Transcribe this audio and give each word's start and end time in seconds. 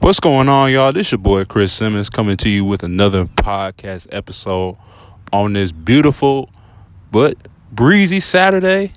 What's 0.00 0.20
going 0.20 0.50
on, 0.50 0.70
y'all? 0.70 0.92
This 0.92 1.12
your 1.12 1.18
boy 1.18 1.46
Chris 1.46 1.72
Simmons 1.72 2.10
coming 2.10 2.36
to 2.38 2.50
you 2.50 2.64
with 2.64 2.82
another 2.82 3.24
podcast 3.24 4.06
episode 4.12 4.76
on 5.32 5.54
this 5.54 5.72
beautiful 5.72 6.50
but 7.10 7.38
breezy 7.72 8.20
Saturday. 8.20 8.92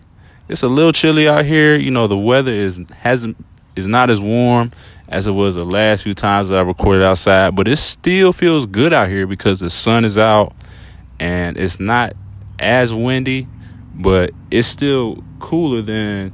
It's 0.49 0.63
a 0.63 0.68
little 0.68 0.91
chilly 0.91 1.29
out 1.29 1.46
here. 1.46 1.78
You 1.78 1.91
know, 1.91 2.07
the 2.07 2.18
weather 2.18 2.52
is 2.52 2.81
hasn't 2.97 3.38
is 3.78 3.88
not 3.88 4.10
as 4.10 4.20
warm 4.20 4.71
as 5.07 5.28
it 5.28 5.31
was 5.31 5.55
the 5.55 5.63
last 5.63 6.04
few 6.04 6.13
times 6.13 6.50
that 6.50 6.57
I 6.57 6.62
recorded 6.62 7.04
outside, 7.04 7.55
but 7.55 7.70
it 7.70 7.77
still 7.77 8.34
feels 8.34 8.66
good 8.66 8.91
out 8.91 9.07
here 9.07 9.25
because 9.27 9.61
the 9.61 9.70
sun 9.70 10.04
is 10.04 10.18
out 10.18 10.54
and 11.20 11.57
it's 11.57 11.79
not 11.79 12.14
as 12.59 12.93
windy, 12.93 13.48
but 13.95 14.32
it's 14.52 14.68
still 14.68 15.23
cooler 15.39 15.82
than 15.82 16.34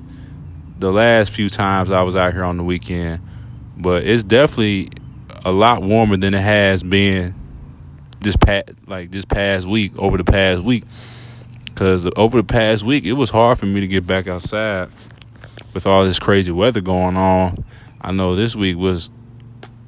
the 0.79 0.91
last 0.91 1.31
few 1.31 1.49
times 1.49 1.91
I 1.91 2.01
was 2.01 2.15
out 2.15 2.33
here 2.33 2.43
on 2.43 2.57
the 2.57 2.63
weekend. 2.63 3.21
But 3.77 4.03
it's 4.03 4.23
definitely 4.23 4.89
a 5.45 5.51
lot 5.51 5.83
warmer 5.83 6.17
than 6.17 6.33
it 6.33 6.41
has 6.41 6.83
been 6.83 7.35
this 8.21 8.37
past 8.37 8.69
like 8.87 9.11
this 9.11 9.25
past 9.25 9.67
week 9.67 9.91
over 9.97 10.17
the 10.17 10.23
past 10.23 10.63
week. 10.63 10.83
Because 11.65 12.07
over 12.15 12.37
the 12.37 12.43
past 12.43 12.83
week 12.83 13.03
it 13.03 13.13
was 13.13 13.29
hard 13.29 13.57
for 13.57 13.65
me 13.65 13.81
to 13.81 13.87
get 13.87 14.05
back 14.05 14.27
outside 14.27 14.89
with 15.73 15.87
all 15.87 16.05
this 16.05 16.19
crazy 16.19 16.51
weather 16.51 16.81
going 16.81 17.17
on. 17.17 17.65
I 17.99 18.11
know 18.11 18.35
this 18.35 18.55
week 18.55 18.77
was 18.77 19.09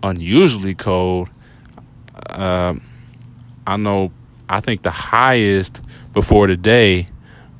unusually 0.01 0.75
cold. 0.75 1.29
Um, 2.29 2.81
i 3.67 3.77
know 3.77 4.11
i 4.49 4.59
think 4.59 4.83
the 4.83 4.91
highest 4.91 5.81
before 6.13 6.47
today 6.47 7.07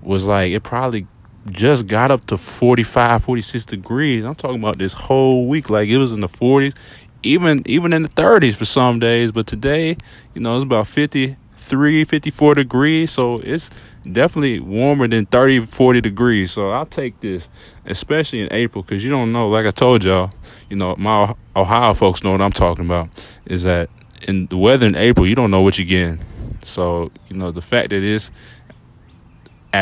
was 0.02 0.26
like 0.26 0.52
it 0.52 0.64
probably 0.64 1.08
just 1.48 1.88
got 1.88 2.12
up 2.12 2.26
to 2.28 2.38
45 2.38 3.24
46 3.24 3.66
degrees. 3.66 4.24
I'm 4.24 4.36
talking 4.36 4.60
about 4.60 4.78
this 4.78 4.94
whole 4.94 5.48
week. 5.48 5.70
Like 5.70 5.90
it 5.90 5.98
was 5.98 6.12
in 6.12 6.20
the 6.20 6.28
40s 6.28 6.76
even 7.24 7.64
even 7.66 7.94
in 7.94 8.04
the 8.04 8.10
30s 8.10 8.56
for 8.56 8.66
some 8.66 9.00
days. 9.00 9.32
But 9.32 9.48
today 9.48 9.98
you 10.34 10.42
know 10.42 10.56
it's 10.56 10.64
about 10.64 10.88
53 10.88 12.04
54 12.04 12.56
degrees. 12.56 13.12
So 13.12 13.40
it's 13.40 13.70
definitely 14.10 14.60
warmer 14.60 15.08
than 15.08 15.26
30 15.26 15.66
40 15.66 16.02
degrees. 16.02 16.52
So 16.52 16.72
i'll 16.72 16.86
take 16.86 17.20
this 17.20 17.48
especially 17.86 18.42
in 18.42 18.52
april 18.52 18.84
because 18.84 19.04
you 19.04 19.12
don't 19.12 19.32
know. 19.32 19.50
Like 19.50 19.66
i 19.66 19.72
told 19.72 20.04
y'all 20.04 20.32
you 20.70 20.78
know 20.78 20.96
my 20.98 21.36
oh-, 21.56 21.62
ohio 21.62 21.94
folks 21.94 22.24
know 22.24 22.32
what 22.32 22.42
i'm 22.42 22.52
talking 22.52 22.86
about 22.86 23.10
is 23.46 23.64
that 23.64 23.90
in 24.24 24.48
the 24.48 24.58
weather 24.58 24.88
in 24.88 24.96
april 24.96 25.28
you 25.28 25.36
don't 25.36 25.52
know 25.52 25.62
what 25.62 25.78
you're 25.78 25.88
getting. 25.88 26.20
So 26.64 27.12
you 27.30 27.38
know 27.38 27.52
the 27.52 27.62
fact 27.62 27.90
that 27.90 28.04
it's 28.04 28.32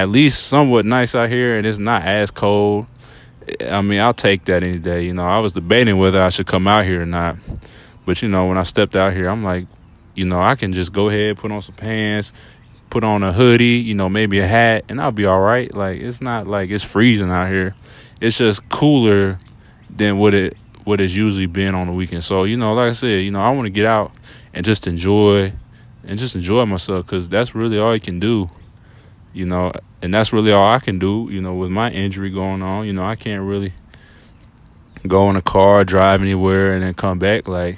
at 0.02 0.09
least 0.09 0.47
somewhat 0.47 0.86
nice 0.86 1.16
out 1.16 1.30
here 1.30 1.58
and 1.58 1.66
it's 1.67 1.80
not 1.80 2.03
as 2.03 2.31
cold 2.31 2.88
I 3.69 3.81
mean, 3.81 4.00
I'll 4.00 4.13
take 4.13 4.45
that 4.45 4.63
any 4.63 4.80
day. 4.80 5.03
You 5.03 5.13
know, 5.13 5.25
I 5.25 5.39
was 5.39 5.53
debating 5.53 5.97
whether 5.97 6.22
I 6.22 6.30
should 6.30 6.47
come 6.47 6.67
out 6.67 6.85
here 6.85 7.02
or 7.02 7.05
not. 7.05 7.38
But, 8.05 8.22
you 8.22 8.30
know, 8.30 8.47
when 8.47 8.58
I 8.58 8.63
stepped 8.63 8.95
out 8.95 9.13
here, 9.13 9.30
I'm 9.30 9.44
like, 9.44 9.66
you 10.16 10.25
know, 10.25 10.41
I 10.41 10.55
can 10.55 10.73
just 10.73 10.94
go 10.94 11.09
ahead, 11.09 11.38
put 11.38 11.52
on 11.52 11.61
some 11.61 11.75
pants, 11.75 12.33
put 12.89 13.03
on 13.03 13.23
a 13.23 13.33
hoodie, 13.33 13.80
you 13.80 13.95
know, 13.95 14.09
maybe 14.09 14.39
a 14.39 14.47
hat, 14.47 14.85
and 14.89 15.02
I'll 15.02 15.11
be 15.11 15.25
all 15.25 15.39
right. 15.39 15.73
Like, 15.73 16.00
it's 16.02 16.22
not 16.22 16.47
like 16.47 16.69
it's 16.69 16.83
freezing 16.83 17.31
out 17.31 17.50
here. 17.50 17.75
It's 18.22 18.38
just 18.38 18.67
cooler 18.69 19.39
than 19.89 20.17
what 20.17 20.33
it 20.33 20.57
what 20.83 21.00
it's 21.00 21.13
usually 21.13 21.45
been 21.45 21.75
on 21.75 21.88
the 21.88 21.94
weekend. 21.94 22.23
So, 22.25 22.44
you 22.44 22.57
know, 22.57 22.73
like 22.73 22.89
I 22.89 22.91
said, 22.91 23.22
you 23.22 23.31
know, 23.31 23.39
I 23.39 23.50
want 23.52 23.67
to 23.67 23.69
get 23.69 23.85
out 23.85 24.11
and 24.53 24.66
just 24.66 24.85
enjoy 24.85 25.53
and 26.03 26.19
just 26.19 26.35
enjoy 26.35 26.66
myself 26.66 27.05
because 27.05 27.30
that's 27.30 27.55
really 27.55 27.80
all 27.80 27.94
you 27.94 28.02
can 28.02 28.19
do 28.19 28.50
you 29.34 29.45
know, 29.45 29.72
and 30.02 30.14
that's 30.14 30.31
really 30.31 30.52
all 30.52 30.73
I 30.73 30.80
can 30.80 31.00
do, 31.00 31.28
you 31.31 31.42
know, 31.42 31.56
with 31.56 31.72
my 31.72 31.89
injury 31.92 32.30
going 32.30 32.62
on. 32.62 32.86
You 32.86 32.94
know, 32.94 33.03
I 33.03 33.16
can't 33.16 33.44
really 33.44 33.73
go 35.08 35.30
in 35.30 35.36
a 35.36 35.42
car, 35.42 35.84
drive 35.84 36.22
anywhere, 36.22 36.73
and 36.73 36.84
then 36.84 36.94
come 36.94 37.20
back. 37.20 37.48
Like, 37.48 37.78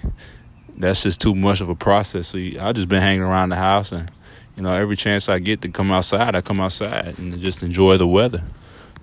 that's 0.78 1.04
just 1.04 1.22
too 1.22 1.34
much 1.34 1.62
of 1.62 1.70
a 1.70 1.76
process. 1.76 2.28
So 2.28 2.38
I 2.38 2.74
just 2.74 2.90
been 2.90 3.02
hanging 3.02 3.22
around 3.22 3.50
the 3.50 3.56
house, 3.56 3.92
and 3.92 4.12
you 4.56 4.64
know, 4.64 4.74
every 4.74 4.96
chance 4.96 5.30
I 5.30 5.40
get 5.40 5.62
to 5.62 5.70
come 5.70 5.92
outside, 5.92 6.36
I 6.36 6.42
come 6.42 6.60
outside 6.62 7.18
and 7.18 7.40
just 7.40 7.64
enjoy 7.64 7.98
the 7.98 8.08
weather. 8.08 8.44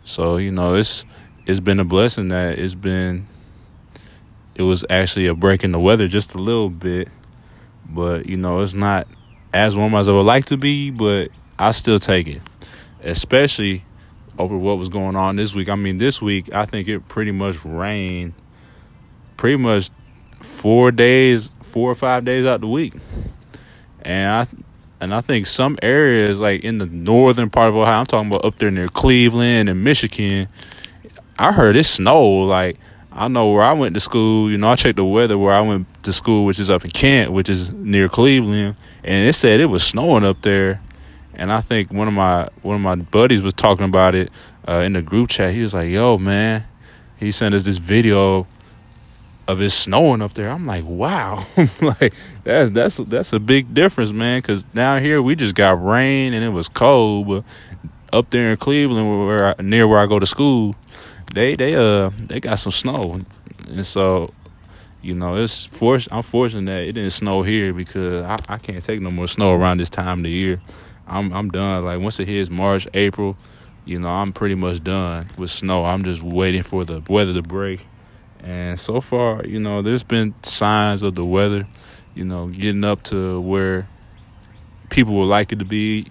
So 0.05 0.37
you 0.37 0.53
know, 0.53 0.75
it's 0.75 1.05
it's 1.47 1.61
been 1.61 1.81
a 1.81 1.85
blessing 1.85 2.29
that 2.29 2.59
it's 2.59 2.75
been. 2.75 3.27
It 4.55 4.63
was 4.63 4.85
actually 4.91 5.29
a 5.29 5.35
break 5.35 5.65
in 5.65 5.73
the 5.73 5.81
weather 5.81 6.07
just 6.09 6.35
a 6.35 6.39
little 6.39 6.69
bit, 6.69 7.09
but 7.89 8.27
you 8.27 8.37
know, 8.37 8.61
it's 8.61 8.75
not 8.75 9.09
as 9.55 9.77
warm 9.77 9.95
as 9.95 10.09
I 10.09 10.13
would 10.13 10.27
like 10.27 10.45
to 10.47 10.59
be, 10.59 10.91
but 10.91 11.31
I 11.59 11.71
still 11.71 11.99
take 11.99 12.27
it, 12.27 12.43
especially 13.03 13.85
over 14.39 14.57
what 14.57 14.79
was 14.79 14.89
going 14.89 15.17
on 15.17 15.37
this 15.37 15.55
week. 15.55 15.69
I 15.69 15.75
mean, 15.75 15.99
this 15.99 16.23
week 16.23 16.53
I 16.53 16.65
think 16.65 16.89
it 16.89 17.09
pretty 17.09 17.33
much 17.33 17.65
rained, 17.65 18.35
pretty 19.37 19.57
much 19.57 19.91
four 20.41 20.91
days, 20.91 21.51
four 21.63 21.91
or 21.91 21.95
five 21.95 22.25
days 22.25 22.47
out 22.47 22.61
the 22.61 22.67
week, 22.67 22.95
and 24.03 24.33
I 24.33 24.47
and 25.01 25.15
I 25.15 25.21
think 25.21 25.47
some 25.47 25.79
areas 25.83 26.41
like 26.41 26.63
in 26.63 26.79
the 26.79 26.87
northern 26.87 27.51
part 27.51 27.69
of 27.69 27.77
Ohio, 27.77 28.01
I'm 28.01 28.07
talking 28.07 28.31
about 28.31 28.45
up 28.45 28.57
there 28.57 28.71
near 28.71 28.89
Cleveland 28.89 29.69
and 29.69 29.83
Michigan. 29.85 30.49
I 31.39 31.53
heard 31.53 31.77
it 31.77 31.85
snowed 31.85 32.49
like. 32.49 32.79
I 33.15 33.29
know 33.29 33.51
where 33.51 33.63
I 33.63 33.75
went 33.75 33.93
to 33.93 34.01
school. 34.01 34.51
You 34.51 34.57
know, 34.57 34.71
I 34.71 34.75
checked 34.75 34.97
the 34.97 35.05
weather 35.05 35.37
where 35.37 35.53
I 35.53 35.61
went 35.61 35.87
to 36.05 36.15
school, 36.15 36.47
which 36.47 36.59
is 36.59 36.71
up 36.71 36.83
in 36.83 36.91
Kent, 36.91 37.31
which 37.31 37.51
is 37.51 37.71
near 37.71 38.09
Cleveland, 38.09 38.75
and 39.05 39.29
it 39.29 39.35
said 39.35 39.61
it 39.61 39.67
was 39.67 39.83
snowing 39.83 40.25
up 40.25 40.41
there 40.41 40.81
and 41.43 41.53
I 41.53 41.61
think 41.61 41.93
one 41.93 42.07
of 42.07 42.15
my 42.15 42.49
one 42.63 42.77
of 42.77 42.83
my 42.83 42.95
buddies 42.95 43.43
was 43.43 43.53
talking 43.53 43.85
about 43.85 44.15
it 44.15 44.31
uh, 44.69 44.75
in 44.75 44.93
the 44.93 45.03
group 45.03 45.29
chat. 45.29 45.53
He 45.53 45.63
was 45.63 45.75
like, 45.75 45.91
"Yo, 45.91 46.17
man," 46.17 46.65
he 47.17 47.33
sent 47.33 47.53
us 47.53 47.65
this 47.65 47.79
video 47.79 48.47
of 49.49 49.61
it 49.61 49.71
snowing 49.71 50.23
up 50.23 50.35
there. 50.35 50.49
I'm 50.49 50.67
like, 50.67 50.85
"Wow!" 50.85 51.45
like 51.81 52.15
that's 52.45 52.71
that's 52.71 52.97
that's 53.09 53.33
a 53.33 53.41
big 53.41 53.75
difference, 53.75 54.13
man. 54.13 54.39
Because 54.39 54.63
down 54.63 55.03
here 55.03 55.21
we 55.21 55.35
just 55.35 55.57
got 55.57 55.83
rain 55.83 56.33
and 56.33 56.45
it 56.45 56.51
was 56.51 56.69
cold, 56.69 57.27
but 57.27 57.45
up 58.13 58.31
there 58.31 58.53
in 58.53 58.57
Cleveland, 58.57 59.27
where 59.27 59.47
I, 59.47 59.61
near 59.61 59.89
where 59.89 59.99
I 59.99 60.07
go 60.07 60.21
to 60.21 60.27
school, 60.27 60.77
they 61.35 61.57
they 61.57 61.75
uh 61.75 62.11
they 62.19 62.39
got 62.39 62.61
some 62.61 62.71
snow, 62.71 63.21
and 63.67 63.85
so 63.85 64.33
you 65.03 65.17
know, 65.17 65.35
it's 65.35 65.65
fortunate. 65.65 66.15
I'm 66.15 66.23
fortunate 66.23 66.71
that 66.71 66.83
it 66.83 66.93
didn't 66.93 67.11
snow 67.11 67.43
here 67.43 67.73
because 67.73 68.25
I, 68.25 68.39
I 68.49 68.59
can't 68.59 68.85
take 68.85 69.01
no 69.01 69.11
more 69.11 69.27
snow 69.27 69.53
around 69.53 69.79
this 69.79 69.91
time 69.91 70.21
of 70.21 70.23
the 70.23 70.31
year. 70.31 70.61
I'm 71.07 71.33
I'm 71.33 71.51
done. 71.51 71.85
Like 71.85 72.01
once 72.01 72.21
it 72.21 72.29
hits 72.29 72.51
March, 72.51 72.87
April, 72.95 73.37
you 73.85 73.99
know, 73.99 74.09
I'm 74.09 74.33
pretty 74.33 74.55
much 74.55 74.83
done 74.83 75.29
with 75.39 75.51
snow. 75.51 75.85
I'm 75.85 76.05
just 76.05 76.23
waiting 76.23 76.63
for 76.63 76.85
the 76.85 77.03
weather 77.09 77.33
to 77.35 77.43
break. 77.43 77.87
And 78.41 78.79
so 78.79 79.01
far, 79.01 79.45
you 79.45 79.61
know, 79.61 79.83
there's 79.83 80.05
been 80.05 80.35
signs 80.43 81.03
of 81.03 81.15
the 81.15 81.25
weather, 81.25 81.67
you 82.15 82.25
know, 82.25 82.49
getting 82.49 82.85
up 82.85 83.03
to 83.05 83.41
where 83.41 83.89
people 84.91 85.15
would 85.15 85.27
like 85.27 85.53
it 85.53 85.59
to 85.61 85.65
be. 85.65 86.09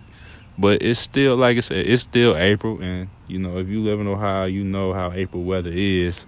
But 0.58 0.82
it's 0.82 1.00
still, 1.00 1.36
like 1.38 1.58
I 1.58 1.62
said, 1.62 1.86
it's 1.88 2.04
still 2.04 2.38
April. 2.38 2.82
And, 2.82 3.10
you 3.28 3.40
know, 3.40 3.58
if 3.58 3.68
you 3.68 3.82
live 3.82 4.00
in 4.00 4.08
Ohio, 4.08 4.46
you 4.46 4.64
know 4.64 4.94
how 4.94 5.12
April 5.12 5.44
weather 5.44 5.72
is 5.74 6.26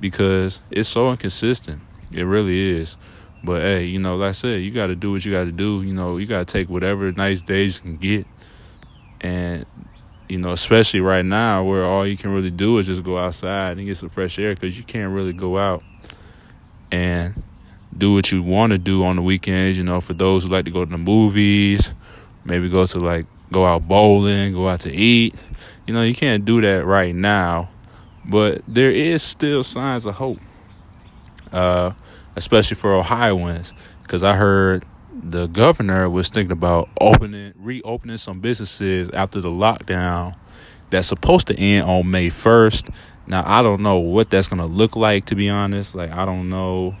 because 0.00 0.60
it's 0.70 0.88
so 0.88 1.10
inconsistent. 1.10 1.82
It 2.12 2.22
really 2.22 2.78
is. 2.78 2.96
But 3.46 3.62
hey, 3.62 3.84
you 3.84 4.00
know, 4.00 4.16
like 4.16 4.30
I 4.30 4.32
said, 4.32 4.60
you 4.60 4.72
got 4.72 4.88
to 4.88 4.96
do 4.96 5.12
what 5.12 5.24
you 5.24 5.30
got 5.30 5.44
to 5.44 5.52
do. 5.52 5.82
You 5.82 5.94
know, 5.94 6.16
you 6.16 6.26
got 6.26 6.48
to 6.48 6.52
take 6.52 6.68
whatever 6.68 7.12
nice 7.12 7.42
days 7.42 7.76
you 7.76 7.82
can 7.82 7.96
get, 7.96 8.26
and 9.20 9.64
you 10.28 10.38
know, 10.38 10.50
especially 10.50 11.00
right 11.00 11.24
now 11.24 11.62
where 11.62 11.84
all 11.84 12.04
you 12.04 12.16
can 12.16 12.34
really 12.34 12.50
do 12.50 12.78
is 12.78 12.88
just 12.88 13.04
go 13.04 13.16
outside 13.16 13.78
and 13.78 13.86
get 13.86 13.96
some 13.96 14.08
fresh 14.08 14.36
air 14.40 14.50
because 14.50 14.76
you 14.76 14.82
can't 14.82 15.14
really 15.14 15.32
go 15.32 15.58
out 15.58 15.84
and 16.90 17.40
do 17.96 18.14
what 18.14 18.32
you 18.32 18.42
want 18.42 18.72
to 18.72 18.78
do 18.78 19.04
on 19.04 19.14
the 19.14 19.22
weekends. 19.22 19.78
You 19.78 19.84
know, 19.84 20.00
for 20.00 20.12
those 20.12 20.42
who 20.42 20.50
like 20.50 20.64
to 20.64 20.72
go 20.72 20.84
to 20.84 20.90
the 20.90 20.98
movies, 20.98 21.94
maybe 22.44 22.68
go 22.68 22.84
to 22.84 22.98
like 22.98 23.26
go 23.52 23.64
out 23.64 23.86
bowling, 23.86 24.54
go 24.54 24.68
out 24.68 24.80
to 24.80 24.92
eat. 24.92 25.36
You 25.86 25.94
know, 25.94 26.02
you 26.02 26.16
can't 26.16 26.44
do 26.44 26.60
that 26.62 26.84
right 26.84 27.14
now, 27.14 27.68
but 28.24 28.62
there 28.66 28.90
is 28.90 29.22
still 29.22 29.62
signs 29.62 30.04
of 30.04 30.16
hope. 30.16 30.40
Uh, 31.52 31.92
especially 32.36 32.76
for 32.76 32.92
Ohioans, 32.92 33.74
because 34.02 34.22
I 34.22 34.36
heard 34.36 34.84
the 35.12 35.46
governor 35.46 36.08
was 36.08 36.28
thinking 36.28 36.52
about 36.52 36.88
opening, 37.00 37.54
reopening 37.56 38.18
some 38.18 38.40
businesses 38.40 39.10
after 39.10 39.40
the 39.40 39.48
lockdown 39.48 40.34
that's 40.90 41.08
supposed 41.08 41.48
to 41.48 41.58
end 41.58 41.88
on 41.88 42.10
May 42.10 42.28
1st. 42.28 42.94
Now, 43.26 43.42
I 43.44 43.62
don't 43.62 43.82
know 43.82 43.98
what 43.98 44.30
that's 44.30 44.48
going 44.48 44.60
to 44.60 44.66
look 44.66 44.94
like, 44.94 45.24
to 45.26 45.34
be 45.34 45.48
honest. 45.48 45.94
Like, 45.94 46.12
I 46.12 46.24
don't 46.24 46.48
know 46.48 46.94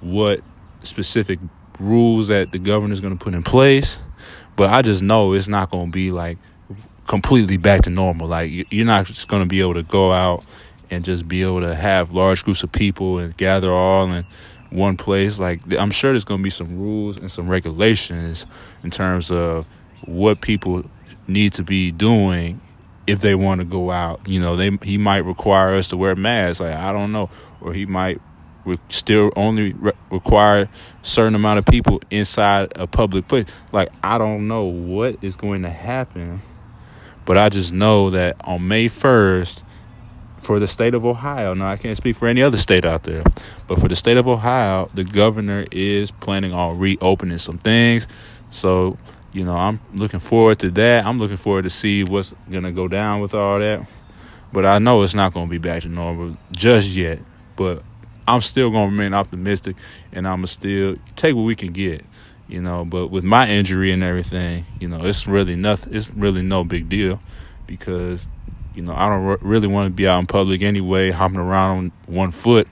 what 0.00 0.40
specific 0.82 1.38
rules 1.78 2.28
that 2.28 2.50
the 2.50 2.58
governor 2.58 2.92
is 2.92 3.00
going 3.00 3.16
to 3.16 3.22
put 3.22 3.34
in 3.34 3.42
place, 3.42 4.02
but 4.56 4.70
I 4.70 4.82
just 4.82 5.02
know 5.02 5.32
it's 5.34 5.46
not 5.48 5.70
going 5.70 5.86
to 5.86 5.92
be 5.92 6.10
like 6.10 6.38
completely 7.06 7.58
back 7.58 7.82
to 7.82 7.90
normal. 7.90 8.26
Like, 8.26 8.50
you're 8.72 8.86
not 8.86 9.06
just 9.06 9.28
going 9.28 9.42
to 9.42 9.48
be 9.48 9.60
able 9.60 9.74
to 9.74 9.82
go 9.82 10.12
out 10.12 10.44
and 10.90 11.04
just 11.04 11.28
be 11.28 11.42
able 11.42 11.60
to 11.60 11.74
have 11.74 12.12
large 12.12 12.44
groups 12.44 12.62
of 12.62 12.72
people 12.72 13.18
and 13.18 13.36
gather 13.36 13.72
all 13.72 14.10
and 14.10 14.26
one 14.72 14.96
place. 14.96 15.38
Like 15.38 15.60
I'm 15.74 15.90
sure 15.90 16.12
there's 16.12 16.24
gonna 16.24 16.42
be 16.42 16.50
some 16.50 16.78
rules 16.78 17.16
and 17.16 17.30
some 17.30 17.48
regulations 17.48 18.46
in 18.82 18.90
terms 18.90 19.30
of 19.30 19.66
what 20.04 20.40
people 20.40 20.84
need 21.26 21.52
to 21.54 21.62
be 21.62 21.90
doing 21.92 22.60
if 23.06 23.20
they 23.20 23.34
want 23.34 23.60
to 23.60 23.64
go 23.64 23.90
out. 23.90 24.26
You 24.26 24.40
know, 24.40 24.56
they 24.56 24.76
he 24.82 24.98
might 24.98 25.24
require 25.24 25.74
us 25.74 25.88
to 25.88 25.96
wear 25.96 26.14
masks. 26.16 26.60
Like 26.60 26.74
I 26.74 26.92
don't 26.92 27.12
know, 27.12 27.30
or 27.60 27.72
he 27.72 27.86
might 27.86 28.20
we 28.64 28.78
still 28.88 29.32
only 29.36 29.72
re- 29.72 29.92
require 30.10 30.68
certain 31.02 31.34
amount 31.34 31.58
of 31.58 31.66
people 31.66 32.00
inside 32.10 32.72
a 32.76 32.86
public 32.86 33.28
place. 33.28 33.46
Like 33.72 33.90
I 34.02 34.18
don't 34.18 34.48
know 34.48 34.64
what 34.64 35.18
is 35.22 35.36
going 35.36 35.62
to 35.62 35.70
happen, 35.70 36.42
but 37.24 37.36
I 37.38 37.48
just 37.48 37.72
know 37.72 38.10
that 38.10 38.36
on 38.40 38.66
May 38.68 38.88
first, 38.88 39.64
for 40.42 40.58
the 40.58 40.66
state 40.66 40.94
of 40.94 41.04
Ohio, 41.04 41.54
now 41.54 41.70
I 41.70 41.76
can't 41.76 41.96
speak 41.96 42.16
for 42.16 42.28
any 42.28 42.42
other 42.42 42.58
state 42.58 42.84
out 42.84 43.04
there, 43.04 43.22
but 43.68 43.80
for 43.80 43.88
the 43.88 43.96
state 43.96 44.16
of 44.16 44.26
Ohio, 44.28 44.90
the 44.92 45.04
governor 45.04 45.66
is 45.70 46.10
planning 46.10 46.52
on 46.52 46.78
reopening 46.78 47.38
some 47.38 47.58
things. 47.58 48.06
So 48.50 48.98
you 49.32 49.44
know, 49.44 49.56
I'm 49.56 49.80
looking 49.94 50.20
forward 50.20 50.58
to 50.58 50.70
that. 50.72 51.06
I'm 51.06 51.18
looking 51.18 51.38
forward 51.38 51.62
to 51.62 51.70
see 51.70 52.04
what's 52.04 52.34
gonna 52.50 52.72
go 52.72 52.86
down 52.86 53.20
with 53.20 53.34
all 53.34 53.58
that. 53.58 53.86
But 54.52 54.66
I 54.66 54.78
know 54.78 55.02
it's 55.02 55.14
not 55.14 55.32
gonna 55.32 55.46
be 55.46 55.58
back 55.58 55.82
to 55.82 55.88
normal 55.88 56.36
just 56.50 56.88
yet. 56.88 57.20
But 57.56 57.82
I'm 58.28 58.40
still 58.40 58.70
gonna 58.70 58.90
remain 58.90 59.14
optimistic, 59.14 59.76
and 60.12 60.28
I'm 60.28 60.38
gonna 60.38 60.48
still 60.48 60.96
take 61.16 61.34
what 61.34 61.42
we 61.42 61.54
can 61.54 61.72
get. 61.72 62.04
You 62.48 62.60
know, 62.60 62.84
but 62.84 63.06
with 63.08 63.24
my 63.24 63.48
injury 63.48 63.92
and 63.92 64.02
everything, 64.02 64.66
you 64.78 64.88
know, 64.88 65.04
it's 65.04 65.26
really 65.26 65.56
nothing. 65.56 65.94
It's 65.94 66.10
really 66.10 66.42
no 66.42 66.64
big 66.64 66.88
deal 66.88 67.20
because 67.66 68.28
you 68.74 68.82
know 68.82 68.94
I 68.94 69.08
don't 69.08 69.24
r- 69.24 69.38
really 69.40 69.68
want 69.68 69.86
to 69.86 69.90
be 69.90 70.06
out 70.06 70.18
in 70.18 70.26
public 70.26 70.62
anyway, 70.62 71.10
hopping 71.10 71.38
around 71.38 71.78
on 71.78 71.92
one 72.06 72.30
foot. 72.30 72.68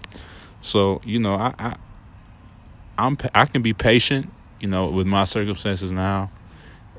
So 0.60 1.00
you 1.04 1.18
know, 1.18 1.34
I, 1.34 1.54
I 1.58 1.76
I'm 2.98 3.16
I 3.34 3.46
can 3.46 3.62
be 3.62 3.72
patient, 3.72 4.30
you 4.60 4.68
know, 4.68 4.88
with 4.88 5.06
my 5.06 5.24
circumstances 5.24 5.92
now 5.92 6.30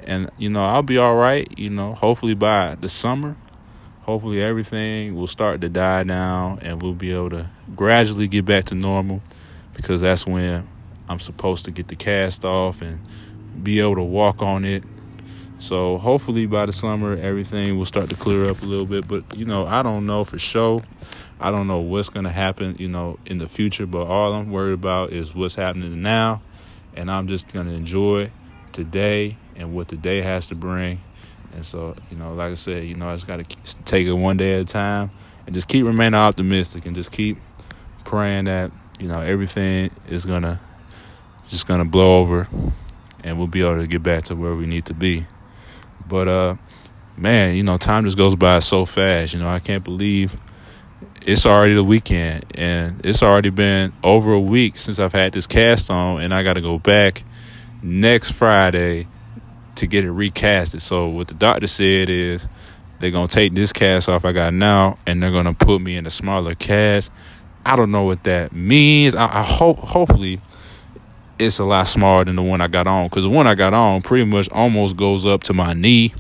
and 0.04 0.30
you 0.38 0.50
know 0.50 0.64
I'll 0.64 0.84
be 0.84 0.98
all 0.98 1.16
right. 1.16 1.48
You 1.58 1.70
know, 1.70 1.94
hopefully 1.94 2.34
by 2.34 2.76
the 2.76 2.90
summer, 2.90 3.36
hopefully 4.02 4.42
everything 4.42 5.16
will 5.16 5.28
start 5.28 5.62
to 5.62 5.70
die 5.70 6.04
down, 6.04 6.60
and 6.60 6.82
we'll 6.82 6.94
be 6.94 7.12
able 7.12 7.32
to 7.32 7.50
gradually 7.76 8.28
get 8.28 8.46
back 8.46 8.66
to 8.66 8.76
normal, 8.76 9.22
because 9.74 10.02
that's 10.02 10.26
when 10.26 10.68
I'm 11.08 11.20
supposed 11.20 11.66
to 11.66 11.72
get 11.72 11.88
the 11.88 11.96
cast 11.96 12.46
off 12.46 12.82
and 12.82 13.00
be 13.62 13.80
able 13.80 13.96
to 13.96 14.04
walk 14.04 14.42
on 14.42 14.66
it. 14.66 14.84
So 15.62 16.00
hopefully 16.00 16.48
by 16.48 16.66
the 16.66 16.74
summer 16.74 17.16
everything 17.16 17.78
will 17.78 17.86
start 17.86 18.10
to 18.10 18.16
clear 18.16 18.50
up 18.50 18.64
a 18.64 18.66
little 18.66 18.88
bit. 18.88 19.08
But 19.08 19.38
you 19.38 19.46
know 19.46 19.68
I 19.68 19.84
don't 19.84 20.08
know 20.08 20.24
for 20.24 20.40
sure. 20.40 20.82
I 21.40 21.52
don't 21.52 21.68
know 21.68 21.80
what's 21.80 22.10
gonna 22.10 22.32
happen, 22.32 22.76
you 22.80 22.88
know, 22.88 23.20
in 23.28 23.38
the 23.38 23.48
future. 23.48 23.86
But 23.86 24.08
all 24.08 24.34
I'm 24.34 24.52
worried 24.52 24.74
about 24.74 25.14
is 25.14 25.36
what's 25.36 25.54
happening 25.54 26.02
now, 26.02 26.42
and 26.96 27.12
I'm 27.12 27.28
just 27.28 27.54
gonna 27.54 27.74
enjoy 27.74 28.32
today 28.72 29.38
and 29.56 29.76
what 29.76 29.88
the 29.88 29.98
day 29.98 30.22
has 30.22 30.48
to 30.48 30.56
bring. 30.56 31.00
And 31.54 31.66
so, 31.66 31.96
you 32.10 32.18
know, 32.18 32.34
like 32.34 32.52
I 32.52 32.56
said, 32.56 32.86
you 32.86 32.96
know, 32.96 33.10
I 33.10 33.16
just 33.16 33.28
got 33.28 33.38
to 33.38 33.76
take 33.84 34.08
it 34.08 34.14
one 34.14 34.38
day 34.38 34.56
at 34.56 34.62
a 34.62 34.66
time 34.66 35.12
and 35.46 35.54
just 35.54 35.68
keep 35.68 35.86
remaining 35.86 36.16
optimistic 36.16 36.86
and 36.86 36.96
just 36.96 37.12
keep 37.12 37.38
praying 38.06 38.46
that, 38.46 38.72
you 39.00 39.08
know, 39.08 39.20
everything 39.20 39.92
is 40.08 40.26
to 40.26 40.60
just 41.50 41.68
to 41.68 41.86
blow 41.86 42.22
over 42.22 42.48
and 43.24 43.38
we'll 43.38 43.48
be 43.48 43.62
able 43.62 43.78
to 43.78 43.88
get 43.88 44.02
back 44.02 44.24
to 44.24 44.36
where 44.36 44.56
we 44.56 44.66
need 44.66 44.86
to 44.86 44.94
be. 44.94 45.26
But, 46.12 46.28
uh, 46.28 46.56
man, 47.16 47.56
you 47.56 47.64
know, 47.64 47.78
time 47.78 48.04
just 48.04 48.18
goes 48.18 48.36
by 48.36 48.60
so 48.60 48.84
fast. 48.84 49.34
You 49.34 49.40
know, 49.40 49.48
I 49.48 49.60
can't 49.60 49.84
believe 49.84 50.36
it's 51.26 51.46
already 51.46 51.74
the 51.74 51.84
weekend 51.84 52.46
and 52.56 53.06
it's 53.06 53.24
already 53.24 53.50
been 53.50 53.94
over 54.04 54.34
a 54.34 54.40
week 54.40 54.78
since 54.78 55.00
I've 55.00 55.14
had 55.14 55.32
this 55.32 55.48
cast 55.48 55.90
on 55.90 56.22
and 56.22 56.34
I 56.34 56.44
got 56.44 56.54
to 56.54 56.62
go 56.62 56.78
back 56.78 57.24
next 57.82 58.32
Friday 58.32 59.08
to 59.76 59.88
get 59.88 60.04
it 60.04 60.10
recasted. 60.10 60.82
So 60.82 61.08
what 61.08 61.30
the 61.30 61.34
doctor 61.34 61.68
said 61.68 62.10
is 62.10 62.46
they're 63.00 63.12
gonna 63.12 63.30
take 63.30 63.56
this 63.56 63.72
cast 63.72 64.10
off 64.10 64.26
I 64.26 64.32
got 64.32 64.54
now, 64.54 64.98
and 65.08 65.24
they're 65.24 65.32
gonna 65.32 65.54
put 65.54 65.82
me 65.82 65.96
in 65.96 66.06
a 66.06 66.12
smaller 66.12 66.54
cast. 66.54 67.12
I 67.66 67.76
don't 67.76 67.92
know 67.92 68.04
what 68.04 68.26
that 68.26 68.52
means. 68.52 69.16
I, 69.16 69.26
I 69.26 69.44
hope 69.44 69.80
hopefully 69.80 70.42
it's 71.42 71.60
a 71.60 71.66
lot 71.66 71.88
smaller 71.88 72.26
than 72.26 72.36
the 72.36 72.42
one 72.42 72.62
I 72.62 72.68
got 72.68 72.88
on 72.88 73.08
because 73.08 73.24
the 73.24 73.30
one 73.30 73.48
I 73.48 73.56
got 73.56 73.74
on 73.74 74.02
pretty 74.02 74.26
much 74.26 74.50
almost 74.52 74.96
goes 74.96 75.26
up 75.26 75.44
to 75.44 75.54
my 75.54 75.74
knee, 75.74 76.14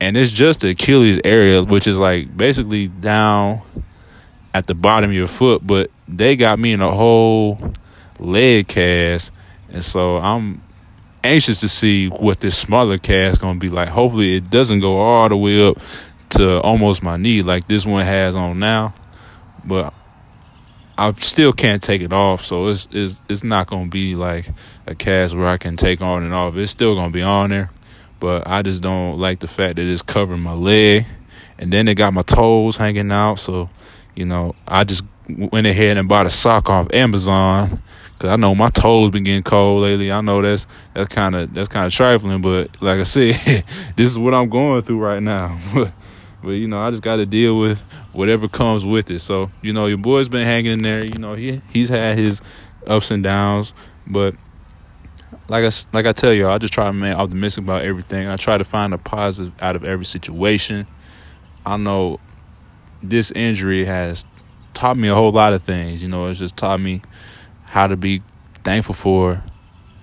and 0.00 0.16
it's 0.16 0.30
just 0.30 0.60
the 0.60 0.70
Achilles 0.70 1.20
area, 1.24 1.62
which 1.62 1.86
is 1.86 1.98
like 1.98 2.34
basically 2.36 2.86
down 2.88 3.62
at 4.54 4.66
the 4.66 4.74
bottom 4.74 5.10
of 5.10 5.16
your 5.16 5.26
foot. 5.26 5.66
But 5.66 5.90
they 6.06 6.36
got 6.36 6.58
me 6.58 6.72
in 6.72 6.80
a 6.80 6.90
whole 6.90 7.74
leg 8.18 8.68
cast, 8.68 9.32
and 9.70 9.84
so 9.84 10.16
I'm 10.18 10.62
anxious 11.24 11.60
to 11.60 11.68
see 11.68 12.06
what 12.08 12.40
this 12.40 12.56
smaller 12.56 12.98
cast 12.98 13.40
to 13.40 13.54
be 13.54 13.70
like. 13.70 13.88
Hopefully, 13.88 14.36
it 14.36 14.50
doesn't 14.50 14.80
go 14.80 14.98
all 14.98 15.28
the 15.28 15.36
way 15.36 15.66
up 15.66 15.78
to 16.30 16.60
almost 16.60 17.02
my 17.02 17.16
knee 17.16 17.42
like 17.42 17.66
this 17.66 17.84
one 17.84 18.04
has 18.04 18.36
on 18.36 18.58
now. 18.58 18.94
But 19.64 19.92
I 20.98 21.12
still 21.12 21.52
can't 21.52 21.82
take 21.82 22.02
it 22.02 22.12
off, 22.12 22.44
so 22.44 22.66
it's 22.66 22.88
it's 22.92 23.22
it's 23.28 23.44
not 23.44 23.68
to 23.68 23.86
be 23.86 24.16
like 24.16 24.50
a 24.86 24.94
cast 24.94 25.34
where 25.34 25.48
I 25.48 25.56
can 25.56 25.76
take 25.76 26.00
on 26.00 26.22
and 26.22 26.34
off. 26.34 26.56
It's 26.56 26.72
still 26.72 27.00
to 27.00 27.08
be 27.08 27.22
on 27.22 27.50
there, 27.50 27.70
but 28.20 28.46
I 28.46 28.62
just 28.62 28.82
don't 28.82 29.18
like 29.18 29.38
the 29.38 29.46
fact 29.46 29.76
that 29.76 29.86
it's 29.86 30.02
covering 30.02 30.40
my 30.40 30.52
leg, 30.52 31.06
and 31.58 31.72
then 31.72 31.88
it 31.88 31.94
got 31.94 32.12
my 32.12 32.22
toes 32.22 32.76
hanging 32.76 33.12
out. 33.12 33.36
So, 33.36 33.70
you 34.14 34.26
know, 34.26 34.54
I 34.66 34.84
just 34.84 35.04
went 35.28 35.66
ahead 35.66 35.96
and 35.96 36.08
bought 36.08 36.26
a 36.26 36.30
sock 36.30 36.68
off 36.68 36.92
Amazon 36.92 37.80
Cause 38.18 38.30
I 38.30 38.36
know 38.36 38.52
my 38.52 38.68
toes 38.68 39.12
been 39.12 39.22
getting 39.22 39.44
cold 39.44 39.82
lately. 39.82 40.10
I 40.10 40.20
know 40.22 40.42
that's 40.42 40.66
that's 40.92 41.14
kind 41.14 41.36
of 41.36 41.54
that's 41.54 41.68
kind 41.68 41.86
of 41.86 41.92
trifling, 41.92 42.42
but 42.42 42.82
like 42.82 42.98
I 42.98 43.04
said, 43.04 43.34
this 43.96 44.10
is 44.10 44.18
what 44.18 44.34
I'm 44.34 44.48
going 44.48 44.82
through 44.82 44.98
right 44.98 45.22
now. 45.22 45.56
but 46.42 46.50
you 46.50 46.66
know, 46.66 46.80
I 46.80 46.90
just 46.90 47.04
got 47.04 47.16
to 47.16 47.26
deal 47.26 47.60
with 47.60 47.80
whatever 48.12 48.48
comes 48.48 48.84
with 48.84 49.10
it. 49.10 49.20
So 49.20 49.50
you 49.62 49.72
know, 49.72 49.86
your 49.86 49.98
boy's 49.98 50.28
been 50.28 50.44
hanging 50.44 50.72
in 50.72 50.82
there. 50.82 51.04
You 51.04 51.18
know, 51.18 51.34
he 51.34 51.60
he's 51.72 51.88
had 51.88 52.18
his 52.18 52.42
ups 52.86 53.10
and 53.10 53.22
downs, 53.22 53.74
but 54.06 54.34
like 55.48 55.64
I 55.64 55.70
like 55.92 56.06
I 56.06 56.12
tell 56.12 56.32
you, 56.32 56.48
I 56.48 56.58
just 56.58 56.74
try 56.74 56.84
to 56.84 56.90
remain 56.90 57.14
optimistic 57.14 57.64
about 57.64 57.82
everything. 57.82 58.28
I 58.28 58.36
try 58.36 58.58
to 58.58 58.64
find 58.64 58.92
a 58.92 58.98
positive 58.98 59.52
out 59.60 59.76
of 59.76 59.84
every 59.84 60.04
situation. 60.04 60.86
I 61.64 61.76
know 61.76 62.20
this 63.02 63.30
injury 63.32 63.84
has 63.84 64.24
taught 64.74 64.96
me 64.96 65.08
a 65.08 65.14
whole 65.14 65.32
lot 65.32 65.52
of 65.52 65.62
things. 65.62 66.02
You 66.02 66.08
know, 66.08 66.26
it's 66.26 66.38
just 66.38 66.56
taught 66.56 66.80
me 66.80 67.02
how 67.64 67.86
to 67.86 67.96
be 67.96 68.22
thankful 68.64 68.94
for 68.94 69.42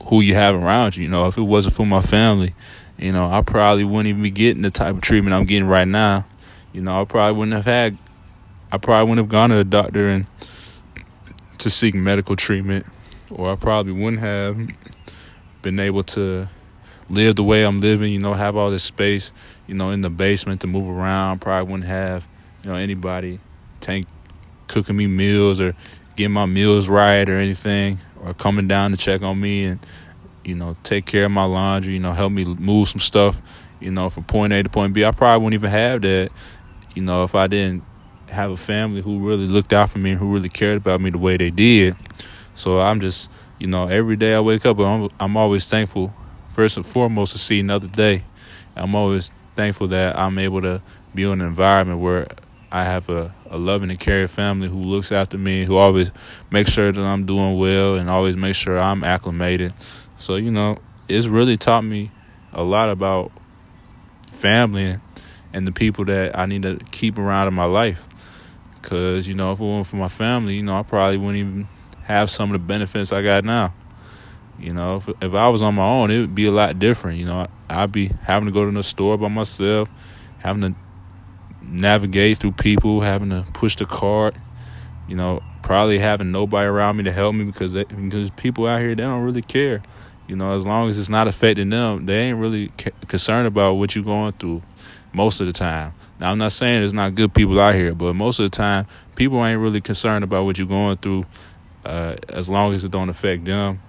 who 0.06 0.22
you 0.22 0.36
have 0.36 0.56
around 0.56 0.96
you. 0.96 1.04
You 1.04 1.10
know, 1.10 1.28
if 1.28 1.38
it 1.38 1.42
wasn't 1.42 1.76
for 1.76 1.86
my 1.86 2.02
family, 2.02 2.54
you 2.98 3.12
know, 3.12 3.30
I 3.30 3.42
probably 3.42 3.84
wouldn't 3.84 4.08
even 4.08 4.22
be 4.24 4.32
getting 4.32 4.62
the 4.62 4.72
type 4.72 4.96
of 4.96 5.02
treatment 5.02 5.34
I'm 5.34 5.46
getting 5.46 5.68
right 5.68 5.88
now. 5.88 6.26
You 6.76 6.82
know, 6.82 7.02
I 7.02 7.06
probably 7.06 7.40
wouldn't 7.40 7.56
have 7.56 7.66
had, 7.66 7.98
I 8.70 8.78
probably 8.78 9.10
wouldn't 9.10 9.26
have 9.26 9.32
gone 9.32 9.50
to 9.52 9.60
a 9.60 9.64
doctor 9.64 10.10
and 10.10 10.30
to 11.60 11.70
seek 11.70 11.96
medical 11.96 12.36
treatment, 12.36 12.86
or 13.32 13.50
I 13.50 13.56
probably 13.56 13.94
wouldn't 13.94 14.20
have 14.20 14.60
been 15.62 15.80
able 15.80 16.04
to 16.04 16.50
live 17.10 17.38
the 17.38 17.44
way 17.44 17.64
I'm 17.64 17.80
living. 17.80 18.12
You 18.12 18.20
know, 18.20 18.34
have 18.34 18.58
all 18.58 18.72
this 18.72 18.84
space, 18.84 19.32
you 19.68 19.74
know, 19.74 19.92
in 19.92 20.02
the 20.02 20.10
basement 20.10 20.60
to 20.62 20.68
move 20.68 20.90
around. 20.90 21.40
Probably 21.40 21.72
wouldn't 21.72 21.88
have, 21.88 22.28
you 22.66 22.72
know, 22.72 22.76
anybody 22.76 23.40
tank 23.80 24.06
cooking 24.68 24.98
me 24.98 25.08
meals 25.08 25.62
or 25.62 25.74
getting 26.18 26.34
my 26.34 26.46
meals 26.46 26.90
right 26.90 27.30
or 27.30 27.38
anything, 27.38 28.00
or 28.22 28.34
coming 28.34 28.68
down 28.68 28.92
to 28.92 28.98
check 28.98 29.22
on 29.22 29.40
me 29.40 29.64
and 29.64 29.80
you 30.44 30.56
know 30.56 30.76
take 30.84 31.06
care 31.06 31.24
of 31.24 31.32
my 31.32 31.46
laundry, 31.46 31.94
you 31.94 32.00
know 32.00 32.12
help 32.12 32.34
me 32.34 32.44
move 32.44 32.90
some 32.90 33.00
stuff, 33.00 33.42
you 33.80 33.92
know 33.92 34.10
from 34.10 34.26
point 34.26 34.52
A 34.52 34.62
to 34.62 34.70
point 34.70 34.94
B. 34.94 35.06
I 35.06 35.12
probably 35.12 35.42
wouldn't 35.42 35.62
even 35.62 35.72
have 35.72 36.02
that, 36.02 36.32
you 36.96 37.02
know, 37.02 37.24
if 37.24 37.36
I 37.36 37.48
didn't 37.48 37.84
have 38.30 38.52
a 38.52 38.58
family 38.58 39.02
who 39.02 39.20
really 39.20 39.48
looked 39.48 39.74
out 39.74 39.90
for 39.90 40.00
me 40.00 40.12
and 40.12 40.20
who 40.20 40.34
really 40.34 40.50
cared 40.50 40.78
about 40.78 41.02
me 41.02 41.10
the 41.10 41.18
way 41.18 41.38
they 41.38 41.52
did. 41.52 41.96
So 42.54 42.80
I'm 42.80 43.00
just, 43.00 43.30
you 43.60 43.68
know, 43.68 43.88
every 43.88 44.16
day 44.16 44.34
I 44.34 44.40
wake 44.40 44.66
up, 44.66 44.80
I'm, 44.80 45.10
I'm 45.20 45.38
always 45.38 45.70
thankful, 45.70 46.14
first 46.52 46.78
and 46.78 46.86
foremost, 46.86 47.34
to 47.34 47.38
see 47.38 47.60
another 47.60 47.88
day. 47.88 48.24
I'm 48.76 48.96
always 48.96 49.32
thankful 49.56 49.88
that 49.88 50.18
I'm 50.18 50.38
able 50.40 50.62
to 50.62 50.82
be 51.14 51.24
in 51.24 51.42
an 51.42 51.42
environment 51.42 52.00
where 52.00 52.28
I 52.72 52.84
have 52.84 53.10
a, 53.10 53.34
a 53.50 53.58
loving 53.58 53.90
and 53.90 54.00
caring 54.00 54.28
family 54.28 54.68
who 54.68 54.80
looks 54.80 55.12
after 55.12 55.38
me, 55.38 55.64
who 55.64 55.78
always 55.78 56.12
makes 56.52 56.72
sure 56.72 56.92
that 56.92 57.02
I'm 57.02 57.26
doing 57.26 57.58
well 57.58 57.96
and 57.96 58.10
always 58.10 58.36
makes 58.36 58.58
sure 58.58 58.78
I'm 58.78 59.04
acclimated. 59.04 59.74
So, 60.18 60.36
you 60.36 60.52
know, 60.52 60.80
it's 61.08 61.28
really 61.28 61.58
taught 61.58 61.84
me 61.84 62.12
a 62.52 62.64
lot 62.64 62.90
about 62.90 63.32
family 64.30 64.98
and 65.56 65.66
the 65.66 65.72
people 65.72 66.04
that 66.04 66.38
I 66.38 66.46
need 66.46 66.64
to 66.64 66.78
keep 66.92 67.18
around 67.18 67.48
in 67.48 67.54
my 67.54 67.64
life. 67.64 68.04
Because, 68.74 69.26
you 69.26 69.36
know, 69.36 69.54
if 69.54 69.60
it 69.62 69.64
weren't 69.64 69.88
for 69.88 69.96
my 69.96 70.10
family, 70.10 70.56
you 70.56 70.64
know, 70.64 70.78
I 70.78 70.84
probably 70.84 71.18
wouldn't 71.18 71.38
even 71.38 71.68
have 72.04 72.30
some 72.30 72.54
of 72.54 72.62
the 72.62 72.68
benefits 72.68 73.14
I 73.14 73.24
got 73.24 73.46
now. 73.46 73.74
You 74.60 74.74
know, 74.74 74.98
if, 74.98 75.08
if 75.22 75.34
I 75.34 75.48
was 75.48 75.62
on 75.62 75.76
my 75.76 75.86
own, 75.86 76.12
it 76.12 76.20
would 76.20 76.36
be 76.36 76.46
a 76.46 76.52
lot 76.52 76.78
different. 76.78 77.20
You 77.20 77.26
know, 77.26 77.48
I'd 77.70 77.94
be 77.94 78.12
having 78.24 78.48
to 78.48 78.52
go 78.52 78.66
to 78.66 78.72
the 78.72 78.84
store 78.84 79.18
by 79.18 79.30
myself, 79.30 79.90
having 80.40 80.62
to 80.62 80.76
navigate 81.62 82.38
through 82.38 82.52
people, 82.52 83.00
having 83.00 83.30
to 83.30 83.46
push 83.54 83.78
the 83.78 83.86
cart, 83.86 84.36
you 85.08 85.16
know, 85.16 85.42
probably 85.62 86.00
having 86.00 86.34
nobody 86.34 86.68
around 86.68 86.98
me 86.98 87.04
to 87.04 87.14
help 87.14 87.34
me 87.34 87.46
because 87.46 87.72
they, 87.72 87.86
because 87.86 88.30
people 88.32 88.68
out 88.68 88.82
here 88.82 88.90
they 88.90 89.04
don't 89.04 89.24
really 89.24 89.42
care. 89.42 89.82
You 90.28 90.36
know, 90.36 90.54
as 90.54 90.66
long 90.66 90.90
as 90.90 91.00
it's 91.00 91.10
not 91.10 91.30
affecting 91.30 91.70
them, 91.70 92.08
they 92.08 92.18
ain't 92.18 92.40
really 92.40 92.74
ca- 92.78 92.92
concerned 93.08 93.48
about 93.48 93.76
what 93.76 93.96
you're 93.96 94.04
going 94.04 94.34
through 94.34 94.62
most 95.16 95.42
of 95.42 95.48
the 95.48 95.54
time. 95.54 95.94
Now, 96.20 96.32
I'm 96.32 96.38
not 96.38 96.52
saying 96.52 96.82
there's 96.82 96.94
not 96.94 97.16
good 97.16 97.34
people 97.34 97.60
out 97.60 97.76
here, 97.76 97.94
but 97.94 98.16
most 98.16 98.40
of 98.40 98.44
the 98.44 98.56
time, 98.56 98.88
people 99.16 99.44
ain't 99.46 99.60
really 99.60 99.82
concerned 99.82 100.24
about 100.24 100.46
what 100.46 100.58
you're 100.58 100.68
going 100.68 100.98
through 100.98 101.26
uh, 101.86 102.16
as 102.30 102.50
long 102.50 102.74
as 102.74 102.84
it 102.84 102.92
don't 102.92 103.10
affect 103.10 103.46
them. 103.46 103.82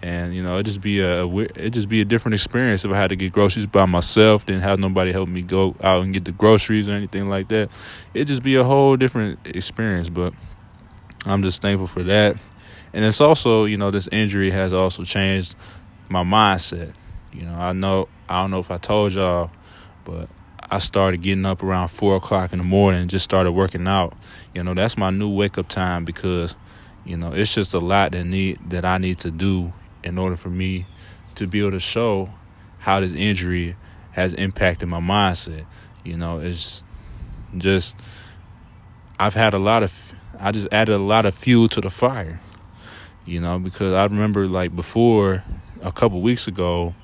And 0.00 0.32
you 0.34 0.44
know, 0.44 0.58
it 0.58 0.62
just 0.62 0.80
be 0.80 1.00
a 1.00 1.26
it 1.26 1.70
just 1.70 1.88
be 1.88 2.00
a 2.00 2.04
different 2.04 2.34
experience 2.34 2.84
if 2.84 2.92
I 2.92 2.96
had 2.96 3.08
to 3.08 3.16
get 3.16 3.32
groceries 3.32 3.66
by 3.66 3.84
myself, 3.84 4.46
didn't 4.46 4.62
have 4.62 4.78
nobody 4.78 5.10
help 5.10 5.28
me 5.28 5.42
go 5.42 5.74
out 5.82 6.02
and 6.02 6.14
get 6.14 6.24
the 6.24 6.30
groceries 6.30 6.88
or 6.88 6.92
anything 6.92 7.26
like 7.26 7.48
that. 7.48 7.70
It 8.14 8.26
just 8.26 8.44
be 8.44 8.54
a 8.54 8.62
whole 8.62 8.96
different 8.96 9.40
experience. 9.44 10.08
But 10.08 10.32
I'm 11.26 11.42
just 11.42 11.62
thankful 11.62 11.88
for 11.88 12.04
that. 12.04 12.36
And 12.92 13.04
it's 13.04 13.20
also, 13.20 13.64
you 13.64 13.76
know, 13.76 13.90
this 13.90 14.08
injury 14.12 14.50
has 14.50 14.72
also 14.72 15.02
changed 15.02 15.56
my 16.08 16.22
mindset. 16.22 16.94
You 17.32 17.42
know, 17.42 17.54
I 17.54 17.72
know 17.72 18.08
I 18.28 18.40
don't 18.40 18.52
know 18.52 18.60
if 18.60 18.70
I 18.70 18.78
told 18.78 19.12
y'all, 19.14 19.50
but 20.04 20.28
I 20.70 20.78
started 20.78 21.22
getting 21.22 21.46
up 21.46 21.62
around 21.62 21.88
four 21.88 22.16
o'clock 22.16 22.52
in 22.52 22.58
the 22.58 22.64
morning 22.64 23.02
and 23.02 23.10
just 23.10 23.24
started 23.24 23.52
working 23.52 23.88
out. 23.88 24.12
You 24.54 24.62
know, 24.62 24.74
that's 24.74 24.98
my 24.98 25.10
new 25.10 25.30
wake 25.30 25.56
up 25.56 25.68
time 25.68 26.04
because, 26.04 26.56
you 27.06 27.16
know, 27.16 27.32
it's 27.32 27.54
just 27.54 27.72
a 27.72 27.78
lot 27.78 28.12
that 28.12 28.24
need 28.24 28.58
that 28.68 28.84
I 28.84 28.98
need 28.98 29.18
to 29.20 29.30
do 29.30 29.72
in 30.04 30.18
order 30.18 30.36
for 30.36 30.50
me 30.50 30.86
to 31.36 31.46
be 31.46 31.60
able 31.60 31.70
to 31.70 31.80
show 31.80 32.30
how 32.78 33.00
this 33.00 33.12
injury 33.12 33.76
has 34.12 34.34
impacted 34.34 34.88
my 34.88 35.00
mindset. 35.00 35.64
You 36.04 36.18
know, 36.18 36.38
it's 36.38 36.84
just 37.56 37.96
I've 39.18 39.34
had 39.34 39.54
a 39.54 39.58
lot 39.58 39.82
of 39.82 40.14
I 40.38 40.52
just 40.52 40.68
added 40.70 40.94
a 40.94 40.98
lot 40.98 41.24
of 41.24 41.34
fuel 41.34 41.68
to 41.68 41.80
the 41.80 41.90
fire. 41.90 42.40
You 43.24 43.40
know, 43.40 43.58
because 43.58 43.94
I 43.94 44.04
remember 44.04 44.46
like 44.46 44.76
before 44.76 45.42
a 45.82 45.92
couple 45.92 46.20
weeks 46.20 46.46
ago, 46.46 46.94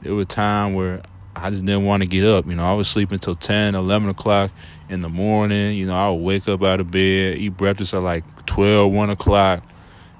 there 0.00 0.14
was 0.14 0.24
a 0.24 0.28
time 0.28 0.74
where 0.74 1.02
I 1.34 1.50
just 1.50 1.64
didn't 1.64 1.84
want 1.84 2.02
to 2.02 2.08
get 2.08 2.24
up. 2.24 2.46
You 2.46 2.54
know, 2.54 2.70
I 2.70 2.74
was 2.74 2.88
sleeping 2.88 3.18
till 3.18 3.34
10, 3.34 3.74
11 3.74 4.08
o'clock 4.08 4.50
in 4.88 5.00
the 5.00 5.08
morning. 5.08 5.76
You 5.76 5.86
know, 5.86 5.94
I 5.94 6.10
would 6.10 6.22
wake 6.22 6.48
up 6.48 6.62
out 6.62 6.80
of 6.80 6.90
bed, 6.90 7.38
eat 7.38 7.56
breakfast 7.56 7.94
at 7.94 8.02
like 8.02 8.24
12, 8.46 8.92
1 8.92 9.10
o'clock, 9.10 9.64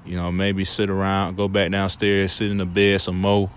you 0.05 0.15
know, 0.15 0.31
maybe 0.31 0.65
sit 0.65 0.89
around, 0.89 1.37
go 1.37 1.47
back 1.47 1.71
downstairs, 1.71 2.31
sit 2.31 2.51
in 2.51 2.57
the 2.57 2.65
bed 2.65 2.99
some 2.99 3.21
more. 3.21 3.49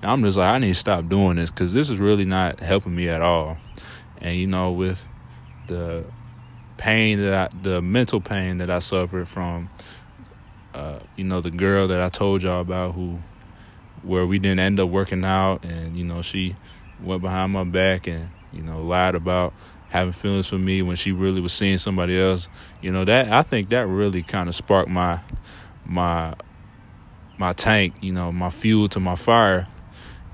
And 0.00 0.10
I'm 0.10 0.22
just 0.22 0.38
like, 0.38 0.54
I 0.54 0.58
need 0.58 0.68
to 0.68 0.74
stop 0.74 1.08
doing 1.08 1.36
this 1.36 1.50
because 1.50 1.72
this 1.72 1.90
is 1.90 1.98
really 1.98 2.24
not 2.24 2.60
helping 2.60 2.94
me 2.94 3.08
at 3.08 3.20
all. 3.20 3.58
And, 4.20 4.36
you 4.36 4.46
know, 4.46 4.72
with 4.72 5.06
the 5.66 6.06
pain 6.78 7.20
that 7.20 7.34
I, 7.34 7.56
the 7.62 7.82
mental 7.82 8.20
pain 8.20 8.58
that 8.58 8.70
I 8.70 8.78
suffered 8.78 9.28
from, 9.28 9.70
uh, 10.74 11.00
you 11.16 11.24
know, 11.24 11.40
the 11.40 11.50
girl 11.50 11.88
that 11.88 12.00
I 12.00 12.08
told 12.08 12.42
y'all 12.42 12.60
about 12.60 12.94
who, 12.94 13.18
where 14.02 14.26
we 14.26 14.38
didn't 14.38 14.60
end 14.60 14.80
up 14.80 14.88
working 14.88 15.24
out 15.24 15.64
and, 15.64 15.96
you 15.96 16.04
know, 16.04 16.22
she 16.22 16.56
went 17.02 17.22
behind 17.22 17.52
my 17.52 17.64
back 17.64 18.06
and, 18.06 18.30
you 18.52 18.62
know, 18.62 18.82
lied 18.82 19.14
about 19.14 19.54
having 19.88 20.12
feelings 20.12 20.46
for 20.48 20.58
me 20.58 20.82
when 20.82 20.96
she 20.96 21.12
really 21.12 21.40
was 21.40 21.52
seeing 21.52 21.78
somebody 21.78 22.20
else. 22.20 22.48
You 22.80 22.90
know, 22.90 23.04
that, 23.04 23.30
I 23.30 23.42
think 23.42 23.68
that 23.70 23.86
really 23.86 24.22
kind 24.22 24.48
of 24.48 24.54
sparked 24.54 24.90
my, 24.90 25.20
my 25.84 26.34
my 27.38 27.52
tank, 27.52 27.94
you 28.00 28.12
know, 28.12 28.30
my 28.30 28.50
fuel 28.50 28.88
to 28.88 29.00
my 29.00 29.16
fire 29.16 29.66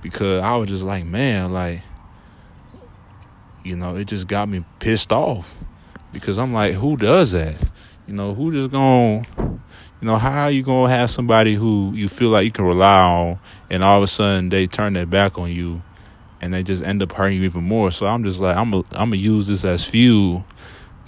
because 0.02 0.42
I 0.42 0.56
was 0.56 0.68
just 0.68 0.84
like, 0.84 1.04
man, 1.06 1.52
like 1.52 1.80
you 3.64 3.76
know, 3.76 3.96
it 3.96 4.06
just 4.06 4.28
got 4.28 4.48
me 4.48 4.64
pissed 4.78 5.12
off 5.12 5.54
because 6.12 6.38
I'm 6.38 6.52
like, 6.52 6.74
who 6.74 6.96
does 6.96 7.32
that? 7.32 7.56
You 8.06 8.14
know, 8.14 8.34
who 8.34 8.52
just 8.52 8.70
gonna 8.70 9.26
you 10.00 10.06
know, 10.06 10.16
how 10.16 10.44
are 10.44 10.50
you 10.50 10.62
gonna 10.62 10.90
have 10.90 11.10
somebody 11.10 11.54
who 11.54 11.92
you 11.94 12.08
feel 12.08 12.28
like 12.28 12.44
you 12.44 12.52
can 12.52 12.64
rely 12.64 13.00
on 13.00 13.38
and 13.68 13.82
all 13.82 13.98
of 13.98 14.02
a 14.04 14.06
sudden 14.06 14.48
they 14.48 14.66
turn 14.66 14.92
their 14.92 15.06
back 15.06 15.38
on 15.38 15.50
you 15.50 15.82
and 16.40 16.54
they 16.54 16.62
just 16.62 16.82
end 16.82 17.02
up 17.02 17.12
hurting 17.12 17.38
you 17.38 17.44
even 17.44 17.64
more. 17.64 17.90
So 17.90 18.06
I'm 18.06 18.24
just 18.24 18.40
like 18.40 18.56
I'm 18.56 18.72
a, 18.72 18.78
I'm 18.92 19.10
gonna 19.10 19.16
use 19.16 19.46
this 19.46 19.64
as 19.64 19.84
fuel 19.84 20.44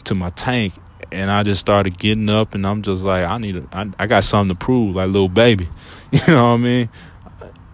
to 0.05 0.15
my 0.15 0.31
tank 0.31 0.75
and 1.13 1.31
I 1.31 1.43
just 1.43 1.61
started 1.61 1.99
getting 1.99 2.29
up, 2.29 2.55
and 2.55 2.67
I'm 2.67 2.83
just 2.83 3.03
like, 3.03 3.25
I 3.25 3.39
need, 3.39 3.57
a, 3.57 3.69
I, 3.73 3.91
I 3.99 4.07
got 4.07 4.25
something 4.25 4.57
to 4.57 4.59
prove, 4.59 4.97
like 4.97 5.07
little 5.07 5.29
baby, 5.29 5.69
you 6.13 6.21
know 6.29 6.45
what 6.45 6.51
I 6.51 6.57
mean? 6.59 6.89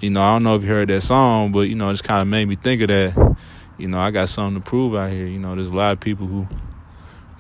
You 0.01 0.11
know, 0.11 0.23
I 0.23 0.35
don't 0.35 0.43
know 0.43 0.57
if 0.57 0.63
you 0.63 0.69
heard 0.69 0.89
that 0.89 1.03
song, 1.03 1.53
but 1.53 1.61
you 1.61 1.75
know, 1.75 1.89
it 1.89 1.95
just 1.95 2.05
kind 2.05 2.23
of 2.23 2.29
made 2.29 2.47
me 2.47 2.57
think 2.57 2.83
of 2.83 2.89
that. 2.89 3.37
You 3.79 3.89
know, 3.89 3.99
I 3.99 4.11
got 4.11 4.29
something 4.29 4.63
to 4.63 4.69
prove 4.69 4.95
out 4.95 5.11
here. 5.11 5.27
You 5.27 5.39
know, 5.39 5.55
there's 5.55 5.69
a 5.69 5.75
lot 5.75 5.93
of 5.93 6.01
people 6.01 6.27
who 6.27 6.47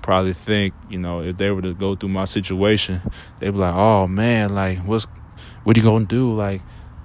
probably 0.03 0.33
think, 0.33 0.75
you 0.91 0.99
know, 0.99 1.23
if 1.23 1.37
they 1.37 1.51
were 1.51 1.63
to 1.63 1.75
go 1.75 1.95
through 1.95 2.11
my 2.11 2.25
situation, 2.25 3.01
they'd 3.39 3.51
be 3.51 3.57
like, 3.57 3.75
oh 3.75 4.07
man, 4.07 4.55
like 4.55 4.79
what's, 4.79 5.07
what 5.65 5.77
are 5.77 5.81
you 5.81 5.85
gonna 5.85 6.05
do? 6.05 6.33
Like, 6.35 6.63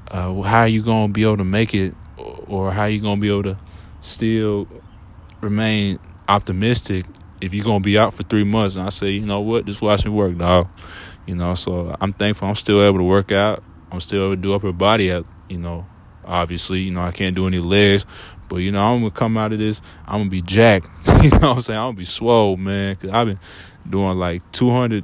uh, 0.10 0.42
how 0.42 0.62
are 0.62 0.68
you 0.68 0.82
gonna 0.82 1.12
be 1.12 1.24
able 1.24 1.38
to 1.38 1.46
make 1.46 1.74
it, 1.74 1.94
or 2.48 2.72
how 2.72 2.86
you 2.86 3.02
gonna 3.02 3.20
be 3.20 3.30
able 3.30 3.44
to 3.44 3.58
still 4.02 4.68
remain 5.42 6.00
optimistic 6.28 7.06
if 7.42 7.54
you're 7.54 7.66
gonna 7.66 7.80
be 7.80 7.98
out 7.98 8.14
for 8.14 8.24
three 8.24 8.44
months, 8.44 8.76
and 8.76 8.86
I 8.86 8.90
say, 8.90 9.08
you 9.08 9.26
know 9.26 9.42
what, 9.42 9.66
just 9.66 9.82
watch 9.82 10.06
me 10.06 10.12
work, 10.12 10.38
dog. 10.38 10.68
You 11.26 11.36
know, 11.36 11.56
so 11.56 11.96
I'm 12.00 12.14
thankful 12.14 12.48
I'm 12.48 12.56
still 12.56 12.84
able 12.84 13.00
to 13.00 13.04
work 13.04 13.32
out. 13.32 13.64
I'm 13.92 14.00
still 14.00 14.26
able 14.26 14.36
to 14.36 14.42
do 14.42 14.54
upper 14.54 14.72
body 14.72 15.12
you 15.50 15.58
know, 15.58 15.86
obviously, 16.26 16.80
you 16.80 16.92
know, 16.92 17.02
I 17.02 17.12
can't 17.12 17.36
do 17.36 17.46
any 17.46 17.60
legs, 17.60 18.06
but 18.48 18.58
you 18.58 18.72
know, 18.72 18.82
I'm 18.82 19.00
gonna 19.00 19.12
come 19.12 19.38
out 19.38 19.52
of 19.52 19.60
this, 19.60 19.82
I'm 20.06 20.22
gonna 20.22 20.30
be 20.30 20.42
jacked. 20.42 20.88
you 21.24 21.30
know 21.32 21.40
what 21.40 21.56
I'm 21.56 21.62
saying? 21.62 21.80
I'm 21.80 21.88
gonna 21.88 21.98
be 21.98 22.06
swole, 22.06 22.58
man, 22.58 22.96
cause 22.96 23.10
I've 23.12 23.28
been 23.28 23.40
doing 23.90 24.18
like 24.18 24.50
200 24.54 25.04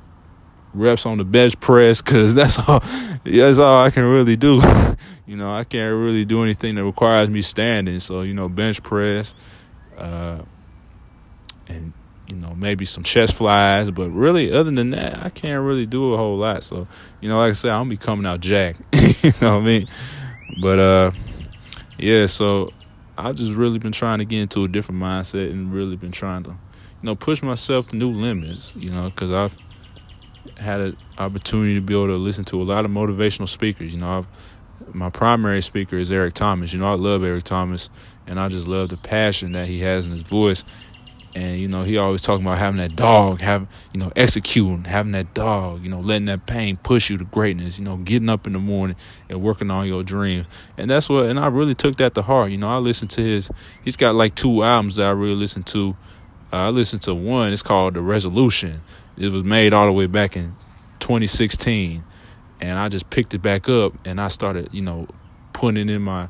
reps 0.77 1.05
on 1.05 1.17
the 1.17 1.23
bench 1.23 1.59
press, 1.59 2.01
cause 2.01 2.33
that's 2.33 2.57
all, 2.67 2.79
that's 3.23 3.57
all 3.57 3.83
I 3.83 3.89
can 3.89 4.03
really 4.03 4.35
do. 4.35 4.61
you 5.25 5.35
know, 5.35 5.53
I 5.53 5.63
can't 5.63 5.95
really 5.95 6.25
do 6.25 6.43
anything 6.43 6.75
that 6.75 6.83
requires 6.83 7.29
me 7.29 7.41
standing. 7.41 7.99
So, 7.99 8.21
you 8.21 8.33
know, 8.33 8.47
bench 8.49 8.81
press, 8.83 9.35
uh, 9.97 10.39
and 11.67 11.93
you 12.27 12.35
know, 12.35 12.53
maybe 12.55 12.85
some 12.85 13.03
chest 13.03 13.35
flies, 13.35 13.89
but 13.89 14.09
really, 14.09 14.51
other 14.51 14.71
than 14.71 14.89
that, 14.91 15.23
I 15.23 15.29
can't 15.29 15.63
really 15.63 15.85
do 15.85 16.13
a 16.13 16.17
whole 16.17 16.37
lot. 16.37 16.63
So, 16.63 16.87
you 17.21 17.29
know, 17.29 17.37
like 17.37 17.49
I 17.49 17.53
said, 17.53 17.71
I'm 17.71 17.81
gonna 17.81 17.89
be 17.91 17.97
coming 17.97 18.25
out 18.25 18.41
jack. 18.41 18.75
you 18.93 19.31
know 19.41 19.55
what 19.55 19.61
I 19.61 19.65
mean? 19.65 19.87
But 20.61 20.79
uh, 20.79 21.11
yeah. 21.97 22.25
So 22.25 22.71
I've 23.17 23.35
just 23.35 23.53
really 23.53 23.79
been 23.79 23.93
trying 23.93 24.19
to 24.19 24.25
get 24.25 24.41
into 24.41 24.63
a 24.65 24.67
different 24.67 25.01
mindset 25.01 25.51
and 25.51 25.73
really 25.73 25.95
been 25.95 26.11
trying 26.11 26.43
to, 26.43 26.49
you 26.49 26.57
know, 27.03 27.15
push 27.15 27.41
myself 27.41 27.87
to 27.89 27.95
new 27.95 28.11
limits. 28.11 28.73
You 28.75 28.91
know, 28.91 29.09
because 29.09 29.31
I've 29.31 29.55
had 30.59 30.81
an 30.81 30.97
opportunity 31.17 31.75
to 31.75 31.81
be 31.81 31.93
able 31.93 32.07
to 32.07 32.15
listen 32.15 32.45
to 32.45 32.61
a 32.61 32.63
lot 32.63 32.85
of 32.85 32.91
motivational 32.91 33.47
speakers. 33.47 33.93
You 33.93 33.99
know, 33.99 34.19
I've 34.19 34.27
my 34.93 35.09
primary 35.09 35.61
speaker 35.61 35.97
is 35.97 36.11
Eric 36.11 36.35
Thomas. 36.35 36.71
You 36.71 36.79
know, 36.79 36.91
I 36.91 36.95
love 36.95 37.23
Eric 37.23 37.43
Thomas, 37.43 37.89
and 38.25 38.39
I 38.39 38.47
just 38.47 38.67
love 38.67 38.89
the 38.89 38.97
passion 38.97 39.53
that 39.53 39.67
he 39.67 39.79
has 39.81 40.05
in 40.05 40.11
his 40.11 40.21
voice 40.21 40.63
and 41.37 41.59
you 41.59 41.67
know, 41.67 41.83
he 41.83 41.97
always 41.97 42.23
talking 42.23 42.43
about 42.43 42.57
having 42.57 42.79
that 42.79 42.95
dog, 42.95 43.41
have 43.41 43.67
you 43.93 43.99
know, 43.99 44.11
executing, 44.15 44.85
having 44.85 45.11
that 45.11 45.35
dog, 45.35 45.83
you 45.83 45.89
know, 45.89 45.99
letting 45.99 46.25
that 46.25 46.47
pain 46.47 46.77
push 46.77 47.11
you 47.11 47.17
to 47.17 47.25
greatness, 47.25 47.77
you 47.77 47.85
know, 47.85 47.97
getting 47.97 48.27
up 48.27 48.47
in 48.47 48.53
the 48.53 48.59
morning 48.59 48.95
and 49.29 49.41
working 49.41 49.69
on 49.69 49.85
your 49.85 50.03
dreams. 50.03 50.47
And 50.77 50.89
that's 50.89 51.09
what 51.09 51.25
and 51.25 51.39
I 51.39 51.47
really 51.47 51.75
took 51.75 51.97
that 51.97 52.15
to 52.15 52.23
heart. 52.23 52.49
You 52.51 52.57
know, 52.57 52.69
I 52.69 52.77
listened 52.77 53.11
to 53.11 53.21
his 53.21 53.51
he's 53.83 53.97
got 53.97 54.15
like 54.15 54.33
two 54.33 54.63
albums 54.63 54.95
that 54.95 55.07
I 55.07 55.11
really 55.11 55.35
listened 55.35 55.67
to. 55.67 55.95
Uh, 56.51 56.55
I 56.55 56.69
listened 56.69 57.01
to 57.03 57.13
one, 57.13 57.53
it's 57.53 57.61
called 57.61 57.93
The 57.93 58.01
Resolution. 58.01 58.81
It 59.17 59.31
was 59.31 59.43
made 59.43 59.73
all 59.73 59.85
the 59.85 59.91
way 59.91 60.07
back 60.07 60.35
in 60.35 60.53
2016. 60.99 62.03
And 62.59 62.79
I 62.79 62.89
just 62.89 63.09
picked 63.09 63.33
it 63.33 63.41
back 63.41 63.69
up 63.69 63.93
and 64.05 64.19
I 64.19 64.29
started, 64.29 64.69
you 64.71 64.81
know, 64.81 65.07
putting 65.53 65.89
it 65.89 65.93
in 65.93 66.01
my 66.01 66.29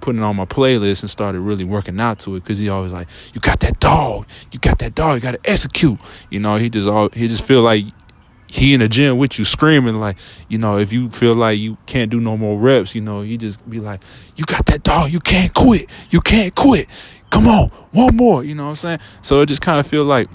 putting 0.00 0.22
on 0.22 0.36
my 0.36 0.44
playlist 0.44 1.02
and 1.02 1.10
started 1.10 1.40
really 1.40 1.64
working 1.64 1.98
out 2.00 2.20
to 2.20 2.36
it 2.36 2.40
because 2.40 2.58
he 2.58 2.68
always 2.68 2.92
like, 2.92 3.08
you 3.34 3.40
got 3.40 3.58
that 3.60 3.80
dog, 3.80 4.26
you 4.52 4.58
got 4.60 4.78
that 4.78 4.94
dog, 4.94 5.16
you 5.16 5.20
got 5.20 5.32
to 5.32 5.50
execute. 5.50 5.98
You 6.30 6.40
know, 6.40 6.56
he 6.56 6.70
just 6.70 6.88
all 6.88 7.08
he 7.12 7.28
just 7.28 7.44
feel 7.44 7.62
like 7.62 7.84
he 8.46 8.72
in 8.72 8.80
the 8.80 8.88
gym 8.88 9.18
with 9.18 9.38
you 9.38 9.44
screaming 9.44 9.96
like, 9.96 10.18
you 10.48 10.58
know, 10.58 10.78
if 10.78 10.92
you 10.92 11.10
feel 11.10 11.34
like 11.34 11.58
you 11.58 11.76
can't 11.86 12.10
do 12.10 12.20
no 12.20 12.36
more 12.36 12.58
reps, 12.58 12.94
you 12.94 13.00
know, 13.00 13.20
he 13.20 13.36
just 13.36 13.68
be 13.68 13.80
like, 13.80 14.02
you 14.36 14.44
got 14.44 14.66
that 14.66 14.82
dog, 14.82 15.12
you 15.12 15.20
can't 15.20 15.52
quit, 15.54 15.88
you 16.10 16.20
can't 16.20 16.54
quit. 16.54 16.86
Come 17.30 17.46
on, 17.46 17.68
one 17.92 18.16
more. 18.16 18.42
You 18.42 18.54
know 18.54 18.64
what 18.64 18.70
I'm 18.70 18.76
saying? 18.76 18.98
So 19.20 19.42
it 19.42 19.46
just 19.46 19.60
kind 19.60 19.78
of 19.78 19.86
feel 19.86 20.04
like 20.04 20.28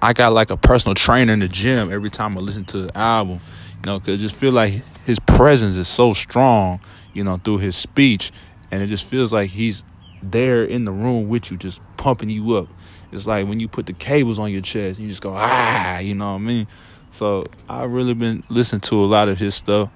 I 0.00 0.12
got 0.12 0.32
like 0.32 0.50
a 0.50 0.56
personal 0.56 0.94
trainer 0.94 1.32
in 1.32 1.40
the 1.40 1.48
gym 1.48 1.92
every 1.92 2.10
time 2.10 2.36
I 2.36 2.40
listen 2.40 2.64
to 2.66 2.82
the 2.82 2.96
album. 2.96 3.40
You 3.76 3.82
know, 3.86 4.00
cause 4.00 4.08
it 4.08 4.16
just 4.18 4.34
feel 4.34 4.52
like 4.52 4.82
his 5.04 5.18
presence 5.20 5.76
is 5.76 5.88
so 5.88 6.12
strong. 6.12 6.80
You 7.12 7.24
know, 7.24 7.36
through 7.38 7.58
his 7.58 7.74
speech 7.74 8.30
and 8.70 8.82
it 8.82 8.88
just 8.88 9.04
feels 9.04 9.32
like 9.32 9.50
he's 9.50 9.82
there 10.22 10.64
in 10.64 10.84
the 10.84 10.92
room 10.92 11.28
with 11.28 11.50
you, 11.50 11.56
just 11.56 11.80
pumping 11.96 12.30
you 12.30 12.56
up. 12.56 12.68
It's 13.12 13.26
like 13.26 13.48
when 13.48 13.60
you 13.60 13.68
put 13.68 13.86
the 13.86 13.92
cables 13.92 14.38
on 14.38 14.52
your 14.52 14.60
chest, 14.60 15.00
you 15.00 15.08
just 15.08 15.22
go 15.22 15.32
ah, 15.34 15.98
you 15.98 16.14
know 16.14 16.32
what 16.32 16.38
I 16.40 16.44
mean. 16.44 16.66
So 17.10 17.46
I've 17.68 17.90
really 17.90 18.14
been 18.14 18.44
listening 18.48 18.82
to 18.82 19.02
a 19.02 19.06
lot 19.06 19.28
of 19.28 19.38
his 19.38 19.54
stuff 19.54 19.90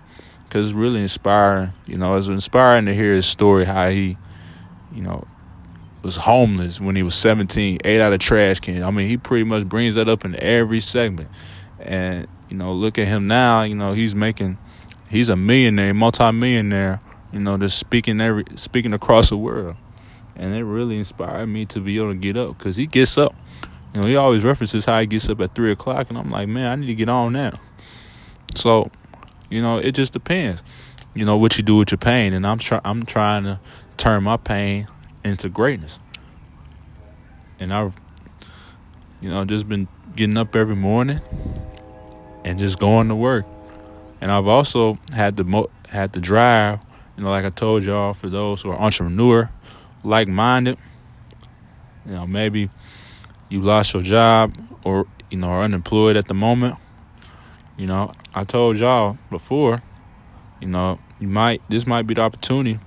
because 0.45 0.71
it's 0.71 0.77
really 0.77 1.01
inspiring. 1.01 1.73
You 1.87 1.99
know, 1.99 2.15
it's 2.17 2.29
inspiring 2.29 2.87
to 2.87 2.95
hear 2.95 3.15
his 3.15 3.27
story 3.27 3.65
how 3.65 3.91
he, 3.91 4.17
you 4.93 5.03
know, 5.03 5.27
was 6.03 6.17
homeless 6.17 6.81
when 6.81 6.97
he 6.97 7.03
was 7.03 7.15
17, 7.15 7.79
ate 7.85 8.01
out 8.01 8.13
of 8.13 8.21
trash 8.21 8.61
cans. 8.61 8.83
I 8.83 8.91
mean, 8.91 9.09
he 9.09 9.17
pretty 9.17 9.45
much 9.45 9.69
brings 9.69 9.95
that 9.95 10.09
up 10.09 10.25
in 10.25 10.37
every 10.37 10.81
segment. 10.81 11.29
And, 11.79 12.27
you 12.49 12.57
know, 12.57 12.73
look 12.73 12.99
at 12.99 13.07
him 13.07 13.27
now, 13.27 13.63
you 13.63 13.75
know, 13.75 13.93
he's 13.93 14.15
making, 14.15 14.59
he's 15.09 15.29
a 15.29 15.37
millionaire, 15.37 15.95
multi-millionaire 15.95 17.01
you 17.33 17.41
know, 17.41 17.57
just 17.57 17.79
speaking 17.79 18.21
every 18.21 18.45
speaking 18.57 18.93
across 18.93 19.31
the 19.31 19.37
world, 19.37 19.77
and 20.37 20.55
it 20.55 20.65
really 20.65 20.99
inspired 20.99 21.47
me 21.47 21.65
to 21.67 21.81
be 21.81 21.97
able 21.97 22.11
to 22.11 22.15
get 22.15 22.37
up 22.37 22.59
because 22.59 22.77
he 22.77 22.87
gets 22.87 23.17
up. 23.17 23.35
You 23.95 24.03
know, 24.03 24.09
he 24.09 24.17
always 24.17 24.45
references 24.45 24.85
how 24.85 25.01
he 25.01 25.07
gets 25.07 25.29
up 25.29 25.41
at 25.41 25.55
three 25.55 25.73
o'clock, 25.73 26.11
and 26.11 26.19
I'm 26.19 26.31
like, 26.31 26.49
man, 26.49 26.67
I 26.69 26.77
need 26.77 26.87
to 26.89 26.95
get 26.95 27.09
on 27.09 27.33
now. 27.33 27.59
So, 28.55 28.91
you 29.51 29.63
know, 29.63 29.79
it 29.79 29.93
just 29.93 30.13
depends. 30.13 30.63
You 31.15 31.25
know 31.25 31.37
what 31.37 31.57
you 31.57 31.65
do 31.65 31.77
with 31.77 31.91
your 31.91 31.99
pain, 31.99 32.35
and 32.35 32.47
I'm 32.47 32.59
try 32.59 32.81
I'm 32.85 33.03
trying 33.03 33.45
to 33.45 33.61
turn 33.97 34.25
my 34.25 34.37
pain 34.37 34.87
into 35.25 35.49
greatness. 35.49 35.99
And 37.59 37.73
I've, 37.73 37.95
you 39.21 39.31
know, 39.31 39.45
just 39.45 39.69
been 39.69 39.89
getting 40.17 40.37
up 40.37 40.57
every 40.57 40.77
morning 40.77 41.21
and 42.45 42.59
just 42.59 42.79
going 42.79 43.09
to 43.09 43.15
work. 43.15 43.47
And 44.21 44.31
I've 44.31 44.47
also 44.47 44.99
had 45.13 45.37
the 45.37 45.45
mo- 45.45 45.71
had 45.89 46.13
the 46.13 46.21
drive, 46.21 46.81
you 47.17 47.25
know, 47.25 47.31
like 47.31 47.45
I 47.45 47.51
told 47.51 47.85
y'all, 47.85 48.15
for 48.15 48.29
those 48.29 48.63
who 48.63 48.71
are 48.71 48.81
entrepreneur, 48.81 49.51
like 50.05 50.29
minded. 50.29 50.79
You 52.07 52.13
know, 52.13 52.27
maybe 52.27 52.69
you 53.49 53.63
lost 53.63 53.95
your 53.95 54.03
job 54.03 54.57
or 54.85 55.07
you 55.31 55.39
know 55.39 55.49
are 55.49 55.63
unemployed 55.63 56.17
at 56.17 56.27
the 56.27 56.35
moment. 56.35 56.77
You 57.77 57.87
know, 57.87 58.13
I 58.35 58.45
told 58.45 58.79
y'all 58.79 59.19
before, 59.31 59.83
you 60.61 60.69
know, 60.69 60.99
you 61.21 61.29
might 61.29 61.63
this 61.69 61.87
might 61.87 62.07
be 62.07 62.15
the 62.15 62.23
opportunity 62.23 62.79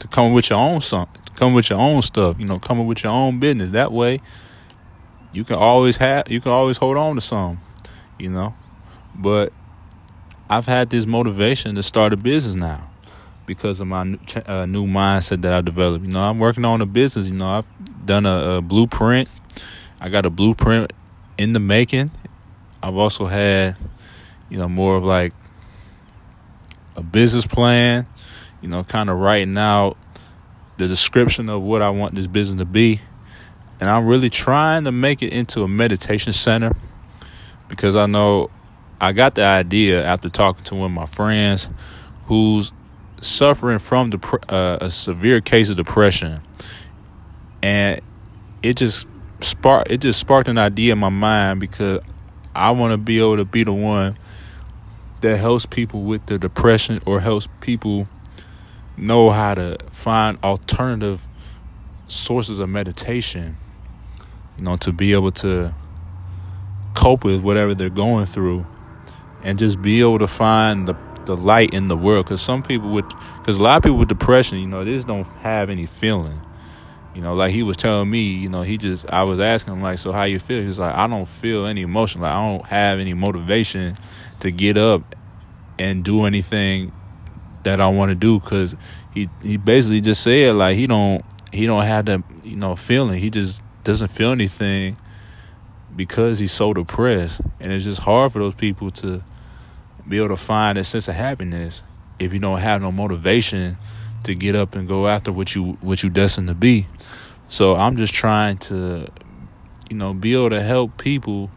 to 0.00 0.08
come 0.08 0.32
with 0.32 0.50
your 0.50 0.60
own 0.60 0.80
something, 0.80 1.20
come 1.34 1.54
with 1.54 1.70
your 1.70 1.78
own 1.78 2.02
stuff, 2.02 2.38
you 2.38 2.46
know, 2.46 2.58
coming 2.58 2.86
with 2.86 3.02
your 3.02 3.12
own 3.12 3.38
business. 3.38 3.70
That 3.70 3.92
way 3.92 4.20
you 5.32 5.44
can 5.44 5.56
always 5.56 5.96
have 5.98 6.30
you 6.30 6.40
can 6.40 6.52
always 6.52 6.76
hold 6.76 6.96
on 6.96 7.14
to 7.16 7.20
some, 7.20 7.60
you 8.18 8.30
know. 8.30 8.54
But 9.14 9.52
I've 10.48 10.66
had 10.66 10.90
this 10.90 11.06
motivation 11.06 11.74
to 11.74 11.82
start 11.82 12.12
a 12.12 12.16
business 12.16 12.54
now 12.54 12.88
because 13.46 13.80
of 13.80 13.86
my 13.86 14.18
uh, 14.46 14.66
new 14.66 14.86
mindset 14.86 15.42
that 15.42 15.52
I 15.52 15.60
developed. 15.60 16.04
You 16.04 16.12
know, 16.12 16.20
I'm 16.20 16.38
working 16.38 16.64
on 16.64 16.80
a 16.80 16.86
business. 16.86 17.26
You 17.26 17.34
know, 17.34 17.48
I've 17.48 18.06
done 18.06 18.26
a, 18.26 18.56
a 18.56 18.62
blueprint. 18.62 19.28
I 20.00 20.08
got 20.08 20.26
a 20.26 20.30
blueprint 20.30 20.92
in 21.36 21.52
the 21.52 21.60
making. 21.60 22.10
I've 22.82 22.96
also 22.96 23.26
had, 23.26 23.76
you 24.48 24.58
know, 24.58 24.68
more 24.68 24.96
of 24.96 25.04
like 25.04 25.32
a 26.96 27.02
business 27.02 27.46
plan, 27.46 28.06
you 28.60 28.68
know, 28.68 28.84
kind 28.84 29.10
of 29.10 29.18
writing 29.18 29.56
out 29.56 29.96
the 30.76 30.86
description 30.86 31.48
of 31.48 31.62
what 31.62 31.82
I 31.82 31.90
want 31.90 32.14
this 32.14 32.26
business 32.26 32.58
to 32.60 32.64
be. 32.64 33.00
And 33.80 33.88
I'm 33.88 34.06
really 34.06 34.30
trying 34.30 34.84
to 34.84 34.92
make 34.92 35.22
it 35.22 35.32
into 35.32 35.62
a 35.62 35.68
meditation 35.68 36.32
center 36.32 36.74
because 37.68 37.94
I 37.94 38.06
know 38.06 38.50
I 39.00 39.12
got 39.12 39.34
the 39.34 39.44
idea 39.44 40.04
after 40.04 40.28
talking 40.28 40.64
to 40.64 40.74
one 40.74 40.90
of 40.90 40.94
my 40.94 41.06
friends 41.06 41.70
who's 42.26 42.72
suffering 43.20 43.78
from 43.78 44.10
dep- 44.10 44.52
uh, 44.52 44.78
a 44.80 44.90
severe 44.90 45.40
case 45.40 45.68
of 45.68 45.76
depression. 45.76 46.40
And 47.62 48.00
it 48.62 48.76
just 48.76 49.06
sparked 49.40 49.90
it 49.90 49.98
just 49.98 50.18
sparked 50.18 50.48
an 50.48 50.58
idea 50.58 50.92
in 50.92 50.98
my 50.98 51.08
mind 51.08 51.60
because 51.60 52.00
I 52.54 52.72
want 52.72 52.92
to 52.92 52.96
be 52.96 53.18
able 53.18 53.36
to 53.36 53.44
be 53.44 53.62
the 53.62 53.72
one 53.72 54.16
that 55.20 55.36
helps 55.36 55.66
people 55.66 56.02
with 56.02 56.26
their 56.26 56.38
depression 56.38 57.00
or 57.06 57.20
helps 57.20 57.48
people 57.60 58.08
know 58.98 59.30
how 59.30 59.54
to 59.54 59.76
find 59.90 60.38
alternative 60.42 61.26
sources 62.06 62.58
of 62.58 62.68
meditation 62.68 63.56
you 64.56 64.64
know 64.64 64.76
to 64.76 64.92
be 64.92 65.12
able 65.12 65.30
to 65.30 65.74
cope 66.94 67.24
with 67.24 67.42
whatever 67.42 67.74
they're 67.74 67.90
going 67.90 68.26
through 68.26 68.66
and 69.42 69.58
just 69.58 69.80
be 69.80 70.00
able 70.00 70.18
to 70.18 70.26
find 70.26 70.88
the 70.88 70.96
the 71.26 71.36
light 71.36 71.74
in 71.74 71.88
the 71.88 71.96
world 71.96 72.24
because 72.24 72.40
some 72.40 72.62
people 72.62 72.90
with 72.90 73.06
because 73.38 73.58
a 73.58 73.62
lot 73.62 73.76
of 73.76 73.82
people 73.82 73.98
with 73.98 74.08
depression 74.08 74.58
you 74.58 74.66
know 74.66 74.84
they 74.84 74.94
just 74.94 75.06
don't 75.06 75.26
have 75.42 75.68
any 75.68 75.84
feeling 75.84 76.40
you 77.18 77.24
know, 77.24 77.34
like 77.34 77.50
he 77.50 77.64
was 77.64 77.76
telling 77.76 78.08
me, 78.08 78.20
you 78.20 78.48
know, 78.48 78.62
he 78.62 78.78
just 78.78 79.10
I 79.10 79.24
was 79.24 79.40
asking 79.40 79.74
him 79.74 79.80
like, 79.80 79.98
so 79.98 80.12
how 80.12 80.22
you 80.22 80.38
feel? 80.38 80.62
he's 80.62 80.78
like, 80.78 80.94
I 80.94 81.08
don't 81.08 81.26
feel 81.26 81.66
any 81.66 81.82
emotion. 81.82 82.20
Like 82.20 82.30
I 82.30 82.36
don't 82.36 82.66
have 82.66 83.00
any 83.00 83.12
motivation 83.12 83.96
to 84.38 84.52
get 84.52 84.76
up 84.76 85.16
and 85.80 86.04
do 86.04 86.26
anything 86.26 86.92
that 87.68 87.80
I 87.82 87.88
want 87.88 88.10
to 88.10 88.14
do 88.14 88.40
because 88.40 88.74
he 89.12 89.28
he 89.42 89.56
basically 89.58 90.00
just 90.00 90.22
said 90.22 90.54
like 90.54 90.76
he 90.76 90.86
don't 90.86 91.24
he 91.52 91.66
don't 91.66 91.84
have 91.84 92.06
that 92.06 92.22
you 92.44 92.56
know 92.56 92.76
feeling. 92.76 93.20
He 93.20 93.30
just 93.30 93.62
doesn't 93.84 94.08
feel 94.08 94.32
anything 94.32 94.96
because 95.94 96.38
he's 96.38 96.52
so 96.52 96.72
depressed, 96.72 97.40
and 97.60 97.72
it's 97.72 97.84
just 97.84 98.00
hard 98.00 98.32
for 98.32 98.38
those 98.38 98.54
people 98.54 98.90
to 98.92 99.22
be 100.08 100.16
able 100.16 100.28
to 100.28 100.36
find 100.36 100.78
a 100.78 100.84
sense 100.84 101.08
of 101.08 101.14
happiness 101.14 101.82
if 102.18 102.32
you 102.32 102.38
don't 102.38 102.58
have 102.58 102.80
no 102.80 102.90
motivation 102.90 103.76
to 104.24 104.34
get 104.34 104.54
up 104.54 104.74
and 104.74 104.88
go 104.88 105.06
after 105.06 105.30
what 105.30 105.54
you 105.54 105.72
what 105.80 106.02
you 106.02 106.08
destined 106.08 106.48
to 106.48 106.54
be. 106.54 106.86
So 107.48 107.76
I'm 107.76 107.96
just 107.96 108.14
trying 108.14 108.58
to, 108.58 109.08
you 109.90 109.96
know, 109.96 110.14
be 110.14 110.32
able 110.34 110.50
to 110.50 110.62
help 110.62 110.96
people, 110.98 111.50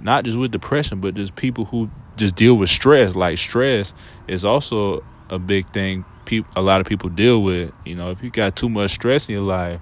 not 0.00 0.24
just 0.24 0.38
with 0.38 0.50
depression, 0.50 1.00
but 1.00 1.14
just 1.14 1.36
people 1.36 1.66
who 1.66 1.90
just 2.16 2.36
deal 2.36 2.54
with 2.54 2.70
stress. 2.70 3.14
Like 3.14 3.38
stress 3.38 3.92
is 4.28 4.44
also 4.44 5.04
a 5.30 5.38
big 5.38 5.68
thing. 5.72 6.04
People, 6.24 6.50
a 6.56 6.62
lot 6.62 6.80
of 6.80 6.86
people 6.86 7.08
deal 7.08 7.42
with. 7.42 7.72
You 7.84 7.94
know, 7.94 8.10
if 8.10 8.22
you 8.22 8.30
got 8.30 8.56
too 8.56 8.68
much 8.68 8.92
stress 8.92 9.28
in 9.28 9.34
your 9.34 9.44
life, 9.44 9.80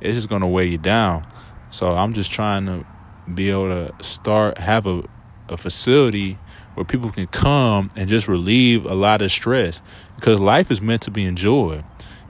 it's 0.00 0.16
just 0.16 0.28
gonna 0.28 0.48
weigh 0.48 0.66
you 0.66 0.78
down. 0.78 1.26
So 1.70 1.92
I'm 1.94 2.12
just 2.12 2.30
trying 2.30 2.66
to 2.66 2.86
be 3.32 3.50
able 3.50 3.68
to 3.68 4.04
start 4.04 4.58
have 4.58 4.86
a 4.86 5.02
a 5.48 5.56
facility 5.56 6.38
where 6.74 6.84
people 6.84 7.10
can 7.10 7.26
come 7.28 7.90
and 7.96 8.08
just 8.08 8.28
relieve 8.28 8.84
a 8.84 8.94
lot 8.94 9.22
of 9.22 9.30
stress 9.30 9.80
because 10.16 10.40
life 10.40 10.70
is 10.70 10.80
meant 10.80 11.02
to 11.02 11.10
be 11.10 11.24
enjoyed. 11.24 11.84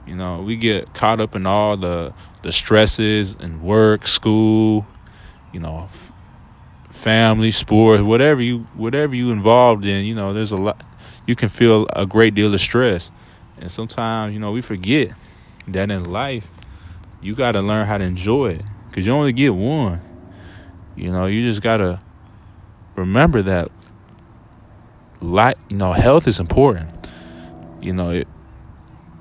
You 0.05 0.15
know, 0.15 0.41
we 0.41 0.55
get 0.55 0.93
caught 0.93 1.19
up 1.19 1.35
in 1.35 1.45
all 1.45 1.75
the 1.75 2.13
the 2.43 2.51
stresses 2.51 3.35
and 3.35 3.61
work, 3.61 4.07
school, 4.07 4.85
you 5.51 5.59
know, 5.59 5.89
family, 6.89 7.51
sports, 7.51 8.01
whatever 8.01 8.41
you 8.41 8.59
whatever 8.75 9.15
you 9.15 9.31
involved 9.31 9.85
in. 9.85 10.05
You 10.05 10.15
know, 10.15 10.33
there's 10.33 10.51
a 10.51 10.57
lot. 10.57 10.81
You 11.27 11.35
can 11.35 11.49
feel 11.49 11.85
a 11.93 12.07
great 12.07 12.33
deal 12.33 12.51
of 12.51 12.59
stress, 12.59 13.11
and 13.59 13.71
sometimes 13.71 14.33
you 14.33 14.39
know 14.39 14.51
we 14.51 14.61
forget 14.61 15.11
that 15.67 15.91
in 15.91 16.05
life 16.05 16.49
you 17.21 17.35
got 17.35 17.51
to 17.53 17.61
learn 17.61 17.85
how 17.85 17.97
to 17.97 18.05
enjoy 18.05 18.51
it 18.51 18.65
because 18.89 19.05
you 19.05 19.11
only 19.11 19.33
get 19.33 19.53
one. 19.53 20.01
You 20.95 21.11
know, 21.11 21.27
you 21.27 21.47
just 21.47 21.61
gotta 21.61 21.99
remember 22.95 23.43
that 23.43 23.69
life, 25.21 25.55
you 25.69 25.77
know, 25.77 25.93
health 25.93 26.27
is 26.27 26.39
important. 26.39 26.91
You 27.81 27.93
know, 27.93 28.09
it, 28.09 28.27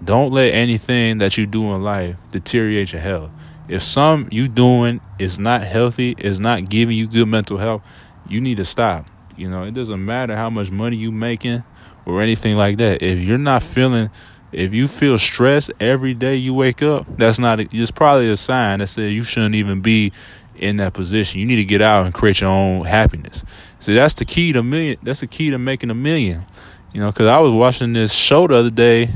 don't 0.03 0.33
let 0.33 0.53
anything 0.53 1.19
that 1.19 1.37
you 1.37 1.47
do 1.47 1.75
in 1.75 1.83
life 1.83 2.17
deteriorate 2.31 2.93
your 2.93 3.03
health. 3.03 3.31
If 3.69 3.83
some 3.83 4.29
you 4.31 4.49
doing 4.49 5.01
is 5.19 5.39
not 5.39 5.65
healthy, 5.65 6.15
is 6.19 6.41
not 6.41 6.69
giving 6.69 6.97
you 6.97 7.09
good 7.09 7.27
mental 7.27 7.59
health, 7.59 7.83
you 8.29 8.41
need 8.41 8.57
to 8.59 8.65
stop. 8.65 9.07
You 9.37 9.51
know, 9.51 9.65
it 9.65 9.75
doesn't 9.75 10.03
matter 10.03 10.37
how 10.37 10.49
much 10.49 10.71
money 10.71 10.97
you 10.97 11.13
making 11.13 11.65
or 12.07 12.23
anything 12.23 12.57
like 12.57 12.79
that. 12.79 13.03
If 13.03 13.19
you're 13.19 13.37
not 13.37 13.63
feeling 13.63 14.11
if 14.53 14.73
you 14.73 14.89
feel 14.89 15.19
stressed 15.19 15.71
every 15.81 16.15
day 16.15 16.37
you 16.37 16.55
wake 16.55 16.83
up, 16.83 17.05
that's 17.19 17.39
not 17.39 17.61
it's 17.61 17.91
probably 17.91 18.31
a 18.31 18.37
sign 18.37 18.79
that 18.79 18.87
says 18.87 19.13
you 19.13 19.23
shouldn't 19.23 19.55
even 19.55 19.81
be 19.81 20.13
in 20.55 20.79
that 20.79 20.95
position. 20.95 21.41
You 21.41 21.47
need 21.47 21.57
to 21.57 21.65
get 21.65 21.83
out 21.83 22.07
and 22.07 22.15
create 22.15 22.41
your 22.41 22.51
own 22.51 22.85
happiness. 22.85 23.45
See, 23.81 23.95
that's 23.95 24.15
the 24.15 24.25
key 24.25 24.53
to 24.53 24.63
million. 24.63 24.97
That's 25.03 25.21
the 25.21 25.27
key 25.27 25.51
to 25.51 25.59
making 25.59 25.91
a 25.91 25.95
million. 25.95 26.45
You 26.93 27.01
know, 27.01 27.11
because 27.11 27.27
I 27.27 27.39
was 27.41 27.53
watching 27.53 27.93
this 27.93 28.13
show 28.13 28.47
the 28.47 28.55
other 28.55 28.71
day 28.71 29.13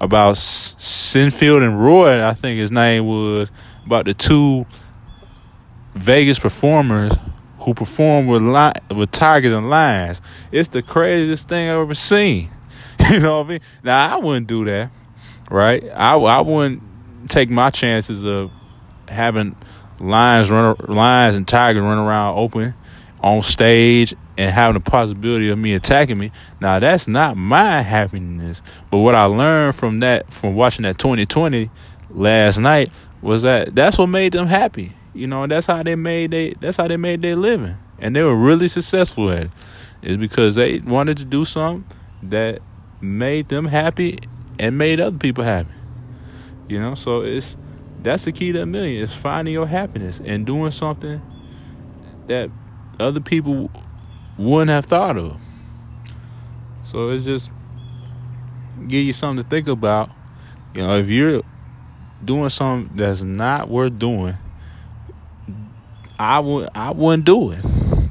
about 0.00 0.36
Siegfried 0.36 1.62
and 1.62 1.80
Roy. 1.80 2.26
I 2.26 2.34
think 2.34 2.58
his 2.58 2.72
name 2.72 3.06
was 3.06 3.52
about 3.86 4.06
the 4.06 4.14
two 4.14 4.66
Vegas 5.94 6.40
performers 6.40 7.12
who 7.60 7.74
perform 7.74 8.26
with 8.26 8.42
li- 8.42 8.96
with 8.96 9.10
tigers 9.10 9.52
and 9.52 9.68
lions. 9.68 10.20
It's 10.50 10.68
the 10.68 10.82
craziest 10.82 11.48
thing 11.48 11.68
I've 11.68 11.78
ever 11.78 11.94
seen. 11.94 12.50
you 13.10 13.20
know 13.20 13.38
what 13.38 13.46
I 13.46 13.48
mean? 13.48 13.60
Now 13.82 14.16
I 14.16 14.18
wouldn't 14.18 14.46
do 14.46 14.64
that, 14.64 14.90
right? 15.50 15.84
I 15.94 16.14
I 16.14 16.40
wouldn't 16.40 16.82
take 17.28 17.50
my 17.50 17.70
chances 17.70 18.24
of 18.24 18.50
having 19.08 19.56
lions 19.98 20.50
run 20.50 20.76
lions 20.88 21.34
and 21.34 21.46
tigers 21.46 21.82
run 21.82 21.98
around 21.98 22.38
open 22.38 22.74
on 23.22 23.42
stage 23.42 24.14
and 24.38 24.50
having 24.50 24.74
the 24.74 24.90
possibility 24.90 25.50
of 25.50 25.58
me 25.58 25.74
attacking 25.74 26.16
me. 26.16 26.32
Now 26.60 26.78
that's 26.78 27.06
not 27.06 27.36
my 27.36 27.82
happiness. 27.82 28.62
But 28.90 28.98
what 28.98 29.14
I 29.14 29.24
learned 29.24 29.76
from 29.76 29.98
that 29.98 30.32
from 30.32 30.54
watching 30.54 30.84
that 30.84 30.98
2020 30.98 31.70
last 32.10 32.58
night 32.58 32.90
was 33.20 33.42
that 33.42 33.74
that's 33.74 33.98
what 33.98 34.06
made 34.06 34.32
them 34.32 34.46
happy. 34.46 34.94
You 35.12 35.26
know, 35.26 35.46
that's 35.46 35.66
how 35.66 35.82
they 35.82 35.96
made 35.96 36.30
they 36.30 36.54
that's 36.60 36.76
how 36.76 36.88
they 36.88 36.96
made 36.96 37.22
their 37.22 37.36
living. 37.36 37.76
And 37.98 38.14
they 38.14 38.22
were 38.22 38.36
really 38.36 38.68
successful 38.68 39.30
at. 39.30 39.48
It's 40.02 40.16
because 40.16 40.54
they 40.54 40.78
wanted 40.78 41.18
to 41.18 41.24
do 41.24 41.44
something 41.44 41.84
that 42.22 42.60
made 43.00 43.48
them 43.48 43.66
happy 43.66 44.18
and 44.58 44.78
made 44.78 45.00
other 45.00 45.18
people 45.18 45.44
happy. 45.44 45.72
You 46.68 46.80
know, 46.80 46.94
so 46.94 47.22
it's 47.22 47.56
that's 48.02 48.24
the 48.24 48.32
key 48.32 48.52
to 48.52 48.62
a 48.62 48.66
million 48.66 49.02
is 49.02 49.14
finding 49.14 49.52
your 49.52 49.66
happiness 49.66 50.20
and 50.24 50.46
doing 50.46 50.70
something 50.70 51.20
that 52.26 52.50
other 52.98 53.20
people 53.20 53.70
wouldn't 54.38 54.70
have 54.70 54.86
thought 54.86 55.16
of. 55.16 55.36
So 56.82 57.10
it's 57.10 57.24
just 57.24 57.50
give 58.88 59.04
you 59.04 59.12
something 59.12 59.44
to 59.44 59.50
think 59.50 59.68
about. 59.68 60.10
You 60.74 60.82
know, 60.82 60.96
if 60.96 61.08
you're 61.08 61.42
doing 62.24 62.48
something 62.48 62.96
that's 62.96 63.22
not 63.22 63.68
worth 63.68 63.98
doing, 63.98 64.34
I 66.20 66.38
would 66.38 66.68
I 66.74 66.90
wouldn't 66.90 67.24
do 67.24 67.50
it. 67.50 67.64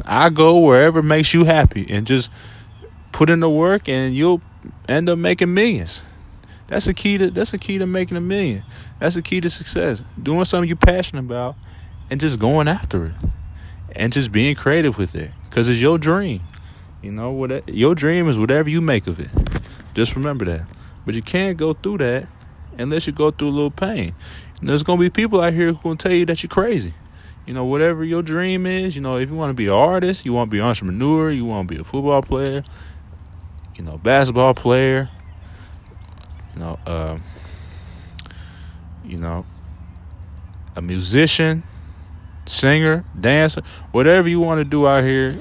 I 0.04 0.30
go 0.30 0.58
wherever 0.58 1.04
makes 1.04 1.32
you 1.32 1.44
happy 1.44 1.86
and 1.88 2.08
just 2.08 2.32
put 3.12 3.30
in 3.30 3.40
the 3.40 3.50
work 3.50 3.88
and 3.88 4.16
you'll 4.16 4.42
end 4.88 5.08
up 5.10 5.20
making 5.20 5.54
millions. 5.54 6.02
That's 6.66 6.86
the 6.86 6.96
key 6.96 7.20
to 7.20 7.30
that's 7.30 7.52
the 7.52 7.60
key 7.60 7.78
to 7.78 7.86
making 7.86 8.18
a 8.18 8.22
million. 8.22 8.64
That's 8.98 9.14
the 9.14 9.22
key 9.22 9.42
to 9.42 9.50
success. 9.52 10.04
Doing 10.22 10.44
something 10.46 10.68
you're 10.68 10.76
passionate 10.76 11.20
about 11.20 11.56
and 12.10 12.20
just 12.20 12.40
going 12.40 12.68
after 12.68 13.06
it. 13.06 13.14
And 13.96 14.12
just 14.12 14.32
being 14.32 14.56
creative 14.56 14.98
with 14.98 15.14
it 15.14 15.30
cuz 15.52 15.70
it's 15.70 15.80
your 15.80 16.00
dream. 16.00 16.42
You 17.04 17.12
know 17.12 17.30
what 17.30 17.70
your 17.70 17.94
dream 17.94 18.28
is 18.28 18.40
whatever 18.40 18.72
you 18.72 18.82
make 18.82 19.06
of 19.06 19.20
it. 19.20 19.30
Just 19.94 20.16
remember 20.16 20.46
that. 20.46 20.66
But 21.06 21.14
you 21.14 21.22
can't 21.22 21.58
go 21.58 21.74
through 21.74 22.00
that 22.00 22.28
unless 22.76 23.06
you 23.06 23.14
go 23.14 23.30
through 23.30 23.50
a 23.50 23.58
little 23.60 23.70
pain. 23.70 24.16
And 24.60 24.68
there's 24.68 24.82
going 24.82 24.98
to 24.98 25.04
be 25.04 25.12
people 25.12 25.42
out 25.42 25.54
here 25.54 25.74
who 25.74 25.84
going 25.84 25.98
to 25.98 26.08
tell 26.08 26.18
you 26.18 26.26
that 26.26 26.42
you're 26.42 26.50
crazy. 26.50 26.96
You 27.50 27.56
know, 27.56 27.66
whatever 27.66 28.04
your 28.04 28.22
dream 28.22 28.68
is, 28.68 28.96
you 28.96 29.02
know, 29.02 29.18
if 29.18 29.32
you 29.32 29.36
want 29.36 29.50
to 29.50 29.56
be 29.56 29.66
an 29.66 29.74
artist, 29.74 30.24
you 30.24 30.34
want 30.34 30.52
to 30.52 30.52
be 30.52 30.60
an 30.60 30.66
entrepreneur, 30.66 31.32
you 31.32 31.46
want 31.46 31.68
to 31.68 31.74
be 31.74 31.82
a 31.82 31.84
football 31.84 32.22
player, 32.22 32.64
you 33.76 33.84
know, 33.84 33.98
basketball 33.98 34.54
player, 34.54 35.10
you 36.54 36.60
know, 36.60 36.80
uh, 36.86 37.18
you 39.04 39.18
know, 39.18 39.48
a 40.76 40.82
musician, 40.84 41.64
singer, 42.46 43.04
dancer, 43.20 43.64
whatever 43.94 44.30
you 44.30 44.40
want 44.40 44.60
to 44.60 44.64
do 44.64 44.86
out 44.86 45.04
here, 45.04 45.36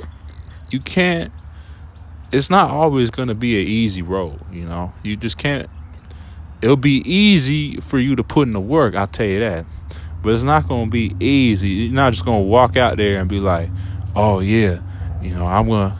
you 0.70 0.80
can't. 0.80 1.30
It's 2.32 2.48
not 2.48 2.70
always 2.70 3.10
going 3.10 3.28
to 3.28 3.34
be 3.34 3.60
an 3.60 3.68
easy 3.68 4.00
road, 4.00 4.40
you 4.50 4.64
know. 4.64 4.94
You 5.02 5.14
just 5.14 5.36
can't. 5.36 5.68
It'll 6.62 6.76
be 6.76 7.02
easy 7.04 7.82
for 7.82 7.98
you 7.98 8.16
to 8.16 8.24
put 8.24 8.48
in 8.48 8.54
the 8.54 8.60
work. 8.60 8.94
I'll 8.96 9.06
tell 9.06 9.26
you 9.26 9.40
that, 9.40 9.66
but 10.28 10.34
it's 10.34 10.42
not 10.42 10.68
going 10.68 10.84
to 10.84 10.90
be 10.90 11.16
easy. 11.20 11.70
You're 11.70 11.94
not 11.94 12.12
just 12.12 12.22
going 12.22 12.42
to 12.42 12.46
walk 12.46 12.76
out 12.76 12.98
there 12.98 13.16
and 13.16 13.30
be 13.30 13.40
like, 13.40 13.70
"Oh 14.14 14.40
yeah, 14.40 14.82
you 15.22 15.34
know, 15.34 15.46
I'm 15.46 15.66
gonna, 15.66 15.98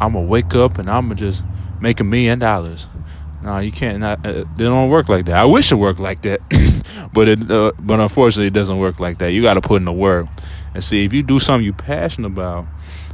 I'm 0.00 0.14
gonna 0.14 0.24
wake 0.24 0.54
up 0.54 0.78
and 0.78 0.88
I'm 0.88 1.08
gonna 1.08 1.16
just 1.16 1.44
make 1.78 2.00
a 2.00 2.04
million 2.04 2.38
dollars." 2.38 2.88
No, 3.42 3.58
you 3.58 3.70
can't. 3.70 3.98
Not, 3.98 4.24
uh, 4.24 4.44
they 4.56 4.64
don't 4.64 4.88
work 4.88 5.10
like 5.10 5.26
that. 5.26 5.36
I 5.36 5.44
wish 5.44 5.72
it 5.72 5.74
worked 5.74 6.00
like 6.00 6.22
that, 6.22 6.40
but 7.12 7.28
it. 7.28 7.50
Uh, 7.50 7.72
but 7.78 8.00
unfortunately, 8.00 8.46
it 8.46 8.54
doesn't 8.54 8.78
work 8.78 8.98
like 8.98 9.18
that. 9.18 9.32
You 9.32 9.42
got 9.42 9.54
to 9.54 9.60
put 9.60 9.76
in 9.76 9.84
the 9.84 9.92
work 9.92 10.26
and 10.72 10.82
see 10.82 11.04
if 11.04 11.12
you 11.12 11.22
do 11.22 11.38
something 11.38 11.62
you're 11.62 11.74
passionate 11.74 12.28
about. 12.28 12.64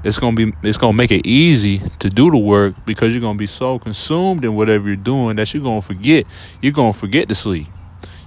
It's 0.04 0.20
gonna 0.20 0.36
be. 0.36 0.52
It's 0.62 0.78
gonna 0.78 0.92
make 0.92 1.10
it 1.10 1.26
easy 1.26 1.80
to 1.98 2.08
do 2.08 2.30
the 2.30 2.38
work 2.38 2.76
because 2.86 3.12
you're 3.12 3.20
gonna 3.20 3.36
be 3.36 3.48
so 3.48 3.80
consumed 3.80 4.44
in 4.44 4.54
whatever 4.54 4.86
you're 4.86 4.94
doing 4.94 5.34
that 5.36 5.52
you're 5.52 5.64
gonna 5.64 5.82
forget. 5.82 6.24
You're 6.60 6.72
gonna 6.72 6.92
forget 6.92 7.28
to 7.30 7.34
sleep. 7.34 7.66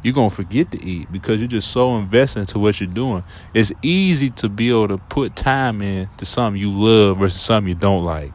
You're 0.05 0.13
gonna 0.13 0.29
forget 0.29 0.69
to 0.69 0.85
eat 0.85 1.11
because 1.11 1.41
you're 1.41 1.47
just 1.47 1.71
so 1.71 1.97
invested 1.97 2.41
into 2.41 2.59
what 2.59 2.79
you're 2.79 2.85
doing. 2.85 3.23
It's 3.55 3.71
easy 3.81 4.29
to 4.29 4.49
be 4.49 4.69
able 4.69 4.89
to 4.89 4.99
put 4.99 5.35
time 5.35 5.81
in 5.81 6.07
to 6.17 6.27
something 6.27 6.61
you 6.61 6.71
love 6.71 7.17
versus 7.17 7.41
something 7.41 7.69
you 7.69 7.73
don't 7.73 8.03
like, 8.03 8.31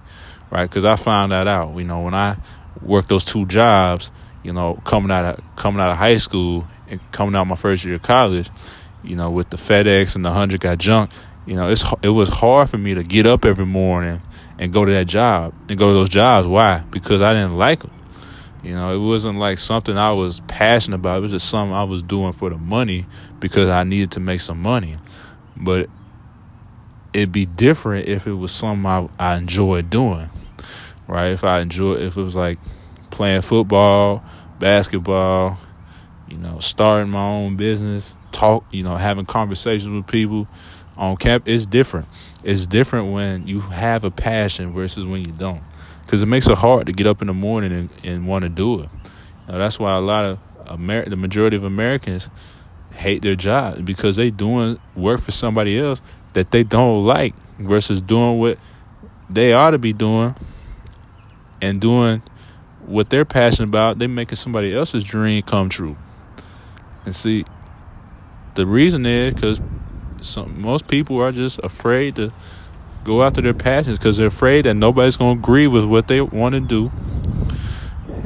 right? 0.51 0.69
Because 0.69 0.85
I 0.85 0.97
found 0.97 1.31
that 1.31 1.47
out. 1.47 1.77
You 1.77 1.85
know, 1.85 2.01
when 2.01 2.13
I 2.13 2.39
worked 2.83 3.09
those 3.09 3.25
two 3.25 3.47
jobs, 3.47 4.11
you 4.43 4.53
know, 4.53 4.81
coming 4.85 5.13
out 5.13 5.39
of 5.39 5.45
coming 5.55 5.81
out 5.81 5.91
of 5.91 5.97
high 5.97 6.17
school 6.17 6.67
and 6.89 6.99
coming 7.13 7.37
out 7.37 7.47
my 7.47 7.55
first 7.55 7.85
year 7.85 7.95
of 7.95 8.03
college, 8.03 8.51
you 9.05 9.15
know, 9.15 9.31
with 9.31 9.51
the 9.51 9.57
FedEx 9.57 10.17
and 10.17 10.25
the 10.25 10.33
hundred 10.33 10.59
got 10.59 10.79
junk, 10.79 11.13
you 11.47 11.55
know, 11.55 11.71
it's 11.71 11.85
it 12.03 12.09
was 12.09 12.29
hard 12.29 12.69
for 12.69 12.79
me 12.79 12.95
to 12.95 13.05
get 13.05 13.27
up 13.27 13.45
every 13.45 13.65
morning 13.65 14.21
and 14.59 14.73
go 14.73 14.85
to 14.85 14.91
that 14.91 15.07
job 15.07 15.55
and 15.69 15.79
go 15.79 15.91
to 15.91 15.95
those 15.95 16.09
jobs. 16.09 16.49
Why? 16.49 16.83
Because 16.91 17.23
I 17.23 17.33
didn't 17.33 17.57
like 17.57 17.83
them. 17.83 17.93
You 18.63 18.75
know, 18.75 18.95
it 18.95 18.99
wasn't 18.99 19.39
like 19.39 19.59
something 19.59 19.97
I 19.97 20.13
was 20.13 20.41
passionate 20.41 20.97
about. 20.97 21.19
It 21.19 21.21
was 21.23 21.31
just 21.33 21.49
something 21.49 21.75
I 21.75 21.85
was 21.85 22.03
doing 22.03 22.33
for 22.33 22.51
the 22.51 22.59
money 22.59 23.07
because 23.39 23.69
I 23.69 23.85
needed 23.85 24.13
to 24.13 24.21
make 24.21 24.41
some 24.41 24.61
money. 24.61 24.99
But 25.57 25.89
it'd 27.13 27.33
be 27.33 27.47
different 27.47 28.09
if 28.09 28.27
it 28.27 28.35
was 28.35 28.53
something 28.53 28.87
I, 28.87 29.09
I 29.19 29.37
enjoyed 29.37 29.91
doing 29.91 30.31
right? 31.11 31.33
If 31.33 31.45
I 31.45 31.61
enjoy, 31.61 31.95
if 31.95 32.17
it 32.17 32.23
was 32.23 32.37
like 32.37 32.59
playing 33.11 33.43
football, 33.43 34.23
basketball, 34.59 35.59
you 36.29 36.39
know, 36.39 36.61
starting 36.61 37.11
my 37.11 37.27
own 37.27 37.57
business, 37.57 38.15
talk, 38.31 38.65
you 38.71 38.85
know, 38.85 38.97
having 38.97 39.27
conversations 39.27 39.91
with 39.91 40.07
people 40.07 40.47
on 40.97 41.17
camp, 41.17 41.49
it's 41.49 41.67
different. 41.67 42.07
It's 42.45 42.67
different 42.67 43.13
when 43.13 43.49
you 43.49 43.61
have 43.61 44.05
a 44.05 44.11
passion 44.11 44.73
versus 44.73 45.05
when 45.05 45.25
you 45.25 45.33
don't, 45.33 45.63
because 46.11 46.25
it 46.25 46.27
makes 46.27 46.49
it 46.49 46.59
hard 46.59 46.87
to 46.87 46.93
get 46.93 47.07
up 47.07 47.21
in 47.21 47.29
the 47.29 47.33
morning 47.33 47.71
and, 47.71 47.89
and 48.03 48.27
want 48.27 48.43
to 48.43 48.49
do 48.49 48.81
it. 48.81 48.89
Know, 49.47 49.59
that's 49.59 49.79
why 49.79 49.97
a 49.97 50.01
lot 50.01 50.25
of 50.25 50.41
Amer- 50.69 51.09
the 51.09 51.15
majority 51.15 51.57
of 51.57 51.63
Americans 51.63 52.29
hate 52.93 53.23
their 53.23 53.37
job 53.37 53.85
because 53.85 54.17
they 54.17 54.29
doing 54.29 54.77
work 54.97 55.21
for 55.21 55.31
somebody 55.31 55.79
else 55.79 56.03
that 56.33 56.51
they 56.51 56.65
don't 56.65 57.07
like 57.07 57.33
versus 57.61 58.01
doing 58.01 58.41
what 58.41 58.59
they 59.29 59.53
ought 59.53 59.71
to 59.71 59.79
be 59.79 59.93
doing 59.93 60.35
and 61.63 61.81
doing 61.81 62.21
what 62.87 63.09
they're 63.09 63.25
passionate 63.25 63.69
about, 63.69 64.01
they're 64.01 64.09
making 64.09 64.35
somebody 64.35 64.75
else's 64.75 65.05
dream 65.05 65.43
come 65.43 65.69
true. 65.69 65.97
And 67.05 67.15
see, 67.15 67.45
the 68.57 68.67
reason 68.67 69.07
is 69.07 69.35
because 69.35 69.61
most 70.49 70.89
people 70.89 71.21
are 71.21 71.31
just 71.31 71.61
afraid 71.61 72.17
to 72.17 72.33
go 73.05 73.23
after 73.23 73.41
their 73.41 73.55
passions 73.55 73.99
because 73.99 74.17
they're 74.17 74.27
afraid 74.27 74.65
that 74.65 74.75
nobody's 74.75 75.17
going 75.17 75.37
to 75.37 75.43
agree 75.43 75.67
with 75.67 75.85
what 75.85 76.09
they 76.09 76.21
want 76.21 76.55
to 76.55 76.61
do, 76.61 76.91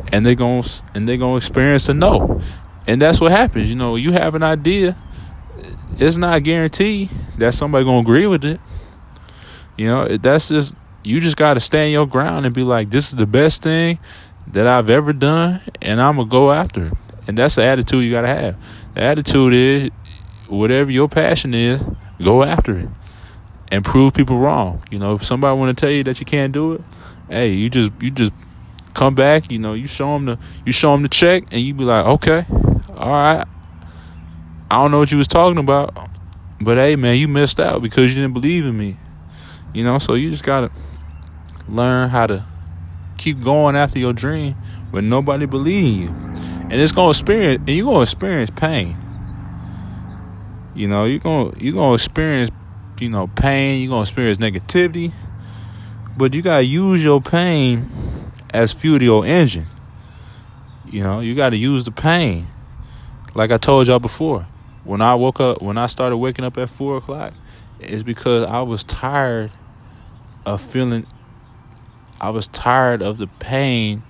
and 0.09 0.25
they're 0.25 0.35
going 0.35 0.63
to 0.63 0.83
and 0.95 1.09
they're 1.09 1.17
going 1.17 1.41
to 1.41 1.47
experience 1.47 1.89
a 1.89 1.95
no. 1.95 2.41
And 2.87 3.01
that's 3.01 3.21
what 3.21 3.33
happens. 3.33 3.71
You 3.71 3.77
know, 3.77 3.97
you 3.97 4.13
have 4.13 4.35
an 4.35 4.43
idea, 4.43 4.97
it's 5.99 6.17
not 6.17 6.43
guaranteed 6.43 7.11
that 7.39 7.55
somebody's 7.55 7.87
going 7.87 8.05
to 8.05 8.11
agree 8.11 8.27
with 8.27 8.45
it. 8.45 8.61
You 9.77 9.87
know, 9.87 10.17
that's 10.19 10.49
just 10.49 10.75
you 11.03 11.21
just 11.21 11.37
got 11.37 11.55
to 11.55 11.61
stand 11.61 11.93
your 11.93 12.07
ground 12.07 12.47
and 12.47 12.55
be 12.55 12.63
like, 12.63 12.91
this 12.91 13.09
is 13.09 13.17
the 13.17 13.27
best 13.27 13.63
thing 13.63 13.99
that 14.49 14.67
I've 14.67 14.91
ever 14.91 15.13
done, 15.13 15.61
and 15.81 16.01
I'm 16.01 16.17
going 16.17 16.29
to 16.29 16.31
go 16.31 16.53
after 16.53 16.87
it. 16.87 16.93
And 17.27 17.39
that's 17.39 17.55
the 17.55 17.65
attitude 17.65 18.05
you 18.05 18.11
got 18.11 18.23
to 18.23 18.29
have. 18.29 18.57
The 18.95 19.03
attitude 19.03 19.55
is 19.55 19.91
whatever 20.49 20.91
your 20.91 21.09
passion 21.09 21.55
is, 21.55 21.83
go 22.21 22.43
after 22.43 22.79
it 22.79 22.89
and 23.75 23.85
prove 23.85 24.15
people 24.15 24.39
wrong. 24.39 24.83
You 24.91 25.01
know, 25.01 25.17
if 25.17 25.25
somebody 25.25 25.59
want 25.59 25.77
to 25.77 25.81
tell 25.81 25.91
you 25.91 26.05
that 26.05 26.21
you 26.21 26.27
can't 26.27 26.53
do 26.53 26.75
it, 26.75 26.81
hey, 27.29 27.51
you 27.51 27.69
just 27.69 27.91
you 28.01 28.11
just 28.11 28.33
come 28.95 29.15
back. 29.17 29.51
You 29.51 29.59
know, 29.59 29.75
you 29.75 29.89
show 29.89 30.13
them 30.13 30.27
the 30.27 30.39
you 30.65 30.71
show 30.71 30.93
them 30.93 31.03
the 31.03 31.09
check, 31.09 31.45
and 31.51 31.61
you 31.61 31.75
be 31.75 31.85
like, 31.85 32.07
okay, 32.07 32.47
all 32.97 33.11
right. 33.11 33.45
I 34.71 34.77
don't 34.77 34.91
know 34.93 34.99
what 34.99 35.11
you 35.13 35.19
was 35.19 35.29
talking 35.29 35.59
about, 35.59 36.09
but 36.61 36.79
hey, 36.79 36.97
man, 36.97 37.17
you 37.17 37.29
missed 37.29 37.61
out 37.61 37.83
because 37.83 38.15
you 38.15 38.23
didn't 38.23 38.35
believe 38.35 38.65
in 38.65 38.77
me. 38.77 38.97
You 39.73 39.83
know, 39.83 39.99
so 39.99 40.15
you 40.15 40.31
just 40.31 40.45
gotta 40.45 40.71
learn 41.69 42.11
how 42.11 42.29
to 42.29 42.45
keep 43.19 43.43
going 43.43 43.75
after 43.75 43.99
your 43.99 44.13
dream 44.13 44.55
when 44.91 45.09
nobody 45.09 45.47
believes 45.47 46.01
you. 46.01 46.09
And 46.09 46.75
it's 46.75 46.93
gonna 46.93 47.11
experience 47.11 47.63
and 47.67 47.77
you're 47.77 47.87
gonna 47.87 48.03
experience 48.03 48.51
pain. 48.51 48.97
You 50.75 50.89
know, 50.89 51.05
you're 51.05 51.19
gonna 51.19 51.53
you're 51.59 51.75
gonna 51.75 51.95
experience, 51.95 52.51
you 53.01 53.09
know, 53.09 53.27
pain, 53.27 53.83
you're 53.83 53.91
gonna 53.91 54.03
experience 54.03 54.39
negativity. 54.39 55.13
But 56.17 56.35
you 56.35 56.43
gotta 56.43 56.65
use 56.65 57.03
your 57.03 57.21
pain 57.21 57.91
as 58.51 58.73
fuel 58.73 58.99
to 58.99 59.05
your 59.05 59.27
engine. 59.27 59.67
You 60.87 61.03
know, 61.03 61.21
you 61.21 61.35
gotta 61.35 61.57
use 61.57 61.85
the 61.85 61.91
pain. 61.91 62.47
Like 63.35 63.51
I 63.51 63.59
told 63.59 63.87
y'all 63.89 63.99
before. 63.99 64.47
When 64.85 65.01
I 65.01 65.15
woke 65.15 65.41
up 65.41 65.63
when 65.63 65.79
I 65.79 65.87
started 65.87 66.19
waking 66.19 66.45
up 66.45 66.59
at 66.59 66.69
four 66.69 66.99
o'clock, 66.99 67.33
it's 67.81 68.03
because 68.03 68.45
I 68.49 68.63
was 68.63 68.85
tired 68.85 69.51
of 70.47 70.61
feeling 70.61 71.07
I 72.21 72.31
was 72.31 72.49
tired 72.49 73.03
of 73.03 73.19
the 73.19 73.27
pain 73.27 74.03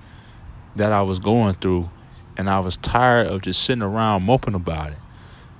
that 0.76 0.92
I 0.92 1.02
was 1.02 1.20
going 1.20 1.54
through, 1.54 1.90
and 2.36 2.50
I 2.50 2.60
was 2.60 2.76
tired 2.76 3.28
of 3.28 3.42
just 3.42 3.62
sitting 3.62 3.82
around 3.82 4.24
moping 4.24 4.54
about 4.54 4.92
it. 4.92 4.98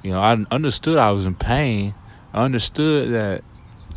You 0.03 0.11
know, 0.11 0.21
I 0.21 0.37
understood 0.51 0.99
I 0.99 1.13
was 1.13 1.27
in 1.27 1.35
pain. 1.35 1.95
I 2.35 2.45
understood 2.45 3.13
that 3.13 3.45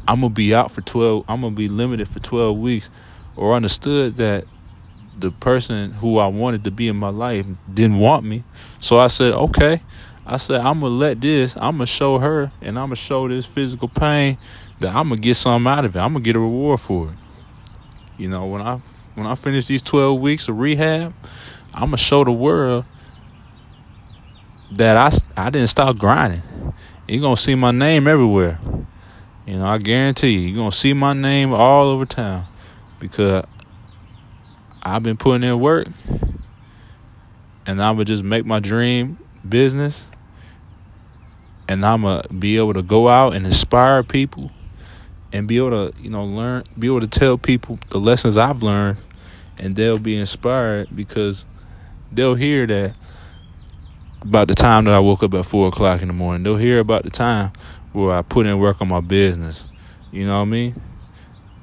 I'm 0.08 0.22
gonna 0.22 0.30
be 0.34 0.54
out 0.54 0.72
for 0.72 0.82
twelve. 0.82 1.26
I'm 1.28 1.42
gonna 1.42 1.56
be 1.56 1.68
limited 1.68 2.08
for 2.08 2.20
twelve 2.20 2.58
weeks, 2.58 2.92
or 3.36 3.56
understood 3.56 4.18
that 4.18 4.46
the 5.18 5.32
person 5.32 5.92
who 5.92 6.20
I 6.20 6.28
wanted 6.28 6.64
to 6.66 6.72
be 6.72 6.88
in 6.88 6.96
my 6.96 7.10
life 7.10 7.48
didn't 7.74 7.98
want 7.98 8.24
me. 8.24 8.44
So 8.80 9.00
I 9.00 9.08
said, 9.08 9.32
okay. 9.32 9.82
I 10.30 10.38
said, 10.38 10.62
I'm 10.62 10.82
gonna 10.82 10.94
let 10.94 11.20
this. 11.20 11.56
I'm 11.56 11.78
gonna 11.78 11.88
show 11.88 12.20
her, 12.20 12.52
and 12.62 12.78
I'm 12.78 12.88
gonna 12.88 12.96
show 12.96 13.28
this 13.28 13.46
physical 13.46 13.88
pain 13.88 14.38
that 14.82 14.94
I'm 14.94 15.10
gonna 15.10 15.20
get 15.20 15.36
something 15.36 15.72
out 15.72 15.86
of 15.86 15.96
it. 15.96 16.00
I'm 16.00 16.14
gonna 16.14 16.24
get 16.24 16.36
a 16.36 16.40
reward 16.40 16.80
for 16.80 17.08
it. 17.08 17.16
You 18.18 18.30
know, 18.30 18.46
when 18.46 18.62
I 18.62 18.80
when 19.16 19.26
I 19.26 19.34
finish 19.34 19.66
these 19.66 19.82
12 19.82 20.20
weeks 20.22 20.48
of 20.48 20.60
rehab, 20.60 21.14
I'm 21.74 21.88
gonna 21.88 21.98
show 21.98 22.24
the 22.24 22.32
world 22.32 22.86
that 24.74 24.96
I 24.96 25.12
I 25.42 25.50
didn't 25.50 25.70
stop 25.70 25.98
grinding. 25.98 26.44
You're 27.08 27.22
gonna 27.22 27.38
see 27.38 27.56
my 27.56 27.72
name 27.72 28.06
everywhere. 28.08 28.60
You 29.46 29.60
know, 29.60 29.66
I 29.66 29.78
guarantee 29.78 30.32
you, 30.32 30.40
you're 30.42 30.58
gonna 30.58 30.72
see 30.74 30.92
my 30.92 31.14
name 31.14 31.54
all 31.54 31.86
over 31.86 32.06
town 32.06 32.46
because 33.00 33.46
I've 34.84 35.04
been 35.04 35.16
putting 35.16 35.48
in 35.48 35.58
work, 35.60 35.88
and 37.66 37.82
I'm 37.82 37.96
gonna 37.96 38.04
just 38.04 38.24
make 38.24 38.46
my 38.46 38.60
dream 38.60 39.18
business, 39.48 40.10
and 41.70 41.86
I'm 41.86 42.02
gonna 42.02 42.28
be 42.28 42.58
able 42.58 42.74
to 42.74 42.82
go 42.82 43.08
out 43.08 43.36
and 43.36 43.46
inspire 43.46 44.04
people 44.04 44.52
and 45.32 45.48
be 45.48 45.58
able 45.58 45.72
to 45.72 45.94
you 46.02 46.10
know 46.10 46.26
learn 46.26 46.64
be 46.78 46.88
able 46.88 47.02
to 47.02 47.08
tell 47.08 47.38
people 47.38 47.80
the 47.90 48.00
lessons 48.00 48.38
I've 48.38 48.64
learned 48.64 48.98
and 49.58 49.78
they'll 49.78 49.98
be 49.98 50.18
inspired 50.18 50.90
because 50.96 51.46
they'll 52.12 52.36
hear 52.36 52.68
that 52.68 52.96
about 54.22 54.48
the 54.48 54.56
time 54.56 54.86
that 54.86 54.94
I 54.94 55.00
woke 55.00 55.24
up 55.24 55.34
at 55.34 55.46
four 55.46 55.68
o'clock 55.68 56.02
in 56.02 56.08
the 56.08 56.14
morning. 56.14 56.44
They'll 56.44 56.58
hear 56.58 56.80
about 56.80 57.04
the 57.04 57.10
time 57.10 57.52
where 57.94 58.16
I 58.16 58.22
put 58.22 58.46
in 58.46 58.60
work 58.60 58.82
on 58.82 58.88
my 58.88 59.02
business. 59.02 59.68
You 60.12 60.26
know 60.26 60.36
what 60.36 60.44
I 60.44 60.46
mean? 60.46 60.82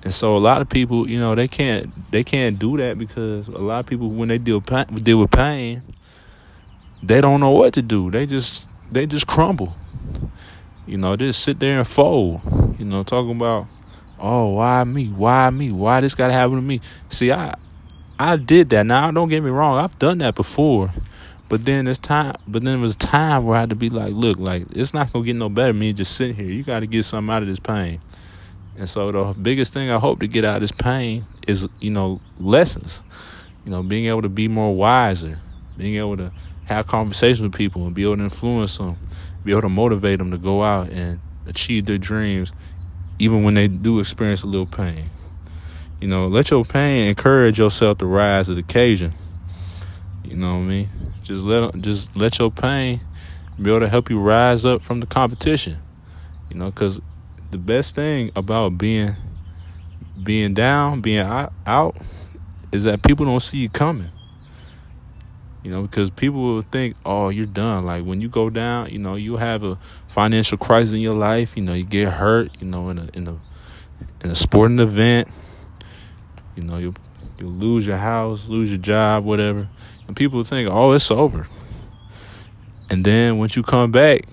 And 0.02 0.12
so 0.12 0.36
a 0.36 0.38
lot 0.38 0.60
of 0.60 0.68
people, 0.68 1.08
you 1.08 1.18
know, 1.18 1.34
they 1.34 1.48
can't 1.48 1.90
they 2.10 2.22
can't 2.22 2.58
do 2.58 2.76
that 2.76 2.98
because 2.98 3.48
a 3.48 3.52
lot 3.52 3.80
of 3.80 3.86
people 3.86 4.10
when 4.10 4.28
they 4.28 4.38
deal 4.38 4.60
deal 4.60 5.20
with 5.20 5.30
pain, 5.30 5.82
they 7.02 7.20
don't 7.20 7.40
know 7.40 7.50
what 7.50 7.74
to 7.74 7.82
do. 7.82 8.10
They 8.10 8.26
just 8.26 8.68
they 8.92 9.06
just 9.06 9.26
crumble. 9.26 9.74
You 10.86 10.98
know, 10.98 11.16
just 11.16 11.42
sit 11.42 11.58
there 11.58 11.78
and 11.78 11.88
fold. 11.88 12.42
You 12.78 12.84
know, 12.84 13.02
talking 13.02 13.30
about, 13.30 13.66
oh, 14.18 14.48
why 14.48 14.84
me? 14.84 15.06
Why 15.06 15.48
me? 15.48 15.72
Why 15.72 16.00
this 16.00 16.14
got 16.14 16.26
to 16.26 16.34
happen 16.34 16.56
to 16.56 16.62
me? 16.62 16.82
See, 17.08 17.32
I 17.32 17.54
I 18.18 18.36
did 18.36 18.70
that. 18.70 18.84
Now, 18.84 19.10
don't 19.10 19.28
get 19.30 19.42
me 19.42 19.50
wrong. 19.50 19.78
I've 19.78 19.98
done 19.98 20.18
that 20.18 20.34
before. 20.34 20.92
But 21.48 21.64
then 21.64 21.86
it's 21.86 21.98
time. 21.98 22.34
But 22.48 22.64
then 22.64 22.78
it 22.78 22.82
was 22.82 22.96
time 22.96 23.44
where 23.44 23.56
I 23.56 23.60
had 23.60 23.70
to 23.70 23.76
be 23.76 23.90
like, 23.90 24.12
look, 24.14 24.38
like 24.38 24.66
it's 24.72 24.94
not 24.94 25.12
gonna 25.12 25.24
get 25.24 25.36
no 25.36 25.48
better. 25.48 25.72
Me 25.72 25.92
just 25.92 26.16
sitting 26.16 26.34
here. 26.34 26.46
You 26.46 26.62
got 26.62 26.80
to 26.80 26.86
get 26.86 27.04
something 27.04 27.32
out 27.32 27.42
of 27.42 27.48
this 27.48 27.60
pain. 27.60 28.00
And 28.76 28.88
so 28.88 29.10
the 29.10 29.34
biggest 29.40 29.72
thing 29.72 29.90
I 29.90 29.98
hope 29.98 30.20
to 30.20 30.26
get 30.26 30.44
out 30.44 30.56
of 30.56 30.60
this 30.62 30.72
pain 30.72 31.26
is, 31.46 31.68
you 31.80 31.90
know, 31.90 32.20
lessons. 32.38 33.02
You 33.64 33.70
know, 33.70 33.82
being 33.82 34.06
able 34.06 34.22
to 34.22 34.28
be 34.28 34.48
more 34.48 34.74
wiser, 34.74 35.38
being 35.76 35.96
able 35.96 36.16
to 36.16 36.32
have 36.64 36.86
conversations 36.86 37.42
with 37.42 37.54
people 37.54 37.86
and 37.86 37.94
be 37.94 38.02
able 38.02 38.16
to 38.16 38.24
influence 38.24 38.78
them, 38.78 38.96
be 39.44 39.52
able 39.52 39.62
to 39.62 39.68
motivate 39.68 40.18
them 40.18 40.30
to 40.30 40.38
go 40.38 40.62
out 40.62 40.88
and 40.88 41.20
achieve 41.46 41.86
their 41.86 41.98
dreams, 41.98 42.52
even 43.18 43.44
when 43.44 43.54
they 43.54 43.68
do 43.68 44.00
experience 44.00 44.42
a 44.42 44.46
little 44.46 44.66
pain. 44.66 45.10
You 46.00 46.08
know, 46.08 46.26
let 46.26 46.50
your 46.50 46.64
pain 46.64 47.08
encourage 47.08 47.58
yourself 47.58 47.98
to 47.98 48.06
rise 48.06 48.46
to 48.46 48.54
the 48.54 48.60
occasion. 48.60 49.14
You 50.24 50.36
know 50.36 50.54
what 50.54 50.60
I 50.60 50.64
mean? 50.64 50.88
Just 51.24 51.44
let 51.44 51.80
just 51.80 52.14
let 52.16 52.38
your 52.38 52.50
pain 52.50 53.00
be 53.60 53.70
able 53.70 53.80
to 53.80 53.88
help 53.88 54.10
you 54.10 54.20
rise 54.20 54.64
up 54.64 54.82
from 54.82 55.00
the 55.00 55.06
competition. 55.06 55.78
You 56.50 56.58
know, 56.58 56.66
because 56.66 57.00
the 57.50 57.58
best 57.58 57.94
thing 57.94 58.30
about 58.36 58.76
being 58.76 59.16
being 60.22 60.54
down, 60.54 61.00
being 61.00 61.26
out, 61.66 61.96
is 62.72 62.84
that 62.84 63.02
people 63.02 63.24
don't 63.24 63.40
see 63.40 63.58
you 63.58 63.70
coming. 63.70 64.10
You 65.62 65.70
know, 65.70 65.80
because 65.80 66.10
people 66.10 66.42
will 66.42 66.60
think, 66.60 66.94
"Oh, 67.06 67.30
you're 67.30 67.46
done." 67.46 67.86
Like 67.86 68.04
when 68.04 68.20
you 68.20 68.28
go 68.28 68.50
down, 68.50 68.90
you 68.90 68.98
know, 68.98 69.14
you 69.14 69.38
have 69.38 69.64
a 69.64 69.78
financial 70.08 70.58
crisis 70.58 70.92
in 70.92 71.00
your 71.00 71.14
life. 71.14 71.56
You 71.56 71.62
know, 71.62 71.72
you 71.72 71.84
get 71.84 72.12
hurt. 72.12 72.50
You 72.60 72.66
know, 72.66 72.90
in 72.90 72.98
a 72.98 73.08
in 73.14 73.28
a 73.28 73.36
in 74.22 74.30
a 74.30 74.34
sporting 74.34 74.78
event. 74.78 75.28
You 76.54 76.64
know, 76.64 76.76
you 76.76 76.92
you 77.40 77.46
lose 77.46 77.86
your 77.86 77.96
house, 77.96 78.46
lose 78.46 78.70
your 78.70 78.78
job, 78.78 79.24
whatever, 79.24 79.68
and 80.06 80.16
people 80.16 80.42
think, 80.44 80.68
"Oh, 80.70 80.92
it's 80.92 81.10
over." 81.10 81.46
And 82.90 83.04
then 83.04 83.38
once 83.38 83.56
you 83.56 83.62
come 83.62 83.90
back, 83.90 84.26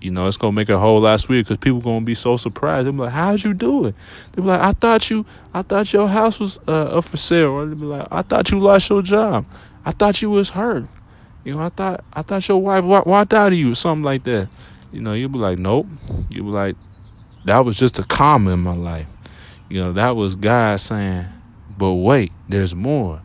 you 0.00 0.10
know, 0.10 0.26
it's 0.26 0.36
gonna 0.36 0.52
make 0.52 0.70
a 0.70 0.78
whole 0.78 1.00
lot 1.00 1.20
sweeter 1.20 1.42
because 1.42 1.58
people 1.58 1.80
gonna 1.80 2.04
be 2.04 2.14
so 2.14 2.36
surprised. 2.36 2.86
They'll 2.86 2.92
be 2.92 3.00
like, 3.00 3.12
"How'd 3.12 3.44
you 3.44 3.52
do 3.52 3.86
it?" 3.86 3.94
They'll 4.32 4.44
be 4.44 4.50
like, 4.50 4.60
"I 4.60 4.72
thought 4.72 5.10
you, 5.10 5.26
I 5.52 5.62
thought 5.62 5.92
your 5.92 6.08
house 6.08 6.40
was 6.40 6.58
uh, 6.66 6.96
up 6.98 7.04
for 7.04 7.16
sale." 7.16 7.50
Or 7.50 7.66
they'll 7.66 7.76
be 7.76 7.84
like, 7.84 8.06
"I 8.10 8.22
thought 8.22 8.50
you 8.50 8.58
lost 8.58 8.88
your 8.88 9.02
job. 9.02 9.44
I 9.84 9.90
thought 9.92 10.22
you 10.22 10.30
was 10.30 10.50
hurt. 10.50 10.86
You 11.44 11.54
know, 11.54 11.60
I 11.60 11.68
thought, 11.70 12.04
I 12.12 12.22
thought 12.22 12.46
your 12.48 12.58
wife 12.58 12.84
walked 12.84 13.34
out 13.34 13.52
of 13.52 13.58
you, 13.58 13.72
or 13.72 13.74
something 13.74 14.04
like 14.04 14.24
that." 14.24 14.48
You 14.92 15.00
know, 15.00 15.12
you'll 15.12 15.28
be 15.28 15.38
like, 15.38 15.58
"Nope." 15.58 15.86
You'll 16.30 16.46
be 16.46 16.52
like, 16.52 16.76
"That 17.44 17.64
was 17.64 17.76
just 17.76 17.98
a 17.98 18.04
comma 18.04 18.52
in 18.52 18.60
my 18.60 18.74
life." 18.74 19.06
You 19.68 19.80
know, 19.80 19.92
that 19.92 20.16
was 20.16 20.34
God 20.34 20.80
saying, 20.80 21.26
"But 21.76 21.94
wait, 21.94 22.32
there's 22.48 22.74
more." 22.74 23.20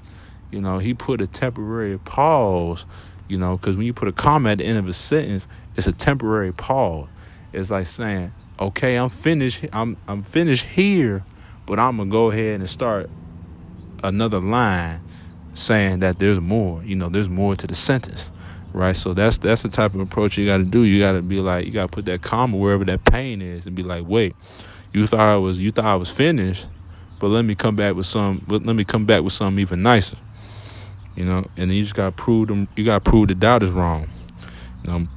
You 0.55 0.61
know, 0.61 0.79
He 0.79 0.93
put 0.93 1.21
a 1.21 1.27
temporary 1.27 1.99
pause 1.99 2.85
you 3.27 3.37
know, 3.37 3.57
because 3.57 3.75
when 3.77 3.85
you 3.85 3.93
put 3.93 4.07
a 4.07 4.11
comma 4.11 4.51
at 4.51 4.59
the 4.59 4.65
end 4.65 4.77
of 4.77 4.87
a 4.87 4.93
sentence, 4.93 5.47
it's 5.75 5.87
a 5.87 5.93
temporary 5.93 6.51
pause. 6.51 7.07
It's 7.53 7.71
like 7.71 7.87
saying, 7.87 8.31
"Okay, 8.59 8.95
I'm 8.97 9.09
finished. 9.09 9.65
I'm 9.73 9.97
I'm 10.07 10.21
finished 10.21 10.65
here, 10.65 11.23
but 11.65 11.79
I'm 11.79 11.97
gonna 11.97 12.09
go 12.09 12.29
ahead 12.29 12.59
and 12.59 12.69
start 12.69 13.09
another 14.03 14.39
line 14.39 15.01
saying 15.53 15.99
that 15.99 16.19
there's 16.19 16.39
more. 16.39 16.83
You 16.83 16.95
know, 16.95 17.09
there's 17.09 17.29
more 17.29 17.55
to 17.55 17.67
the 17.67 17.75
sentence." 17.75 18.31
Right, 18.73 18.95
so 18.95 19.13
that's 19.13 19.37
that's 19.37 19.61
the 19.63 19.69
type 19.69 19.95
of 19.95 20.01
approach 20.01 20.37
you 20.37 20.45
got 20.45 20.57
to 20.57 20.65
do. 20.65 20.83
You 20.83 20.99
got 20.99 21.13
to 21.13 21.21
be 21.21 21.39
like, 21.39 21.65
you 21.65 21.71
got 21.71 21.83
to 21.83 21.87
put 21.87 22.05
that 22.05 22.21
comma 22.21 22.57
wherever 22.57 22.83
that 22.85 23.05
pain 23.05 23.41
is, 23.41 23.65
and 23.65 23.75
be 23.75 23.83
like, 23.83 24.03
wait, 24.05 24.35
you 24.91 25.07
thought 25.07 25.21
I 25.21 25.37
was, 25.37 25.61
you 25.61 25.71
thought 25.71 25.85
I 25.85 25.95
was 25.95 26.11
finished, 26.11 26.67
but 27.19 27.29
let 27.29 27.45
me 27.45 27.55
come 27.55 27.77
back 27.77 27.95
with 27.95 28.05
some, 28.05 28.45
let 28.49 28.75
me 28.75 28.83
come 28.83 29.05
back 29.05 29.23
with 29.23 29.31
something 29.31 29.61
even 29.61 29.81
nicer 29.81 30.17
you 31.15 31.25
know. 31.25 31.45
And 31.57 31.71
you 31.71 31.83
just 31.83 31.95
gotta 31.95 32.11
prove 32.11 32.47
them. 32.47 32.67
You 32.75 32.85
gotta 32.85 33.01
prove 33.01 33.27
the 33.27 33.35
doubt 33.35 33.63
is 33.63 33.71
wrong. 33.71 34.07
You 34.85 34.91
know, 34.91 35.07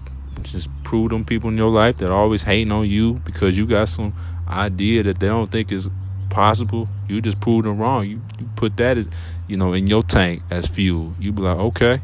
just 0.42 0.70
prove 0.84 1.10
them 1.10 1.24
people 1.24 1.50
in 1.50 1.56
your 1.56 1.70
life 1.70 1.96
that 1.98 2.10
are 2.10 2.16
always 2.16 2.42
hating 2.42 2.72
on 2.72 2.88
you 2.88 3.14
because 3.24 3.58
you 3.58 3.66
got 3.66 3.88
some 3.88 4.14
idea 4.48 5.02
that 5.02 5.20
they 5.20 5.26
don't 5.26 5.50
think 5.50 5.72
is 5.72 5.88
possible. 6.30 6.88
You 7.08 7.20
just 7.20 7.40
prove 7.40 7.64
them 7.64 7.78
wrong. 7.78 8.06
You, 8.06 8.20
you 8.38 8.48
put 8.56 8.76
that, 8.78 9.04
you 9.46 9.56
know, 9.56 9.72
in 9.72 9.86
your 9.86 10.02
tank 10.02 10.42
as 10.50 10.66
fuel. 10.66 11.14
You 11.20 11.32
be 11.32 11.42
like, 11.42 11.58
okay, 11.58 12.00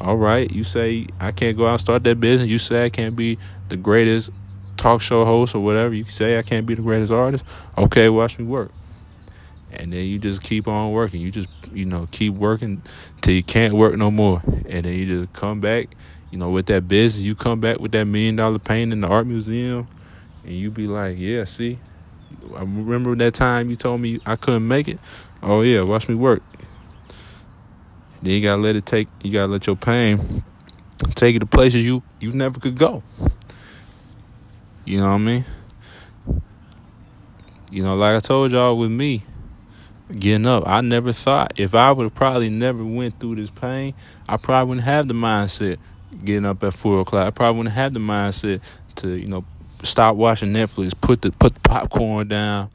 all 0.00 0.16
right. 0.16 0.50
You 0.50 0.64
say 0.64 1.06
I 1.20 1.32
can't 1.32 1.56
go 1.56 1.66
out 1.66 1.72
and 1.72 1.80
start 1.80 2.04
that 2.04 2.20
business. 2.20 2.48
You 2.48 2.58
say 2.58 2.84
I 2.84 2.90
can't 2.90 3.16
be 3.16 3.38
the 3.68 3.76
greatest 3.76 4.30
talk 4.76 5.00
show 5.00 5.24
host 5.24 5.54
or 5.54 5.60
whatever. 5.60 5.94
You 5.94 6.04
say 6.04 6.38
I 6.38 6.42
can't 6.42 6.66
be 6.66 6.74
the 6.74 6.82
greatest 6.82 7.12
artist. 7.12 7.44
Okay, 7.76 8.08
watch 8.08 8.38
me 8.38 8.44
work 8.44 8.70
and 9.72 9.92
then 9.92 10.04
you 10.04 10.18
just 10.18 10.42
keep 10.42 10.66
on 10.68 10.92
working. 10.92 11.20
You 11.20 11.30
just 11.30 11.48
you 11.72 11.84
know 11.84 12.08
keep 12.10 12.34
working 12.34 12.82
till 13.20 13.34
you 13.34 13.42
can't 13.42 13.74
work 13.74 13.96
no 13.96 14.10
more, 14.10 14.42
and 14.46 14.84
then 14.84 14.94
you 14.94 15.06
just 15.06 15.32
come 15.32 15.60
back. 15.60 15.88
You 16.30 16.38
know, 16.38 16.50
with 16.50 16.66
that 16.66 16.88
business, 16.88 17.24
you 17.24 17.34
come 17.34 17.60
back 17.60 17.80
with 17.80 17.92
that 17.92 18.04
million 18.04 18.36
dollar 18.36 18.58
painting 18.58 18.92
in 18.92 19.00
the 19.00 19.08
art 19.08 19.26
museum, 19.26 19.88
and 20.44 20.52
you 20.52 20.70
be 20.70 20.86
like, 20.86 21.16
yeah, 21.18 21.44
see, 21.44 21.78
I 22.54 22.60
remember 22.60 23.14
that 23.16 23.34
time 23.34 23.70
you 23.70 23.76
told 23.76 24.00
me 24.00 24.20
I 24.26 24.36
couldn't 24.36 24.66
make 24.66 24.88
it. 24.88 24.98
Oh 25.42 25.62
yeah, 25.62 25.82
watch 25.82 26.08
me 26.08 26.14
work. 26.14 26.42
Then 28.22 28.32
you 28.32 28.42
gotta 28.42 28.60
let 28.60 28.76
it 28.76 28.84
take. 28.84 29.08
You 29.22 29.32
gotta 29.32 29.50
let 29.50 29.66
your 29.66 29.76
pain 29.76 30.42
take 31.14 31.34
you 31.34 31.40
to 31.40 31.46
places 31.46 31.84
you 31.84 32.02
you 32.20 32.32
never 32.32 32.58
could 32.58 32.76
go. 32.76 33.02
You 34.84 35.00
know 35.00 35.08
what 35.08 35.14
I 35.14 35.18
mean? 35.18 35.44
You 37.70 37.82
know, 37.82 37.94
like 37.94 38.16
I 38.16 38.20
told 38.20 38.52
y'all 38.52 38.76
with 38.78 38.90
me, 38.90 39.22
getting 40.12 40.46
up. 40.46 40.64
I 40.66 40.80
never 40.80 41.12
thought 41.12 41.52
if 41.56 41.74
I 41.74 41.92
would 41.92 42.04
have 42.04 42.14
probably 42.14 42.50
never 42.50 42.84
went 42.84 43.18
through 43.20 43.36
this 43.36 43.50
pain, 43.50 43.94
I 44.28 44.36
probably 44.36 44.68
wouldn't 44.68 44.84
have 44.84 45.08
the 45.08 45.14
mindset 45.14 45.78
getting 46.24 46.46
up 46.46 46.62
at 46.64 46.74
four 46.74 47.00
o'clock. 47.00 47.26
I 47.26 47.30
probably 47.30 47.58
wouldn't 47.58 47.74
have 47.74 47.92
the 47.92 48.00
mindset 48.00 48.60
to, 48.96 49.14
you 49.14 49.26
know, 49.26 49.44
stop 49.82 50.16
watching 50.16 50.52
Netflix, 50.52 50.92
put 50.98 51.22
the 51.22 51.30
put 51.32 51.54
the 51.54 51.60
popcorn 51.60 52.28
down, 52.28 52.70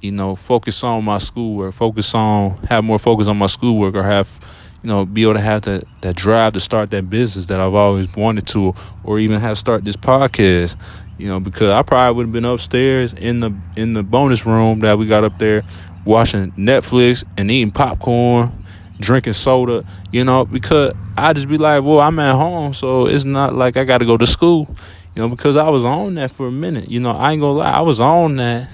you 0.00 0.12
know, 0.12 0.36
focus 0.36 0.82
on 0.82 1.04
my 1.04 1.18
schoolwork, 1.18 1.74
focus 1.74 2.14
on 2.14 2.58
have 2.68 2.84
more 2.84 2.98
focus 2.98 3.28
on 3.28 3.36
my 3.36 3.46
schoolwork 3.46 3.94
or 3.94 4.02
have 4.02 4.40
you 4.82 4.92
know, 4.92 5.04
be 5.04 5.22
able 5.22 5.34
to 5.34 5.40
have 5.40 5.62
that, 5.62 5.84
that 6.02 6.14
drive 6.14 6.52
to 6.52 6.60
start 6.60 6.90
that 6.90 7.10
business 7.10 7.46
that 7.46 7.58
I've 7.58 7.74
always 7.74 8.06
wanted 8.14 8.46
to, 8.48 8.72
or 9.02 9.18
even 9.18 9.40
have 9.40 9.58
start 9.58 9.84
this 9.84 9.96
podcast. 9.96 10.76
You 11.18 11.26
know, 11.26 11.40
because 11.40 11.70
I 11.70 11.82
probably 11.82 12.14
would 12.14 12.26
have 12.26 12.32
been 12.32 12.44
upstairs 12.44 13.12
in 13.12 13.40
the 13.40 13.52
in 13.74 13.94
the 13.94 14.04
bonus 14.04 14.46
room 14.46 14.80
that 14.80 14.96
we 14.96 15.06
got 15.06 15.24
up 15.24 15.38
there, 15.38 15.64
watching 16.06 16.52
Netflix 16.52 17.24
and 17.36 17.50
eating 17.50 17.72
popcorn, 17.72 18.64
drinking 18.98 19.34
soda, 19.34 19.84
you 20.12 20.24
know, 20.24 20.44
because 20.46 20.94
I 21.16 21.32
just 21.32 21.48
be 21.48 21.58
like, 21.58 21.82
well, 21.82 22.00
I'm 22.00 22.18
at 22.18 22.34
home, 22.34 22.72
so 22.72 23.06
it's 23.06 23.24
not 23.24 23.54
like 23.54 23.76
I 23.76 23.84
got 23.84 23.98
to 23.98 24.06
go 24.06 24.16
to 24.16 24.26
school, 24.26 24.74
you 25.14 25.22
know, 25.22 25.28
because 25.28 25.56
I 25.56 25.68
was 25.68 25.84
on 25.84 26.14
that 26.14 26.30
for 26.30 26.46
a 26.46 26.52
minute. 26.52 26.90
You 26.90 27.00
know, 27.00 27.10
I 27.10 27.32
ain't 27.32 27.40
gonna 27.40 27.58
lie, 27.58 27.70
I 27.70 27.80
was 27.80 28.00
on 28.00 28.36
that 28.36 28.68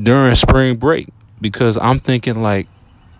during 0.00 0.34
spring 0.34 0.76
break 0.76 1.08
because 1.40 1.76
I'm 1.76 2.00
thinking 2.00 2.42
like 2.42 2.66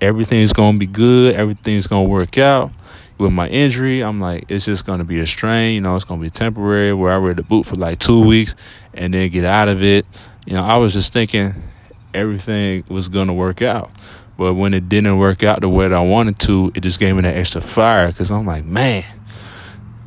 everything's 0.00 0.52
gonna 0.52 0.78
be 0.78 0.86
good, 0.86 1.34
everything's 1.34 1.86
gonna 1.86 2.08
work 2.08 2.38
out. 2.38 2.72
With 3.18 3.32
my 3.32 3.46
injury, 3.48 4.00
I'm 4.00 4.20
like, 4.20 4.46
it's 4.48 4.64
just 4.64 4.84
gonna 4.84 5.04
be 5.04 5.20
a 5.20 5.26
strain, 5.26 5.74
you 5.74 5.80
know, 5.80 5.94
it's 5.94 6.04
gonna 6.04 6.20
be 6.20 6.30
temporary 6.30 6.92
where 6.92 7.12
I 7.12 7.18
wear 7.18 7.34
the 7.34 7.42
boot 7.42 7.66
for 7.66 7.76
like 7.76 8.00
two 8.00 8.26
weeks 8.26 8.56
and 8.94 9.14
then 9.14 9.28
get 9.28 9.44
out 9.44 9.68
of 9.68 9.82
it. 9.82 10.06
You 10.44 10.54
know, 10.54 10.64
I 10.64 10.76
was 10.76 10.92
just 10.92 11.12
thinking 11.12 11.54
everything 12.14 12.84
was 12.88 13.08
gonna 13.08 13.34
work 13.34 13.62
out. 13.62 13.90
But 14.36 14.54
when 14.54 14.74
it 14.74 14.88
didn't 14.88 15.18
work 15.18 15.42
out 15.42 15.60
the 15.60 15.68
way 15.68 15.88
that 15.88 15.94
I 15.94 16.00
wanted 16.00 16.38
to, 16.40 16.72
it 16.74 16.80
just 16.80 16.98
gave 16.98 17.14
me 17.14 17.22
that 17.22 17.36
extra 17.36 17.60
fire 17.60 18.08
because 18.08 18.30
I'm 18.30 18.46
like, 18.46 18.64
man, 18.64 19.04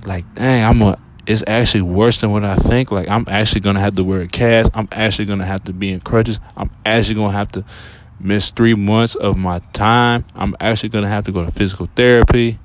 like 0.05 0.25
dang, 0.35 0.63
I'm 0.63 0.81
a. 0.81 0.99
It's 1.27 1.43
actually 1.47 1.81
worse 1.81 2.21
than 2.21 2.31
what 2.31 2.45
I 2.45 2.55
think. 2.55 2.91
Like 2.91 3.09
I'm 3.09 3.25
actually 3.27 3.61
gonna 3.61 3.79
have 3.79 3.95
to 3.95 4.03
wear 4.03 4.21
a 4.21 4.27
cast. 4.27 4.71
I'm 4.73 4.87
actually 4.91 5.25
gonna 5.25 5.45
have 5.45 5.63
to 5.65 5.73
be 5.73 5.91
in 5.91 5.99
crutches. 6.01 6.39
I'm 6.55 6.69
actually 6.85 7.15
gonna 7.15 7.33
have 7.33 7.51
to 7.53 7.65
miss 8.19 8.51
three 8.51 8.75
months 8.75 9.15
of 9.15 9.37
my 9.37 9.59
time. 9.73 10.25
I'm 10.35 10.55
actually 10.59 10.89
gonna 10.89 11.07
have 11.07 11.23
to 11.25 11.31
go 11.31 11.43
to 11.43 11.51
physical 11.51 11.89
therapy. 11.95 12.59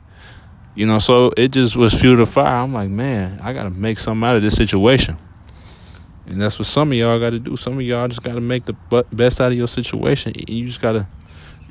You 0.75 0.87
know, 0.87 0.99
so 0.99 1.33
it 1.37 1.49
just 1.49 1.77
was 1.77 1.93
fuel 1.95 2.17
to 2.17 2.27
fire. 2.27 2.63
I'm 2.63 2.73
like, 2.73 2.91
man, 2.91 3.41
I 3.43 3.53
gotta 3.53 3.71
make 3.71 3.99
something 3.99 4.27
out 4.27 4.37
of 4.37 4.43
this 4.43 4.57
situation. 4.57 5.19
And 6.31 6.41
that's 6.41 6.59
what 6.59 6.67
some 6.67 6.93
of 6.93 6.97
y'all 6.97 7.19
got 7.19 7.31
to 7.31 7.41
do. 7.41 7.57
Some 7.57 7.75
of 7.75 7.83
y'all 7.83 8.07
just 8.07 8.23
got 8.23 8.35
to 8.35 8.41
make 8.41 8.65
the 8.65 8.75
best 9.13 9.41
out 9.41 9.51
of 9.51 9.59
your 9.59 9.67
situation. 9.67 10.33
You 10.49 10.67
just 10.67 10.81
got 10.81 10.93
to 10.93 11.07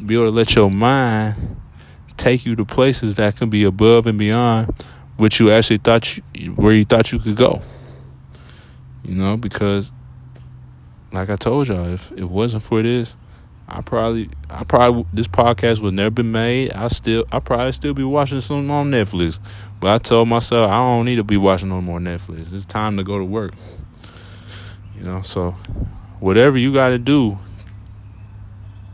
be 0.06 0.16
able 0.16 0.26
to 0.26 0.32
let 0.32 0.54
your 0.54 0.70
mind 0.70 1.58
take 2.18 2.46
you 2.46 2.56
to 2.58 2.66
places 2.66 3.16
that 3.16 3.38
can 3.38 3.50
be 3.50 3.64
above 3.64 4.06
and 4.06 4.20
beyond 4.20 4.74
what 5.16 5.40
you 5.40 5.50
actually 5.50 5.78
thought 5.78 6.18
you, 6.34 6.52
where 6.52 6.74
you 6.74 6.84
thought 6.84 7.12
you 7.14 7.20
could 7.20 7.38
go. 7.38 7.62
You 9.04 9.16
know, 9.16 9.38
because 9.38 9.94
like 11.14 11.30
I 11.30 11.36
told 11.38 11.70
y'all, 11.70 11.88
if 11.88 12.12
it 12.12 12.30
wasn't 12.30 12.64
for 12.64 12.84
this, 12.84 13.16
I 13.68 13.82
probably, 13.82 14.30
I 14.50 14.64
probably, 14.64 15.06
this 15.14 15.28
podcast 15.28 15.82
would 15.84 15.94
never 15.94 16.10
been 16.10 16.32
made. 16.32 16.74
I 16.74 16.88
still, 16.90 17.26
I 17.32 17.40
probably 17.40 17.72
still 17.72 17.94
be 17.94 18.04
watching 18.04 18.42
some 18.42 18.70
on 18.72 18.92
Netflix. 18.92 19.40
But 19.80 19.92
I 19.94 19.98
told 20.00 20.28
myself 20.28 20.70
I 20.70 20.76
don't 20.76 21.06
need 21.06 21.18
to 21.18 21.24
be 21.24 21.38
watching 21.38 21.70
no 21.70 21.80
more 21.80 22.00
Netflix. 22.00 22.54
It's 22.54 22.66
time 22.66 22.98
to 22.98 23.04
go 23.04 23.18
to 23.20 23.26
work. 23.26 23.54
You 25.00 25.06
know, 25.06 25.22
so 25.22 25.52
whatever 26.20 26.58
you 26.58 26.74
got 26.74 26.90
to 26.90 26.98
do 26.98 27.38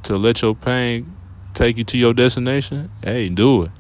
to 0.04 0.18
let 0.18 0.41
your 0.44 0.54
pain 0.54 1.12
take 1.56 1.78
you 1.78 1.84
to 1.86 1.98
your 1.98 2.13
destination, 2.13 2.91
hey, 3.04 3.28
do 3.30 3.63
it. 3.63 3.72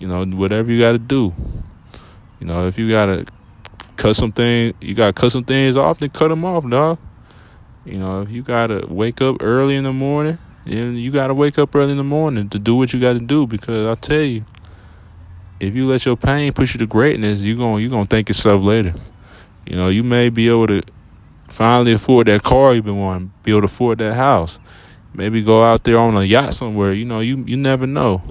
You 0.00 0.08
know, 0.08 0.24
whatever 0.24 0.72
you 0.72 0.80
got 0.80 0.92
to 0.92 0.98
do. 0.98 1.32
You 2.40 2.46
know, 2.46 2.66
if 2.66 2.76
you 2.76 2.90
got 2.90 3.06
to 3.06 3.26
cut 3.96 4.16
some 4.16 4.32
things, 4.32 4.74
you 4.80 4.94
got 4.94 5.14
to 5.14 5.20
cut 5.20 5.30
some 5.30 5.44
things 5.44 5.76
off, 5.76 5.98
then 5.98 6.08
cut 6.10 6.28
them 6.28 6.44
off, 6.44 6.68
dog. 6.68 6.98
You 7.84 7.98
know, 7.98 8.22
if 8.22 8.30
you 8.30 8.42
got 8.42 8.68
to 8.68 8.86
wake 8.88 9.20
up 9.20 9.36
early 9.40 9.76
in 9.76 9.84
the 9.84 9.92
morning, 9.92 10.38
and 10.66 10.98
you 10.98 11.10
got 11.10 11.28
to 11.28 11.34
wake 11.34 11.58
up 11.58 11.74
early 11.74 11.92
in 11.92 11.96
the 11.96 12.04
morning 12.04 12.48
to 12.48 12.58
do 12.58 12.74
what 12.74 12.92
you 12.92 13.00
got 13.00 13.14
to 13.14 13.20
do 13.20 13.46
because 13.46 13.86
I 13.86 13.94
tell 14.00 14.20
you, 14.20 14.44
if 15.60 15.74
you 15.74 15.86
let 15.86 16.04
your 16.04 16.16
pain 16.16 16.52
push 16.52 16.74
you 16.74 16.78
to 16.78 16.86
greatness, 16.86 17.42
you're 17.42 17.56
going 17.56 17.82
you're 17.82 17.90
going 17.90 18.04
to 18.04 18.08
thank 18.08 18.28
yourself 18.28 18.64
later. 18.64 18.94
You 19.66 19.76
know, 19.76 19.88
you 19.88 20.02
may 20.02 20.30
be 20.30 20.48
able 20.48 20.66
to 20.66 20.82
finally 21.50 21.92
afford 21.92 22.26
that 22.28 22.42
car 22.42 22.74
you've 22.74 22.84
been 22.84 22.98
wanting, 22.98 23.32
be 23.42 23.50
able 23.50 23.62
to 23.62 23.64
afford 23.66 23.98
that 23.98 24.14
house. 24.14 24.58
Maybe 25.12 25.42
go 25.42 25.62
out 25.62 25.84
there 25.84 25.98
on 25.98 26.16
a 26.16 26.22
yacht 26.22 26.54
somewhere. 26.54 26.92
You 26.92 27.04
know, 27.04 27.20
you 27.20 27.44
you 27.46 27.56
never 27.56 27.86
know. 27.86 28.22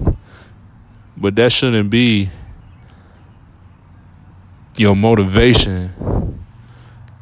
But 1.16 1.36
that 1.36 1.52
shouldn't 1.52 1.90
be 1.90 2.30
your 4.76 4.96
motivation 4.96 6.44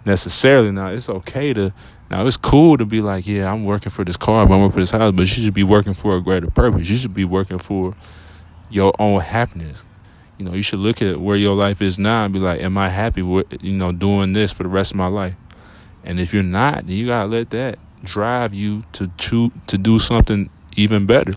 necessarily. 0.07 0.71
Now, 0.71 0.89
it's 0.89 1.09
okay 1.09 1.53
to 1.53 1.73
now 2.11 2.27
it's 2.27 2.37
cool 2.37 2.77
to 2.79 2.87
be 2.87 3.01
like, 3.03 3.27
yeah, 3.27 3.53
I'm 3.53 3.65
working 3.65 3.91
for 3.91 4.05
this 4.05 4.17
car, 4.17 4.43
I'm 4.43 4.49
working 4.49 4.71
for 4.71 4.81
this 4.81 4.93
house, 4.93 5.13
but 5.13 5.23
you 5.23 5.27
should 5.27 5.53
be 5.53 5.65
working 5.65 5.95
for 5.95 6.17
a 6.17 6.23
greater 6.23 6.51
purpose. 6.51 6.89
You 6.89 6.97
should 6.97 7.13
be 7.13 7.25
working 7.25 7.59
for 7.59 7.95
your 8.71 8.93
own 8.99 9.21
happiness. 9.21 9.85
You 10.39 10.45
know, 10.45 10.55
you 10.55 10.63
should 10.63 10.79
look 10.79 11.03
at 11.03 11.21
where 11.21 11.37
your 11.37 11.57
life 11.57 11.83
is 11.83 11.99
now 11.99 12.25
and 12.25 12.33
be 12.33 12.39
like, 12.39 12.61
am 12.61 12.79
I 12.79 12.89
happy 12.89 13.23
with 13.23 13.47
you 13.63 13.73
know 13.73 13.93
doing 13.93 14.33
this 14.33 14.53
for 14.53 14.63
the 14.63 14.69
rest 14.69 14.93
of 14.93 14.97
my 14.97 15.09
life? 15.09 15.35
And 16.05 16.19
if 16.21 16.33
you're 16.33 16.43
not, 16.43 16.87
then 16.87 16.97
you 16.97 17.07
gotta 17.07 17.29
let 17.29 17.51
that 17.51 17.79
drive 18.05 18.55
you 18.55 18.85
to 18.93 19.11
choose 19.19 19.51
to 19.67 19.79
do 19.79 19.99
something 19.99 20.51
even 20.77 21.07
better. 21.07 21.35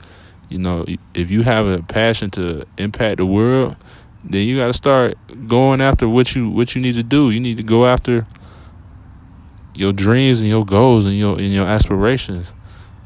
You 0.49 0.59
know, 0.59 0.85
if 1.13 1.31
you 1.31 1.43
have 1.43 1.65
a 1.65 1.81
passion 1.81 2.29
to 2.31 2.65
impact 2.77 3.17
the 3.17 3.25
world, 3.25 3.75
then 4.23 4.47
you 4.47 4.57
got 4.57 4.67
to 4.67 4.73
start 4.73 5.15
going 5.47 5.81
after 5.81 6.07
what 6.07 6.35
you 6.35 6.49
what 6.49 6.75
you 6.75 6.81
need 6.81 6.93
to 6.95 7.03
do. 7.03 7.31
You 7.31 7.39
need 7.39 7.57
to 7.57 7.63
go 7.63 7.85
after 7.85 8.27
your 9.73 9.93
dreams 9.93 10.41
and 10.41 10.49
your 10.49 10.65
goals 10.65 11.05
and 11.05 11.17
your 11.17 11.37
and 11.37 11.51
your 11.51 11.65
aspirations 11.65 12.53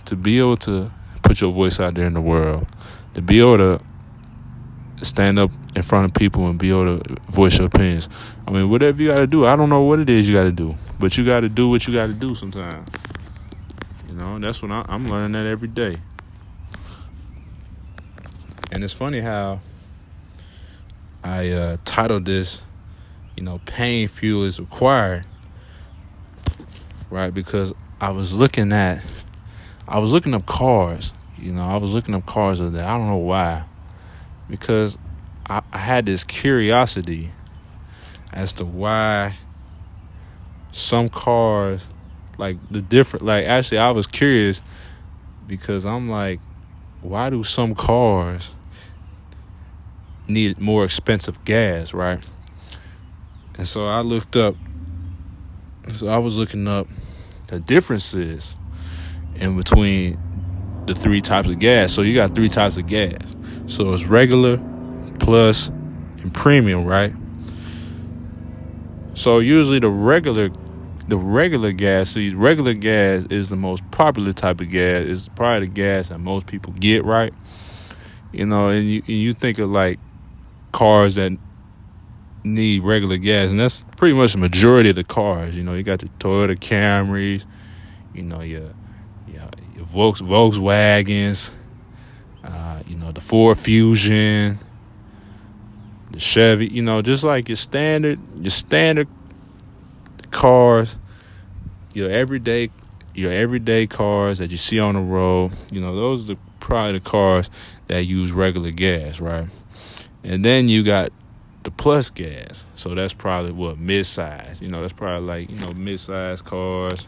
to 0.06 0.16
be 0.16 0.40
able 0.40 0.58
to 0.58 0.92
put 1.24 1.42
your 1.42 1.52
voice 1.52 1.80
out 1.80 1.96
there 1.96 2.06
in 2.06 2.14
the 2.14 2.22
world, 2.22 2.68
to 3.14 3.22
be 3.22 3.40
able 3.40 3.58
to 3.58 3.82
stand 5.04 5.40
up 5.40 5.52
in 5.76 5.82
front 5.82 6.06
of 6.06 6.14
people 6.14 6.48
and 6.48 6.58
be 6.58 6.70
able 6.70 7.00
to 7.00 7.16
voice 7.30 7.58
your 7.58 7.68
opinions. 7.68 8.10
I 8.48 8.52
mean, 8.52 8.70
whatever 8.70 9.02
you 9.02 9.10
got 9.10 9.18
to 9.18 9.28
do, 9.28 9.46
I 9.46 9.56
don't 9.56 9.70
know 9.70 9.82
what 9.82 10.00
it 10.00 10.10
is 10.10 10.28
you 10.30 10.36
got 10.36 10.44
to 10.44 10.52
do, 10.52 10.76
but 11.00 11.18
you 11.18 11.26
got 11.26 11.40
to 11.40 11.50
do 11.50 11.68
what 11.68 11.88
you 11.88 11.94
got 11.94 12.08
to 12.08 12.14
do 12.14 12.36
sometimes. 12.36 12.88
You 14.08 14.14
know, 14.14 14.38
that's 14.40 14.62
what 14.62 14.72
I, 14.72 14.86
I'm 14.88 15.10
learning 15.10 15.32
that 15.32 15.50
every 15.50 15.68
day. 15.68 15.98
And 18.72 18.84
it's 18.84 18.94
funny 18.94 19.20
how 19.20 19.62
I 21.24 21.50
uh, 21.50 21.78
titled 21.86 22.26
this, 22.26 22.62
you 23.36 23.44
know, 23.44 23.60
pain 23.66 24.08
fuel 24.08 24.44
is 24.44 24.60
required, 24.60 25.26
right? 27.10 27.34
Because 27.34 27.74
I 28.00 28.12
was 28.12 28.36
looking 28.36 28.72
at, 28.72 29.02
I 29.88 29.98
was 29.98 30.12
looking 30.12 30.36
up 30.36 30.46
cars. 30.46 31.14
You 31.40 31.52
know, 31.52 31.64
I 31.64 31.78
was 31.78 31.94
looking 31.94 32.14
up 32.14 32.26
cars 32.26 32.60
of 32.60 32.74
that. 32.74 32.86
I 32.86 32.98
don't 32.98 33.08
know 33.08 33.18
why, 33.18 33.64
because 34.50 35.00
I, 35.50 35.64
I 35.74 35.80
had 35.80 36.06
this 36.06 36.24
curiosity 36.24 37.32
as 38.36 38.54
to 38.54 38.66
why 38.66 39.38
some 40.72 41.10
cars, 41.10 41.88
like 42.38 42.58
the 42.70 42.82
different, 42.82 43.26
like 43.26 43.46
actually, 43.46 43.78
I 43.78 43.92
was 43.92 44.06
curious 44.06 44.62
because 45.48 45.86
I'm 45.86 46.10
like, 46.10 46.42
why 47.02 47.30
do 47.30 47.44
some 47.44 47.74
cars 47.74 48.54
need 50.28 50.60
more 50.60 50.84
expensive 50.84 51.44
gas, 51.46 51.94
right? 51.94 52.24
And 53.58 53.68
so 53.68 53.82
I 53.82 54.02
looked 54.02 54.36
up, 54.36 54.56
so 55.94 56.08
I 56.08 56.18
was 56.18 56.36
looking 56.38 56.68
up 56.68 56.88
the 57.48 57.60
differences 57.60 58.56
in 59.36 59.56
between 59.56 60.20
the 60.88 60.96
three 60.96 61.22
types 61.22 61.48
of 61.48 61.60
gas. 61.60 61.94
So 61.94 62.02
you 62.02 62.14
got 62.14 62.36
three 62.36 62.50
types 62.50 62.76
of 62.76 62.86
gas. 62.86 63.36
So 63.68 63.94
it's 63.94 64.06
regular, 64.06 64.58
plus, 65.20 65.70
and 65.70 66.34
premium, 66.34 66.86
right? 66.86 67.14
So 69.16 69.40
usually 69.40 69.80
the 69.80 69.90
regular 69.90 70.50
the 71.08 71.18
regular 71.18 71.72
gas, 71.72 72.12
see, 72.12 72.34
regular 72.34 72.74
gas 72.74 73.26
is 73.30 73.50
the 73.50 73.56
most 73.56 73.90
popular 73.92 74.34
type 74.34 74.60
of 74.60 74.70
gas. 74.70 75.04
It's 75.06 75.30
probably 75.30 75.68
the 75.68 75.74
gas 75.74 76.10
that 76.10 76.20
most 76.20 76.48
people 76.48 76.74
get, 76.74 77.06
right? 77.06 77.34
You 78.32 78.46
know, 78.46 78.70
and 78.70 78.90
you 78.90 79.02
and 79.08 79.16
you 79.16 79.34
think 79.34 79.58
of 79.60 79.70
like 79.70 80.00
cars 80.74 81.16
that 81.16 81.38
need 82.44 82.84
regular 82.84 83.18
gas, 83.18 83.52
and 83.52 83.60
that's 83.60 83.86
pretty 83.96 84.16
much 84.16 84.34
the 84.34 84.40
majority 84.40 84.90
of 84.90 84.98
the 84.98 85.04
cars. 85.04 85.56
You 85.56 85.64
know, 85.64 85.76
you 85.76 85.84
got 85.84 86.00
the 86.00 86.08
Toyota 86.20 86.58
Camrys, 86.58 87.46
you 88.14 88.24
know, 88.24 88.42
your 88.42 88.74
your, 89.28 89.50
your 89.76 89.86
Volks, 89.86 90.22
Volkswagens, 90.22 91.52
uh, 92.44 92.82
you 92.88 92.98
know, 92.98 93.12
the 93.14 93.22
Ford 93.22 93.58
Fusion, 93.58 94.60
the 96.16 96.22
Chevy. 96.22 96.68
You 96.68 96.82
know, 96.82 97.02
just 97.02 97.24
like 97.24 97.48
your 97.48 97.56
standard 97.56 98.20
your 98.42 98.50
standard 98.50 99.08
cars, 100.32 100.96
your 101.94 102.10
everyday 102.10 102.72
your 103.14 103.32
everyday 103.32 103.88
cars 103.88 104.40
that 104.40 104.52
you 104.52 104.58
see 104.58 104.80
on 104.80 104.96
the 104.96 105.02
road, 105.02 105.52
you 105.72 105.80
know, 105.80 105.96
those 105.96 106.24
are 106.24 106.34
the, 106.34 106.40
probably 106.60 106.94
the 106.94 107.00
cars 107.00 107.50
that 107.88 108.06
use 108.06 108.32
regular 108.32 108.72
gas, 108.72 109.22
right? 109.22 109.48
And 110.24 110.44
then 110.44 110.68
you 110.68 110.84
got 110.84 111.12
the 111.64 111.72
plus 111.72 112.10
gas. 112.10 112.66
So 112.76 112.94
that's 112.94 113.14
probably 113.14 113.52
what 113.52 113.78
mid 113.78 114.06
size. 114.06 114.60
You 114.62 114.68
know, 114.70 114.82
that's 114.82 114.94
probably 114.94 115.28
like, 115.28 115.52
you 115.52 115.60
know, 115.60 115.72
mid 115.76 116.00
size 116.00 116.42
cars, 116.42 117.08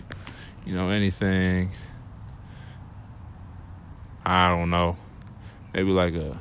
you 0.66 0.74
know, 0.74 0.90
anything. 0.90 1.72
I 4.26 4.50
don't 4.50 4.70
know. 4.70 4.98
Maybe 5.74 5.90
like 5.90 6.14
a 6.14 6.40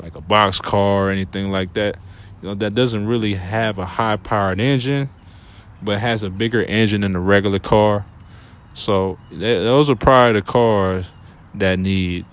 like 0.00 0.14
a 0.14 0.20
box 0.20 0.60
car 0.60 1.08
or 1.08 1.10
anything 1.10 1.50
like 1.50 1.74
that. 1.74 1.98
You 2.42 2.48
know, 2.48 2.54
that 2.56 2.74
doesn't 2.74 3.06
really 3.06 3.34
have 3.34 3.78
a 3.78 3.86
high 3.86 4.16
powered 4.16 4.60
engine 4.60 5.10
but 5.82 5.98
has 5.98 6.22
a 6.22 6.30
bigger 6.30 6.62
engine 6.64 7.02
than 7.02 7.12
the 7.12 7.20
regular 7.20 7.58
car. 7.58 8.06
So 8.74 9.18
those 9.30 9.90
are 9.90 9.96
probably 9.96 10.40
the 10.40 10.46
cars 10.46 11.10
that 11.54 11.78
need 11.78 12.24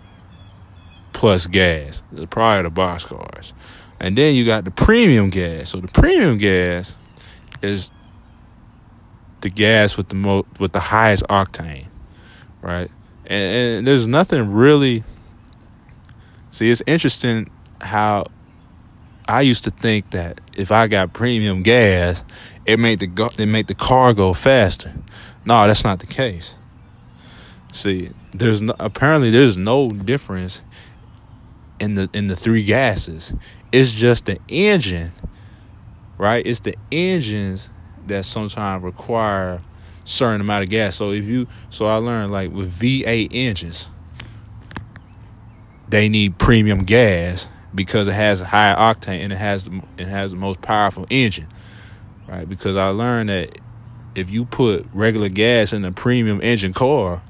plus 1.13 1.47
gas. 1.47 2.03
The 2.11 2.27
box 2.73 3.03
cars, 3.03 3.53
and 3.99 4.17
then 4.17 4.35
you 4.35 4.45
got 4.45 4.65
the 4.65 4.71
premium 4.71 5.29
gas. 5.29 5.69
So 5.69 5.79
the 5.79 5.87
premium 5.87 6.37
gas 6.37 6.95
is 7.61 7.91
the 9.41 9.49
gas 9.49 9.97
with 9.97 10.09
the 10.09 10.15
most 10.15 10.45
with 10.59 10.73
the 10.73 10.79
highest 10.79 11.23
octane, 11.23 11.87
right? 12.61 12.91
And, 13.25 13.77
and 13.77 13.87
there's 13.87 14.07
nothing 14.07 14.51
really. 14.51 15.03
See, 16.51 16.69
it's 16.69 16.83
interesting 16.85 17.49
how 17.81 18.25
I 19.27 19.41
used 19.41 19.63
to 19.63 19.71
think 19.71 20.11
that 20.11 20.39
if 20.55 20.71
I 20.71 20.87
got 20.87 21.13
premium 21.13 21.63
gas, 21.63 22.23
it 22.65 22.79
made 22.79 22.99
the 22.99 23.33
it 23.37 23.47
made 23.47 23.67
the 23.67 23.73
car 23.73 24.13
go 24.13 24.33
faster. 24.33 24.93
No, 25.45 25.65
that's 25.65 25.83
not 25.83 25.99
the 25.99 26.05
case. 26.05 26.55
See, 27.71 28.11
there's 28.33 28.61
no, 28.61 28.75
apparently 28.79 29.31
there's 29.31 29.57
no 29.57 29.89
difference 29.89 30.61
in 31.79 31.93
the 31.93 32.09
in 32.13 32.27
the 32.27 32.35
three 32.35 32.63
gases. 32.63 33.33
It's 33.71 33.91
just 33.91 34.27
the 34.27 34.39
engine, 34.47 35.11
right? 36.17 36.45
It's 36.45 36.59
the 36.59 36.75
engines 36.91 37.69
that 38.07 38.25
sometimes 38.25 38.83
require 38.83 39.61
certain 40.03 40.39
amount 40.39 40.63
of 40.63 40.69
gas. 40.69 40.95
So 40.95 41.11
if 41.11 41.25
you 41.25 41.47
so 41.71 41.87
I 41.87 41.95
learned 41.95 42.31
like 42.31 42.51
with 42.51 42.71
V8 42.71 43.29
engines, 43.31 43.89
they 45.89 46.09
need 46.09 46.37
premium 46.37 46.83
gas 46.83 47.49
because 47.75 48.07
it 48.07 48.13
has 48.13 48.41
a 48.41 48.45
high 48.45 48.73
octane 48.75 49.21
and 49.23 49.33
it 49.33 49.37
has 49.37 49.69
it 49.97 50.07
has 50.07 50.31
the 50.31 50.37
most 50.37 50.61
powerful 50.61 51.05
engine, 51.09 51.47
right? 52.27 52.47
Because 52.49 52.77
I 52.77 52.89
learned 52.89 53.29
that 53.29 53.59
if 54.15 54.29
you 54.31 54.45
put 54.45 54.87
regular 54.93 55.29
gas 55.29 55.73
in 55.73 55.85
a 55.85 55.91
premium 55.91 56.41
engine 56.41 56.73
car, 56.73 57.21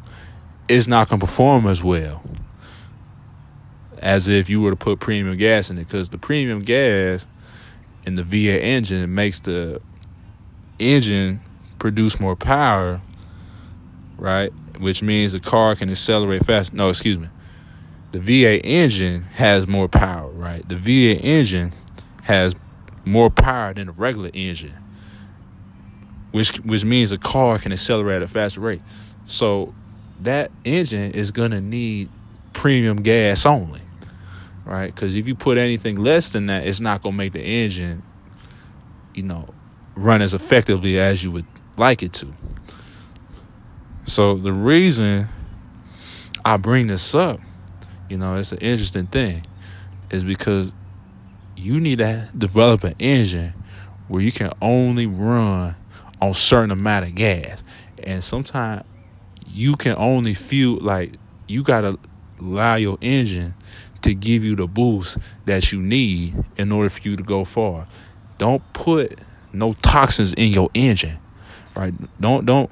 it's 0.70 0.88
not 0.88 1.10
gonna 1.10 1.20
perform 1.20 1.68
as 1.68 1.84
well. 1.84 2.24
as 4.02 4.28
if 4.28 4.50
you 4.50 4.62
were 4.62 4.72
to 4.72 4.76
put 4.76 5.00
premium 5.00 5.36
gas 5.38 5.70
in 5.70 5.78
it 5.78 5.86
because 5.88 6.10
the 6.10 6.18
premium 6.18 6.62
gas 6.62 7.26
in 8.06 8.16
the 8.16 8.24
V8 8.24 8.62
engine 8.62 9.14
makes 9.16 9.40
the 9.42 9.82
engine 10.80 11.42
produce 11.80 12.20
more 12.20 12.36
power, 12.36 13.02
right? 14.18 14.52
Which 14.80 15.02
means 15.02 15.34
the 15.34 15.40
car 15.40 15.76
can 15.76 15.90
accelerate 15.90 16.46
faster. 16.46 16.76
No, 16.76 16.90
excuse 16.90 17.18
me. 17.18 17.30
The 18.12 18.20
V8 18.20 18.62
engine 18.64 19.24
has 19.34 19.68
more 19.68 19.88
power, 19.88 20.30
right? 20.32 20.68
The 20.68 20.76
V8 20.76 21.20
engine 21.24 21.74
has 22.24 22.56
more 23.06 23.30
power 23.30 23.74
than 23.74 23.90
a 23.90 23.92
regular 23.92 24.32
engine, 24.34 24.76
which 26.32 26.58
which 26.62 26.86
means 26.86 27.10
the 27.10 27.18
car 27.18 27.58
can 27.60 27.72
accelerate 27.72 28.18
at 28.18 28.24
a 28.24 28.28
faster 28.28 28.62
rate. 28.62 28.82
So 29.26 29.74
that 30.22 30.52
engine 30.64 31.12
is 31.12 31.32
gonna 31.32 31.62
need 31.62 32.10
premium 32.54 33.02
gas 33.02 33.46
only, 33.46 33.82
right? 34.66 34.94
Because 34.94 35.16
if 35.16 35.28
you 35.28 35.36
put 35.36 35.58
anything 35.58 35.98
less 35.98 36.32
than 36.32 36.48
that, 36.48 36.66
it's 36.66 36.80
not 36.80 37.04
gonna 37.04 37.16
make 37.16 37.34
the 37.34 37.42
engine, 37.42 38.02
you 39.14 39.24
know, 39.24 39.48
run 39.96 40.22
as 40.22 40.34
effectively 40.34 41.00
as 41.00 41.24
you 41.24 41.32
would 41.32 41.46
like 41.78 42.02
it 42.02 42.14
to. 42.14 42.34
So 44.06 44.36
the 44.36 44.54
reason 44.54 45.28
I 46.44 46.58
bring 46.58 46.88
this 46.88 47.16
up, 47.16 47.40
you 48.10 48.18
know, 48.18 48.36
it's 48.38 48.52
an 48.52 48.60
interesting 48.60 49.08
thing, 49.08 49.46
is 50.10 50.24
because 50.24 50.74
you 51.56 51.80
need 51.80 52.00
to 52.00 52.30
develop 52.38 52.84
an 52.84 52.96
engine 53.00 53.54
where 54.08 54.22
you 54.22 54.32
can 54.32 54.52
only 54.62 55.08
run 55.08 55.76
on 56.22 56.34
certain 56.34 56.72
amount 56.72 57.06
of 57.06 57.16
gas. 57.16 57.64
And 58.04 58.24
sometimes 58.24 58.84
you 59.48 59.76
can 59.76 59.96
only 59.96 60.34
feel 60.34 60.78
like 60.78 61.14
you 61.48 61.64
gotta 61.64 61.98
allow 62.40 62.76
your 62.76 62.98
engine 63.02 63.54
to 64.02 64.14
give 64.14 64.44
you 64.44 64.56
the 64.56 64.68
boost 64.68 65.18
that 65.46 65.72
you 65.72 65.82
need 65.82 66.36
in 66.58 66.72
order 66.72 66.90
for 66.90 67.08
you 67.08 67.16
to 67.16 67.24
go 67.24 67.44
far. 67.44 67.88
Don't 68.38 68.62
put 68.74 69.18
no 69.54 69.74
toxins 69.74 70.34
in 70.34 70.52
your 70.52 70.70
engine. 70.74 71.18
Right? 71.76 71.94
Don't 72.22 72.46
don't 72.46 72.70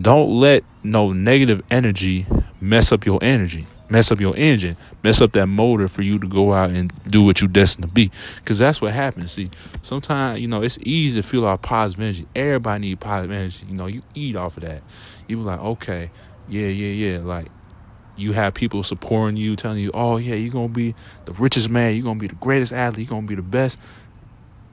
don't 0.00 0.30
let 0.30 0.64
no 0.82 1.12
negative 1.12 1.62
energy 1.70 2.26
mess 2.60 2.92
up 2.92 3.06
your 3.06 3.18
energy, 3.22 3.66
mess 3.90 4.10
up 4.10 4.20
your 4.20 4.36
engine, 4.36 4.76
mess 5.02 5.20
up 5.20 5.32
that 5.32 5.46
motor 5.46 5.88
for 5.88 6.02
you 6.02 6.18
to 6.18 6.26
go 6.26 6.52
out 6.52 6.70
and 6.70 6.92
do 7.08 7.22
what 7.22 7.40
you're 7.40 7.48
destined 7.48 7.82
to 7.86 7.92
be. 7.92 8.10
Because 8.36 8.58
that's 8.58 8.80
what 8.80 8.92
happens. 8.92 9.32
See, 9.32 9.50
sometimes, 9.82 10.40
you 10.40 10.48
know, 10.48 10.62
it's 10.62 10.78
easy 10.82 11.20
to 11.20 11.26
feel 11.26 11.44
our 11.44 11.58
positive 11.58 12.02
energy. 12.02 12.26
Everybody 12.34 12.80
need 12.80 13.00
positive 13.00 13.32
energy. 13.32 13.66
You 13.68 13.76
know, 13.76 13.86
you 13.86 14.02
eat 14.14 14.36
off 14.36 14.56
of 14.56 14.62
that. 14.62 14.82
You 15.26 15.36
be 15.36 15.42
like, 15.42 15.60
okay, 15.60 16.10
yeah, 16.48 16.68
yeah, 16.68 17.12
yeah. 17.12 17.18
Like, 17.18 17.48
you 18.16 18.32
have 18.32 18.54
people 18.54 18.82
supporting 18.82 19.36
you, 19.36 19.56
telling 19.56 19.78
you, 19.78 19.90
oh, 19.94 20.18
yeah, 20.18 20.34
you're 20.34 20.52
going 20.52 20.68
to 20.68 20.74
be 20.74 20.94
the 21.24 21.32
richest 21.32 21.70
man. 21.70 21.94
You're 21.94 22.04
going 22.04 22.18
to 22.18 22.20
be 22.20 22.28
the 22.28 22.34
greatest 22.34 22.72
athlete. 22.72 23.06
You're 23.06 23.10
going 23.10 23.26
to 23.26 23.28
be 23.28 23.34
the 23.34 23.42
best 23.42 23.78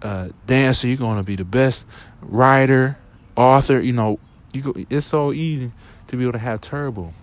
uh, 0.01 0.29
dancer. 0.45 0.87
You're 0.87 0.97
going 0.97 1.17
to 1.17 1.23
be 1.23 1.35
the 1.35 1.45
best 1.45 1.85
writer, 2.21 2.97
author. 3.35 3.79
You 3.79 3.93
know, 3.93 4.19
you 4.53 4.61
go, 4.61 4.73
it's 4.89 5.05
so 5.05 5.31
easy 5.31 5.71
to 6.07 6.17
be 6.17 6.23
able 6.23 6.33
to 6.33 6.39
have 6.39 6.61
turbo, 6.61 7.13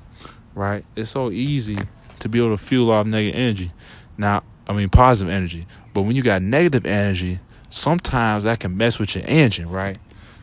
right? 0.55 0.84
It's 0.96 1.11
so 1.11 1.30
easy 1.30 1.76
to 2.20 2.28
be 2.28 2.38
able 2.38 2.50
to 2.50 2.62
fuel 2.62 2.90
off 2.90 3.07
negative 3.07 3.38
energy. 3.38 3.72
Now, 4.16 4.42
I 4.68 4.72
mean 4.72 4.88
positive 4.88 5.32
energy. 5.32 5.66
But 5.92 6.02
when 6.02 6.16
you 6.16 6.22
got 6.22 6.42
negative 6.42 6.86
energy, 6.86 7.40
sometimes 7.70 8.44
that 8.44 8.61
can 8.61 8.76
mess 8.76 8.98
with 8.98 9.14
your 9.14 9.24
engine, 9.26 9.68
right? 9.68 9.98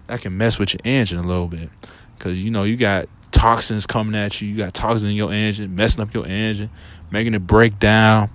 That 0.07 0.21
can 0.21 0.37
mess 0.37 0.59
with 0.59 0.73
your 0.73 0.81
engine 0.83 1.17
a 1.17 1.23
little 1.23 1.47
bit. 1.47 1.69
Cause 2.19 2.37
you 2.37 2.51
know, 2.51 2.63
you 2.63 2.77
got 2.77 3.07
toxins 3.31 3.87
coming 3.87 4.15
at 4.15 4.41
you, 4.41 4.49
you 4.49 4.57
got 4.57 4.73
toxins 4.73 5.09
in 5.09 5.15
your 5.15 5.33
engine, 5.33 5.75
messing 5.75 6.01
up 6.03 6.13
your 6.13 6.27
engine, 6.27 6.69
making 7.09 7.33
it 7.33 7.47
break 7.47 7.79
down. 7.79 8.29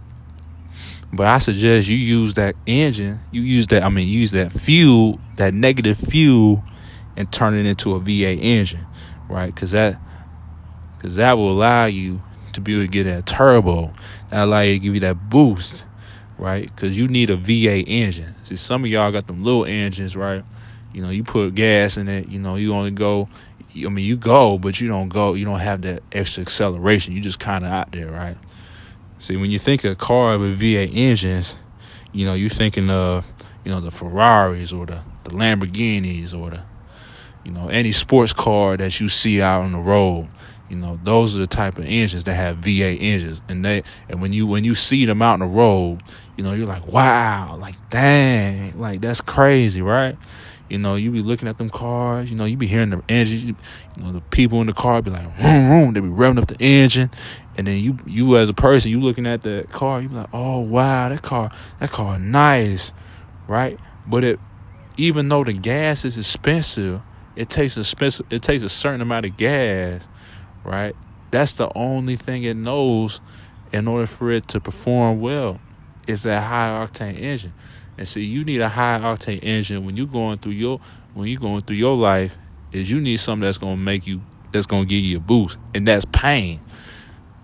But 1.12 1.26
I 1.26 1.38
suggest 1.38 1.86
you 1.86 1.96
use 1.96 2.34
that 2.34 2.56
engine, 2.66 3.20
you 3.30 3.42
use 3.42 3.68
that, 3.68 3.84
I 3.84 3.88
mean, 3.88 4.08
use 4.08 4.32
that 4.32 4.52
fuel, 4.52 5.20
that 5.36 5.54
negative 5.54 5.96
fuel, 5.96 6.64
and 7.16 7.30
turn 7.30 7.54
it 7.54 7.64
into 7.64 7.94
a 7.94 8.00
V8 8.00 8.42
engine, 8.42 8.84
right? 9.28 9.54
Because 9.54 9.70
that, 9.70 10.00
because 11.06 11.16
that 11.18 11.38
will 11.38 11.52
allow 11.52 11.84
you 11.84 12.20
to 12.52 12.60
be 12.60 12.72
able 12.72 12.82
to 12.82 12.88
get 12.88 13.04
that 13.04 13.26
turbo, 13.26 13.92
that 14.30 14.42
allow 14.42 14.62
you 14.62 14.72
to 14.72 14.78
give 14.80 14.94
you 14.94 15.00
that 15.02 15.30
boost, 15.30 15.84
right? 16.36 16.64
Because 16.64 16.98
you 16.98 17.06
need 17.06 17.30
a 17.30 17.36
V8 17.36 17.84
engine. 17.86 18.34
See, 18.42 18.56
some 18.56 18.82
of 18.82 18.90
y'all 18.90 19.12
got 19.12 19.28
them 19.28 19.44
little 19.44 19.64
engines, 19.64 20.16
right? 20.16 20.42
You 20.92 21.02
know, 21.02 21.10
you 21.10 21.22
put 21.22 21.54
gas 21.54 21.96
in 21.96 22.08
it. 22.08 22.28
You 22.28 22.40
know, 22.40 22.56
you 22.56 22.74
only 22.74 22.90
go. 22.90 23.28
I 23.72 23.88
mean, 23.88 24.04
you 24.04 24.16
go, 24.16 24.58
but 24.58 24.80
you 24.80 24.88
don't 24.88 25.08
go. 25.08 25.34
You 25.34 25.44
don't 25.44 25.60
have 25.60 25.82
that 25.82 26.02
extra 26.10 26.40
acceleration. 26.40 27.14
You 27.14 27.20
just 27.20 27.38
kind 27.38 27.64
of 27.64 27.70
out 27.70 27.92
there, 27.92 28.10
right? 28.10 28.36
See, 29.20 29.36
when 29.36 29.52
you 29.52 29.60
think 29.60 29.84
of 29.84 29.92
a 29.92 29.94
car 29.94 30.36
with 30.38 30.60
V8 30.60 30.90
engines, 30.92 31.56
you 32.10 32.26
know, 32.26 32.34
you're 32.34 32.50
thinking 32.50 32.90
of, 32.90 33.24
you 33.64 33.70
know, 33.70 33.78
the 33.78 33.92
Ferraris 33.92 34.72
or 34.72 34.86
the, 34.86 35.02
the 35.22 35.30
Lamborghinis 35.30 36.36
or 36.36 36.50
the, 36.50 36.62
you 37.44 37.52
know, 37.52 37.68
any 37.68 37.92
sports 37.92 38.32
car 38.32 38.76
that 38.76 38.98
you 38.98 39.08
see 39.08 39.40
out 39.40 39.62
on 39.62 39.70
the 39.70 39.78
road. 39.78 40.30
You 40.68 40.76
know, 40.76 40.98
those 41.02 41.36
are 41.36 41.40
the 41.40 41.46
type 41.46 41.78
of 41.78 41.84
engines 41.84 42.24
that 42.24 42.34
have 42.34 42.58
V8 42.58 42.98
engines, 43.00 43.42
and 43.48 43.64
they 43.64 43.84
and 44.08 44.20
when 44.20 44.32
you 44.32 44.46
when 44.46 44.64
you 44.64 44.74
see 44.74 45.04
them 45.04 45.22
out 45.22 45.34
on 45.34 45.40
the 45.40 45.46
road, 45.46 46.02
you 46.36 46.42
know, 46.42 46.52
you're 46.52 46.66
like, 46.66 46.86
wow, 46.88 47.56
like 47.60 47.76
dang, 47.90 48.78
like 48.78 49.00
that's 49.00 49.20
crazy, 49.20 49.80
right? 49.80 50.16
You 50.68 50.78
know, 50.78 50.96
you 50.96 51.12
be 51.12 51.22
looking 51.22 51.46
at 51.46 51.58
them 51.58 51.70
cars. 51.70 52.28
You 52.28 52.36
know, 52.36 52.44
you 52.44 52.56
be 52.56 52.66
hearing 52.66 52.90
the 52.90 53.00
engine. 53.08 53.56
You, 53.96 54.02
know, 54.02 54.12
the 54.12 54.20
people 54.20 54.60
in 54.60 54.66
the 54.66 54.72
car 54.72 55.00
be 55.00 55.10
like, 55.10 55.36
vroom, 55.36 55.68
vroom. 55.68 55.94
They 55.94 56.00
be 56.00 56.08
revving 56.08 56.40
up 56.40 56.48
the 56.48 56.56
engine, 56.58 57.10
and 57.56 57.66
then 57.66 57.78
you, 57.78 57.98
you 58.04 58.36
as 58.36 58.48
a 58.48 58.54
person, 58.54 58.90
you 58.90 59.00
looking 59.00 59.26
at 59.26 59.44
the 59.44 59.66
car. 59.70 60.00
You 60.00 60.08
be 60.08 60.16
like, 60.16 60.30
oh 60.32 60.60
wow, 60.60 61.08
that 61.08 61.22
car, 61.22 61.50
that 61.78 61.92
car, 61.92 62.18
nice, 62.18 62.92
right? 63.46 63.78
But 64.08 64.24
it, 64.24 64.40
even 64.96 65.28
though 65.28 65.44
the 65.44 65.52
gas 65.52 66.04
is 66.04 66.18
expensive, 66.18 67.00
it 67.36 67.48
takes 67.48 67.76
expensive, 67.76 68.26
it 68.30 68.42
takes 68.42 68.64
a 68.64 68.68
certain 68.68 69.00
amount 69.00 69.26
of 69.26 69.36
gas, 69.36 70.08
right? 70.66 70.94
That's 71.30 71.54
the 71.54 71.70
only 71.74 72.16
thing 72.16 72.42
it 72.42 72.56
knows 72.56 73.20
in 73.72 73.88
order 73.88 74.06
for 74.06 74.30
it 74.30 74.48
to 74.48 74.60
perform 74.60 75.20
well. 75.20 75.60
Is 76.06 76.22
that 76.22 76.42
high 76.42 76.68
octane 76.84 77.20
engine. 77.20 77.52
And 77.98 78.06
see, 78.06 78.24
you 78.24 78.44
need 78.44 78.60
a 78.60 78.68
high 78.68 78.98
octane 78.98 79.40
engine 79.42 79.84
when 79.84 79.96
you're 79.96 80.06
going 80.06 80.38
through 80.38 80.52
your 80.52 80.80
when 81.14 81.28
you're 81.28 81.40
going 81.40 81.62
through 81.62 81.76
your 81.76 81.96
life. 81.96 82.36
Is 82.72 82.90
you 82.90 83.00
need 83.00 83.18
something 83.18 83.44
that's 83.44 83.58
gonna 83.58 83.76
make 83.76 84.06
you 84.06 84.20
that's 84.52 84.66
gonna 84.66 84.84
give 84.84 85.02
you 85.02 85.16
a 85.16 85.20
boost, 85.20 85.58
and 85.74 85.88
that's 85.88 86.04
pain. 86.04 86.60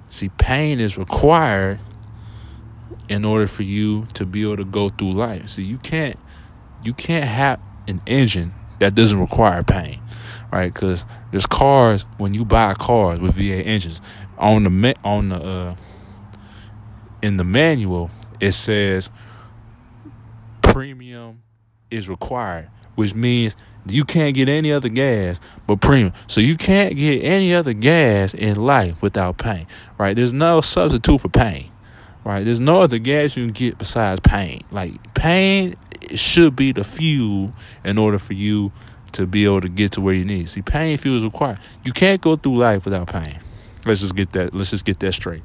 See, 0.08 0.28
pain 0.28 0.78
is 0.78 0.98
required 0.98 1.80
in 3.08 3.24
order 3.24 3.46
for 3.46 3.62
you 3.62 4.06
to 4.14 4.26
be 4.26 4.42
able 4.42 4.58
to 4.58 4.64
go 4.64 4.90
through 4.90 5.12
life. 5.12 5.48
See, 5.48 5.62
you 5.62 5.78
can't 5.78 6.18
you 6.82 6.92
can't 6.92 7.24
have 7.24 7.60
an 7.88 8.02
engine 8.06 8.52
that 8.78 8.94
doesn't 8.94 9.18
require 9.18 9.62
pain, 9.62 10.00
right? 10.52 10.72
Because 10.72 11.06
there's 11.30 11.46
cars 11.46 12.04
when 12.18 12.34
you 12.34 12.44
buy 12.44 12.74
cars 12.74 13.20
with 13.20 13.36
V8 13.36 13.66
engines 13.66 14.00
on 14.38 14.64
the 14.64 14.94
on 15.02 15.30
the 15.30 15.36
uh, 15.36 15.76
in 17.22 17.38
the 17.38 17.44
manual 17.44 18.10
it 18.42 18.52
says 18.52 19.08
premium 20.60 21.42
is 21.90 22.08
required, 22.08 22.68
which 22.96 23.14
means 23.14 23.56
you 23.86 24.04
can't 24.04 24.34
get 24.34 24.48
any 24.48 24.72
other 24.72 24.88
gas 24.88 25.38
but 25.66 25.80
premium. 25.80 26.12
So 26.26 26.40
you 26.40 26.56
can't 26.56 26.96
get 26.96 27.22
any 27.22 27.54
other 27.54 27.72
gas 27.72 28.34
in 28.34 28.56
life 28.56 29.00
without 29.00 29.38
pain, 29.38 29.68
right? 29.96 30.16
There's 30.16 30.32
no 30.32 30.60
substitute 30.60 31.20
for 31.20 31.28
pain, 31.28 31.70
right? 32.24 32.44
There's 32.44 32.60
no 32.60 32.80
other 32.80 32.98
gas 32.98 33.36
you 33.36 33.44
can 33.44 33.52
get 33.52 33.78
besides 33.78 34.20
pain. 34.20 34.62
Like 34.72 35.14
pain 35.14 35.76
should 36.16 36.56
be 36.56 36.72
the 36.72 36.84
fuel 36.84 37.52
in 37.84 37.98
order 37.98 38.18
for 38.18 38.32
you 38.32 38.72
to 39.12 39.26
be 39.26 39.44
able 39.44 39.60
to 39.60 39.68
get 39.68 39.92
to 39.92 40.00
where 40.00 40.14
you 40.14 40.24
need. 40.24 40.48
See, 40.48 40.62
pain 40.62 40.96
fuel 40.98 41.16
is 41.16 41.24
required. 41.24 41.58
You 41.84 41.92
can't 41.92 42.20
go 42.20 42.36
through 42.36 42.56
life 42.56 42.84
without 42.84 43.08
pain. 43.08 43.38
Let's 43.84 44.00
just 44.00 44.14
get 44.14 44.32
that. 44.32 44.54
Let's 44.54 44.70
just 44.70 44.84
get 44.84 45.00
that 45.00 45.12
straight. 45.12 45.42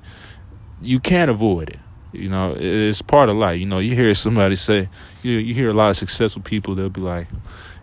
You 0.81 0.99
can't 0.99 1.31
avoid 1.31 1.69
it. 1.69 1.79
You 2.13 2.29
know, 2.29 2.55
it's 2.57 3.01
part 3.01 3.29
of 3.29 3.35
life. 3.35 3.59
You 3.59 3.65
know, 3.65 3.79
you 3.79 3.95
hear 3.95 4.13
somebody 4.13 4.55
say, 4.55 4.89
you 5.23 5.33
you 5.33 5.53
hear 5.53 5.69
a 5.69 5.73
lot 5.73 5.89
of 5.89 5.97
successful 5.97 6.41
people. 6.41 6.75
They'll 6.75 6.89
be 6.89 7.01
like, 7.01 7.27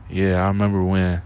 "Yeah, 0.08 0.42
I 0.42 0.48
remember 0.48 0.82
when, 0.82 1.22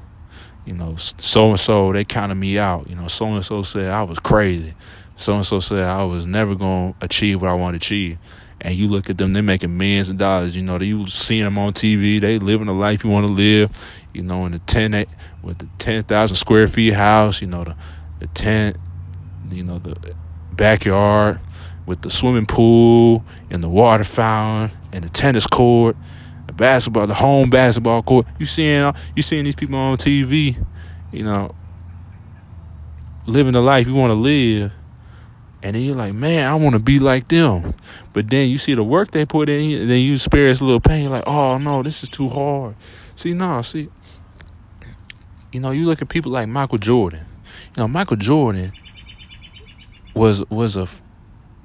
you 0.64 0.74
know, 0.74 0.96
so 0.96 1.50
and 1.50 1.60
so 1.60 1.92
they 1.92 2.04
counted 2.04 2.34
me 2.34 2.58
out. 2.58 2.88
You 2.88 2.96
know, 2.96 3.06
so 3.06 3.26
and 3.26 3.44
so 3.44 3.62
said 3.62 3.90
I 3.90 4.02
was 4.02 4.18
crazy. 4.18 4.74
So 5.16 5.34
and 5.34 5.46
so 5.46 5.60
said 5.60 5.84
I 5.84 6.04
was 6.04 6.26
never 6.26 6.54
gonna 6.54 6.94
achieve 7.00 7.42
what 7.42 7.50
I 7.50 7.54
want 7.54 7.74
to 7.74 7.76
achieve." 7.76 8.18
And 8.60 8.74
you 8.74 8.88
look 8.88 9.08
at 9.08 9.18
them; 9.18 9.32
they're 9.32 9.42
making 9.42 9.76
millions 9.76 10.10
of 10.10 10.16
dollars. 10.16 10.56
You 10.56 10.62
know, 10.62 10.78
you 10.80 11.06
seeing 11.06 11.44
them 11.44 11.58
on 11.58 11.72
TV. 11.72 12.20
They 12.20 12.38
living 12.38 12.66
the 12.66 12.74
life 12.74 13.04
you 13.04 13.10
want 13.10 13.26
to 13.26 13.32
live. 13.32 13.70
You 14.12 14.22
know, 14.22 14.46
in 14.46 14.52
the 14.52 14.58
ten 14.60 15.06
with 15.42 15.58
the 15.58 15.68
ten 15.78 16.02
thousand 16.02 16.36
square 16.36 16.66
feet 16.66 16.94
house. 16.94 17.40
You 17.40 17.46
know, 17.46 17.64
the 17.64 17.76
the 18.18 18.26
tent. 18.28 18.76
You 19.50 19.64
know, 19.64 19.78
the 19.78 20.14
backyard 20.52 21.40
with 21.88 22.02
the 22.02 22.10
swimming 22.10 22.44
pool 22.44 23.24
and 23.50 23.62
the 23.62 23.68
water 23.68 24.04
fountain 24.04 24.76
and 24.92 25.02
the 25.02 25.08
tennis 25.08 25.46
court, 25.46 25.96
the 26.46 26.52
basketball, 26.52 27.06
the 27.06 27.14
home 27.14 27.48
basketball 27.48 28.02
court. 28.02 28.26
You 28.38 28.44
seeing 28.44 28.82
uh, 28.82 28.92
you 29.16 29.22
seeing 29.22 29.46
these 29.46 29.56
people 29.56 29.76
on 29.76 29.96
TV, 29.96 30.62
you 31.10 31.24
know, 31.24 31.54
living 33.26 33.54
the 33.54 33.62
life 33.62 33.86
you 33.86 33.94
want 33.94 34.10
to 34.10 34.14
live, 34.14 34.70
And 35.62 35.74
then 35.74 35.82
you're 35.82 35.96
like, 35.96 36.14
man, 36.14 36.48
I 36.48 36.54
want 36.54 36.74
to 36.74 36.78
be 36.78 36.98
like 36.98 37.28
them. 37.28 37.74
But 38.12 38.30
then 38.30 38.48
you 38.48 38.58
see 38.58 38.74
the 38.74 38.84
work 38.84 39.10
they 39.10 39.26
put 39.26 39.48
in, 39.48 39.80
and 39.80 39.90
then 39.90 39.98
you 39.98 40.14
experience 40.14 40.60
a 40.60 40.64
little 40.64 40.80
pain. 40.80 41.02
You're 41.02 41.10
like, 41.10 41.26
oh 41.26 41.58
no, 41.58 41.82
this 41.82 42.02
is 42.02 42.08
too 42.08 42.28
hard. 42.28 42.76
See, 43.16 43.32
no, 43.32 43.62
see, 43.62 43.88
you 45.52 45.60
know, 45.60 45.70
you 45.72 45.86
look 45.86 46.00
at 46.00 46.08
people 46.08 46.30
like 46.30 46.48
Michael 46.48 46.78
Jordan. 46.78 47.26
You 47.76 47.82
know, 47.82 47.88
Michael 47.88 48.16
Jordan 48.16 48.72
was 50.14 50.48
was 50.50 50.76
a 50.76 50.86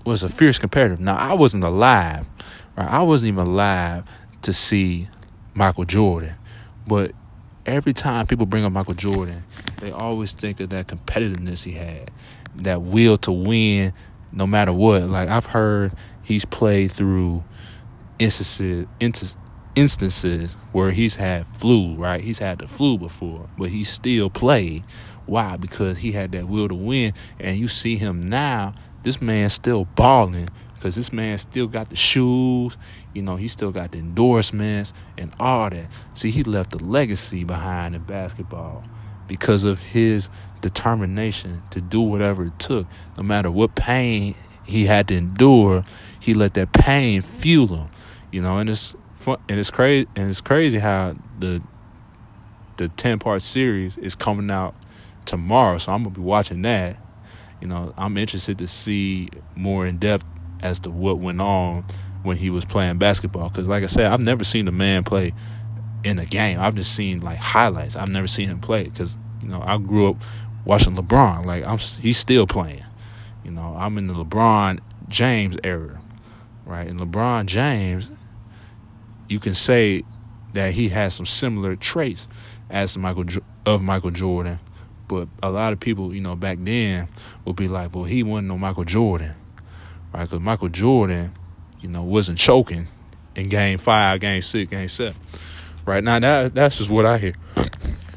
was 0.06 0.24
a 0.24 0.30
fierce 0.30 0.58
competitor. 0.58 0.98
Now 1.02 1.16
I 1.16 1.34
wasn't 1.34 1.64
alive, 1.64 2.28
right? 2.76 2.90
I 2.90 3.02
wasn't 3.04 3.34
even 3.34 3.48
alive 3.48 4.06
to 4.42 4.54
see 4.54 5.08
Michael 5.54 5.86
Jordan, 5.86 6.36
but 6.88 7.12
every 7.66 7.94
time 7.94 8.28
people 8.28 8.46
bring 8.46 8.66
up 8.66 8.72
Michael 8.72 8.94
Jordan, 8.94 9.44
they 9.80 9.92
always 9.92 10.34
think 10.34 10.60
of 10.60 10.70
that 10.70 10.88
competitiveness 10.88 11.64
he 11.64 11.74
had, 11.74 12.12
that 12.56 12.82
will 12.82 13.18
to 13.18 13.32
win, 13.32 13.94
no 14.32 14.48
matter 14.48 14.74
what. 14.74 15.04
Like 15.10 15.30
I've 15.30 15.46
heard 15.46 15.94
he's 16.24 16.46
played 16.46 16.92
through 16.92 17.44
instances, 18.20 18.88
instances 19.76 20.58
where 20.72 20.92
he's 20.92 21.16
had 21.16 21.46
flu, 21.46 21.96
right? 21.96 22.22
He's 22.22 22.40
had 22.40 22.60
the 22.60 22.68
flu 22.68 22.98
before, 22.98 23.50
but 23.58 23.70
he 23.70 23.84
still 23.84 24.30
played. 24.30 24.84
Why? 25.26 25.58
Because 25.58 26.00
he 26.00 26.12
had 26.12 26.32
that 26.34 26.48
will 26.48 26.68
to 26.68 26.76
win. 26.76 27.14
And 27.40 27.58
you 27.58 27.68
see 27.68 27.96
him 27.96 28.22
now, 28.22 28.74
this 29.04 29.22
man's 29.22 29.54
still 29.54 29.86
balling 29.86 30.50
because 30.76 30.96
this 30.96 31.14
man 31.14 31.38
still 31.38 31.68
got 31.68 31.90
the 31.90 31.96
shoes, 31.96 32.78
you 33.14 33.22
know, 33.22 33.38
he 33.38 33.48
still 33.48 33.72
got 33.72 33.94
the 33.94 34.00
endorsements 34.00 34.94
and 35.18 35.34
all 35.40 35.70
that. 35.70 35.88
See, 36.14 36.30
he 36.30 36.44
left 36.44 36.74
a 36.74 36.78
legacy 36.78 37.46
behind 37.46 37.96
in 37.96 38.04
basketball 38.04 38.84
because 39.34 39.64
of 39.64 39.80
his 39.80 40.30
determination 40.62 41.64
to 41.72 41.82
do 41.82 42.00
whatever 42.00 42.46
it 42.46 42.60
took, 42.60 42.86
no 43.18 43.24
matter 43.24 43.50
what 43.50 43.74
pain 43.74 44.36
he 44.64 44.86
had 44.86 45.08
to 45.08 45.16
endure. 45.16 45.84
He 46.20 46.36
let 46.36 46.54
that 46.54 46.72
pain 46.72 47.24
fuel 47.24 47.76
him, 47.76 47.88
you 48.32 48.44
know, 48.44 48.60
and 48.60 48.70
it's 48.70 48.96
fun, 49.16 49.40
and 49.50 49.60
it's 49.60 49.72
crazy, 49.72 50.08
and 50.16 50.30
it's 50.30 50.40
crazy 50.40 50.78
how 50.78 51.16
the 51.40 51.64
the 52.78 52.90
ten 52.90 53.18
part 53.18 53.42
series 53.42 53.98
is 53.98 54.14
coming 54.14 54.52
out 54.52 54.76
tomorrow. 55.26 55.80
So 55.80 55.92
I'm 55.92 56.04
gonna 56.04 56.14
be 56.14 56.22
watching 56.22 56.62
that. 56.62 56.98
You 57.60 57.68
know, 57.68 57.92
I'm 57.98 58.16
interested 58.18 58.60
to 58.60 58.68
see 58.68 59.30
more 59.56 59.88
in 59.88 59.98
depth 59.98 60.26
as 60.62 60.80
to 60.82 60.92
what 60.92 61.18
went 61.18 61.42
on 61.42 61.86
when 62.22 62.38
he 62.38 62.52
was 62.52 62.66
playing 62.66 63.00
basketball. 63.00 63.50
Because, 63.50 63.68
like 63.68 63.82
I 63.82 63.88
said, 63.88 64.12
I've 64.12 64.22
never 64.22 64.44
seen 64.44 64.68
a 64.68 64.72
man 64.72 65.04
play 65.04 65.34
in 66.04 66.20
a 66.20 66.26
game. 66.26 66.60
I've 66.60 66.76
just 66.76 66.94
seen 66.94 67.22
like 67.22 67.40
highlights. 67.40 67.96
I've 67.96 68.12
never 68.12 68.28
seen 68.28 68.48
him 68.48 68.60
play 68.60 68.84
because 68.84 69.18
you 69.44 69.50
know 69.50 69.62
I 69.66 69.78
grew 69.78 70.10
up 70.10 70.18
watching 70.66 70.96
LeBron. 70.96 71.46
Like 71.46 71.64
I'm, 71.64 71.78
he's 71.78 72.18
still 72.18 72.48
playing. 72.48 72.84
You 73.44 73.52
know, 73.52 73.76
I'm 73.78 73.98
in 73.98 74.08
the 74.08 74.14
LeBron 74.14 74.80
James 75.10 75.58
era, 75.64 76.02
right? 76.66 76.88
And 76.88 77.00
LeBron 77.00 77.46
James, 77.46 78.10
you 79.28 79.40
can 79.40 79.54
say 79.54 80.04
that 80.54 80.74
he 80.74 80.90
has 80.90 81.14
some 81.14 81.26
similar 81.26 81.76
traits 81.76 82.28
as 82.70 82.98
Michael 82.98 83.26
of 83.66 83.82
Michael 83.82 84.12
Jordan, 84.12 84.60
but 85.08 85.28
a 85.42 85.50
lot 85.52 85.74
of 85.74 85.80
people, 85.80 86.14
you 86.14 86.22
know, 86.22 86.36
back 86.36 86.58
then 86.62 87.08
would 87.46 87.56
be 87.56 87.68
like, 87.68 87.94
"Well, 87.94 88.06
he 88.06 88.24
wasn't 88.24 88.48
no 88.48 88.58
Michael 88.58 88.86
Jordan." 88.86 89.36
right? 90.14 90.22
Because 90.24 90.40
Michael 90.40 90.70
Jordan, 90.70 91.34
you 91.82 91.90
know, 91.90 92.04
wasn't 92.04 92.38
choking 92.38 92.88
in 93.36 93.50
Game 93.50 93.78
Five, 93.78 94.22
Game 94.22 94.42
Six, 94.42 94.70
Game 94.70 94.88
Seven, 94.88 95.20
right? 95.86 96.04
Now 96.04 96.20
that 96.20 96.54
that's 96.54 96.78
just 96.78 96.92
what 96.92 97.06
I 97.06 97.18
hear, 97.18 97.34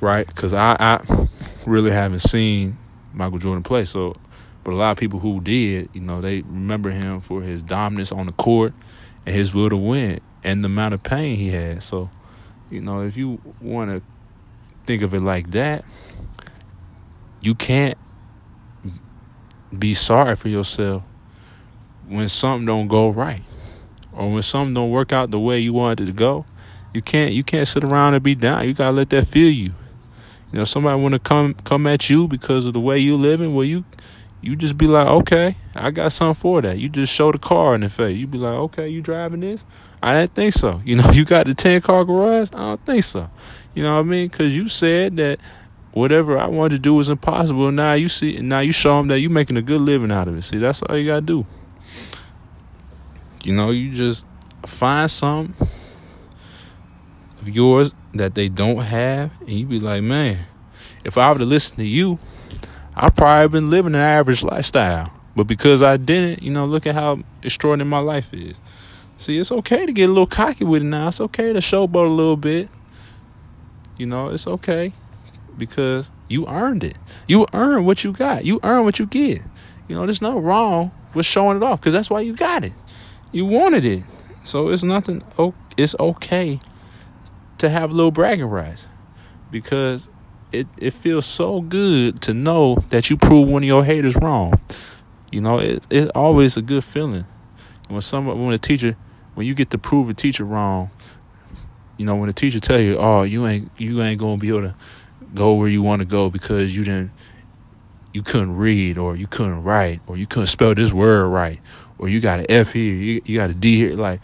right? 0.03 0.27
Because 0.27 0.53
I 0.53 0.77
I 0.79 1.29
really 1.67 1.91
haven't 1.91 2.21
seen 2.21 2.77
Michael 3.13 3.39
Jordan 3.39 3.63
play, 3.63 3.85
so 3.85 4.17
but 4.67 4.73
a 4.73 4.77
lot 4.77 4.91
of 4.91 4.99
people 4.99 5.21
who 5.21 5.41
did, 5.41 5.91
you 5.93 6.01
know, 6.01 6.21
they 6.21 6.41
remember 6.41 6.91
him 6.91 7.21
for 7.21 7.41
his 7.41 7.63
dominance 7.63 8.11
on 8.11 8.27
the 8.27 8.33
court 8.33 8.75
and 9.25 9.33
his 9.33 9.55
will 9.55 9.71
to 9.71 9.77
win 9.77 10.19
and 10.43 10.65
the 10.65 10.67
amount 10.67 10.93
of 10.93 11.05
pain 11.05 11.37
he 11.37 11.51
had. 11.51 11.85
So, 11.85 12.11
you 12.69 12.81
know, 12.81 13.03
if 13.03 13.17
you 13.17 13.41
want 13.61 13.93
to 13.93 14.03
think 14.85 15.03
of 15.03 15.15
it 15.15 15.21
like 15.21 15.53
that, 15.53 15.85
you 17.41 17.55
can't 17.55 17.97
be 19.79 19.95
sorry 19.95 20.35
for 20.35 20.49
yourself 20.49 21.05
when 22.09 22.29
something 22.29 22.67
don't 22.67 22.89
go 22.89 23.11
right 23.11 23.45
or 24.13 24.33
when 24.33 24.43
something 24.43 24.75
don't 24.75 24.91
work 24.91 25.13
out 25.13 25.31
the 25.31 25.39
way 25.39 25.61
you 25.61 25.73
wanted 25.73 26.01
it 26.01 26.07
to 26.07 26.13
go, 26.13 26.45
you 26.93 27.03
can't 27.03 27.33
you 27.33 27.45
can't 27.45 27.69
sit 27.69 27.85
around 27.85 28.15
and 28.15 28.23
be 28.25 28.35
down. 28.35 28.67
You 28.67 28.75
gotta 28.75 28.97
let 28.97 29.11
that 29.11 29.29
feel 29.29 29.53
you. 29.53 29.75
You 30.53 30.59
know, 30.59 30.65
somebody 30.65 31.01
wanna 31.01 31.19
come 31.19 31.55
come 31.55 31.87
at 31.87 32.09
you 32.09 32.29
because 32.29 32.67
of 32.67 32.73
the 32.73 32.81
way 32.81 32.99
you 32.99 33.17
living, 33.17 33.55
well 33.55 33.65
you 33.65 33.85
you 34.41 34.55
just 34.55 34.79
be 34.79 34.87
like, 34.87 35.09
okay, 35.09 35.57
I 35.75 35.91
got 35.91 36.13
something 36.13 36.41
for 36.41 36.63
that. 36.63 36.79
You 36.79 36.89
just 36.89 37.13
show 37.13 37.33
the 37.33 37.39
car 37.39 37.75
in 37.75 37.81
the 37.81 37.89
face. 37.89 38.17
You 38.17 38.27
be 38.27 38.39
like, 38.39 38.55
okay, 38.55 38.89
you 38.89 39.03
driving 39.03 39.41
this? 39.41 39.65
I 40.03 40.15
didn't 40.15 40.35
think 40.35 40.55
so. 40.55 40.81
You 40.85 40.97
know, 40.97 41.11
you 41.11 41.25
got 41.25 41.47
the 41.47 41.55
10 41.55 41.81
car 41.81 42.05
garage? 42.05 42.51
I 42.53 42.59
don't 42.59 42.87
think 42.87 43.03
so. 43.03 43.29
You 43.75 43.83
know 43.83 43.95
what 43.95 44.01
I 44.01 44.05
mean? 44.05 44.29
Because 44.29 44.55
you 44.55 44.69
said 44.69 45.17
that 45.17 45.41
whatever 45.93 46.39
I 46.39 46.47
wanted 46.47 46.77
to 46.77 46.79
do 46.79 46.95
was 46.95 47.09
impossible. 47.09 47.73
Now 47.73 47.95
you 47.95 48.09
see, 48.09 48.39
now 48.41 48.61
you 48.61 48.71
show 48.73 48.99
them 48.99 49.09
that 49.09 49.19
you 49.19 49.31
making 49.31 49.57
a 49.57 49.63
good 49.63 49.81
living 49.81 50.13
out 50.13 50.29
of 50.29 50.37
it. 50.37 50.43
See, 50.43 50.59
that's 50.59 50.83
all 50.83 50.97
you 50.97 51.07
got 51.07 51.17
to 51.17 51.23
do. 51.23 51.47
You 53.43 53.55
know, 53.55 53.71
you 53.71 53.93
just 53.93 54.27
find 54.65 55.11
some 55.11 55.55
of 57.47 57.55
yours 57.55 57.95
that 58.15 58.35
they 58.35 58.49
don't 58.49 58.79
have, 58.79 59.39
and 59.41 59.51
you 59.51 59.67
be 59.67 59.81
like, 59.81 60.03
man, 60.03 60.39
if 61.05 61.17
I 61.19 61.31
were 61.33 61.39
to 61.39 61.45
listen 61.45 61.77
to 61.77 61.85
you, 61.85 62.19
I've 62.95 63.15
probably 63.15 63.61
been 63.61 63.71
living 63.71 63.95
an 63.95 64.01
average 64.01 64.43
lifestyle. 64.43 65.13
But 65.35 65.45
because 65.45 65.83
I 65.83 65.97
didn't, 65.97 66.43
you 66.43 66.51
know, 66.51 66.65
look 66.65 66.87
at 66.87 66.95
how 66.95 67.19
extraordinary 67.43 67.89
my 67.89 67.99
life 67.99 68.33
is. 68.33 68.61
See, 69.19 69.39
it's 69.39 69.53
okay 69.53 69.87
to 69.87 69.93
get 69.93 70.09
a 70.09 70.13
little 70.13 70.27
cocky 70.27 70.65
with 70.65 70.83
it 70.83 70.87
now. 70.87 71.09
It's 71.09 71.21
okay 71.21 71.53
to 71.53 71.59
showboat 71.59 72.07
a 72.07 72.11
little 72.11 72.37
bit. 72.37 72.69
You 73.99 74.07
know, 74.07 74.29
it's 74.29 74.47
okay 74.47 74.93
because 75.57 76.11
you 76.29 76.47
earned 76.47 76.85
it. 76.85 76.99
You 77.27 77.47
earn 77.53 77.85
what 77.85 78.03
you 78.05 78.13
got. 78.13 78.45
You 78.45 78.61
earn 78.63 78.85
what 78.85 78.99
you 78.99 79.07
get. 79.07 79.43
You 79.89 79.95
know, 79.95 80.05
there's 80.07 80.23
no 80.23 80.39
wrong 80.39 80.91
with 81.15 81.27
showing 81.27 81.59
it 81.59 81.63
off 81.63 81.81
because 81.81 81.93
that's 81.93 82.11
why 82.11 82.21
you 82.21 82.35
got 82.35 82.65
it 82.65 82.73
you 83.33 83.45
wanted 83.45 83.85
it. 83.85 84.03
So 84.45 84.71
it's 84.71 84.83
nothing. 84.83 85.23
It's 85.77 85.95
okay 85.99 86.61
to 87.59 87.69
have 87.69 87.93
a 87.93 87.97
little 87.97 88.11
bragging 88.11 88.47
rights 88.47 88.87
because 89.51 90.11
it 90.53 90.67
it 90.79 90.93
feels 90.93 91.27
so 91.27 91.61
good 91.61 92.21
to 92.23 92.35
know 92.35 92.77
that 92.91 93.11
you 93.11 93.17
prove 93.17 93.49
one 93.49 93.63
of 93.63 93.67
your 93.67 93.85
haters 93.85 94.17
wrong. 94.17 94.61
You 95.31 95.41
know, 95.41 95.59
it 95.59 95.87
it's 95.91 96.11
always 96.15 96.57
a 96.57 96.63
good 96.63 96.85
feeling 96.85 97.27
when 97.89 98.01
someone 98.01 98.45
when 98.45 98.55
a 98.55 98.59
teacher 98.59 98.97
when 99.35 99.47
you 99.47 99.55
get 99.55 99.71
to 99.71 99.79
prove 99.79 100.09
a 100.09 100.15
teacher 100.15 100.45
wrong. 100.45 100.91
You 101.97 102.05
know, 102.05 102.17
when 102.17 102.29
a 102.29 102.33
teacher 102.33 102.61
tell 102.61 102.81
you, 102.81 102.97
"Oh, 102.99 103.23
you 103.23 103.47
ain't 103.47 103.71
you 103.79 104.03
ain't 104.03 104.21
gonna 104.21 104.37
be 104.37 104.49
able 104.49 104.63
to 104.63 104.75
go 105.35 105.55
where 105.55 105.69
you 105.69 105.83
want 105.83 106.01
to 106.01 106.07
go 106.07 106.31
because 106.31 106.77
you 106.77 106.85
didn't 106.85 107.11
you 108.13 108.23
couldn't 108.23 108.57
read 108.57 108.97
or 108.97 109.17
you 109.17 109.27
couldn't 109.27 109.63
write 109.63 110.01
or 110.07 110.17
you 110.17 110.27
couldn't 110.27 110.47
spell 110.47 110.75
this 110.75 110.93
word 110.93 111.27
right 111.27 111.61
or 111.99 112.09
you 112.09 112.21
got 112.21 112.41
an 112.41 112.47
F 112.49 112.73
here, 112.73 112.95
you, 112.95 113.23
you 113.25 113.39
got 113.39 113.51
a 113.51 113.55
D 113.55 113.77
here. 113.77 113.95
Like, 113.95 114.21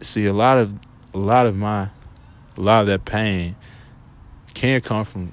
see, 0.00 0.26
a 0.26 0.32
lot 0.32 0.58
of 0.58 0.78
a 1.16 1.18
lot 1.18 1.46
of 1.46 1.56
my 1.56 1.88
a 2.56 2.60
lot 2.60 2.82
of 2.82 2.86
that 2.88 3.06
pain 3.06 3.56
can 4.52 4.82
come 4.82 5.04
from, 5.04 5.32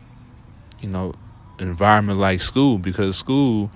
you 0.81 0.89
know, 0.89 1.13
environment 1.59 2.19
like 2.19 2.41
school 2.41 2.77
because 2.77 3.17
school 3.17 3.69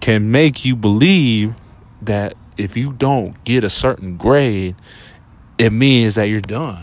can 0.00 0.30
make 0.32 0.64
you 0.64 0.74
believe 0.74 1.54
that 2.02 2.34
if 2.56 2.76
you 2.76 2.92
don't 2.92 3.42
get 3.44 3.62
a 3.62 3.68
certain 3.68 4.16
grade, 4.16 4.74
it 5.58 5.72
means 5.72 6.16
that 6.16 6.24
you're 6.24 6.40
done, 6.40 6.82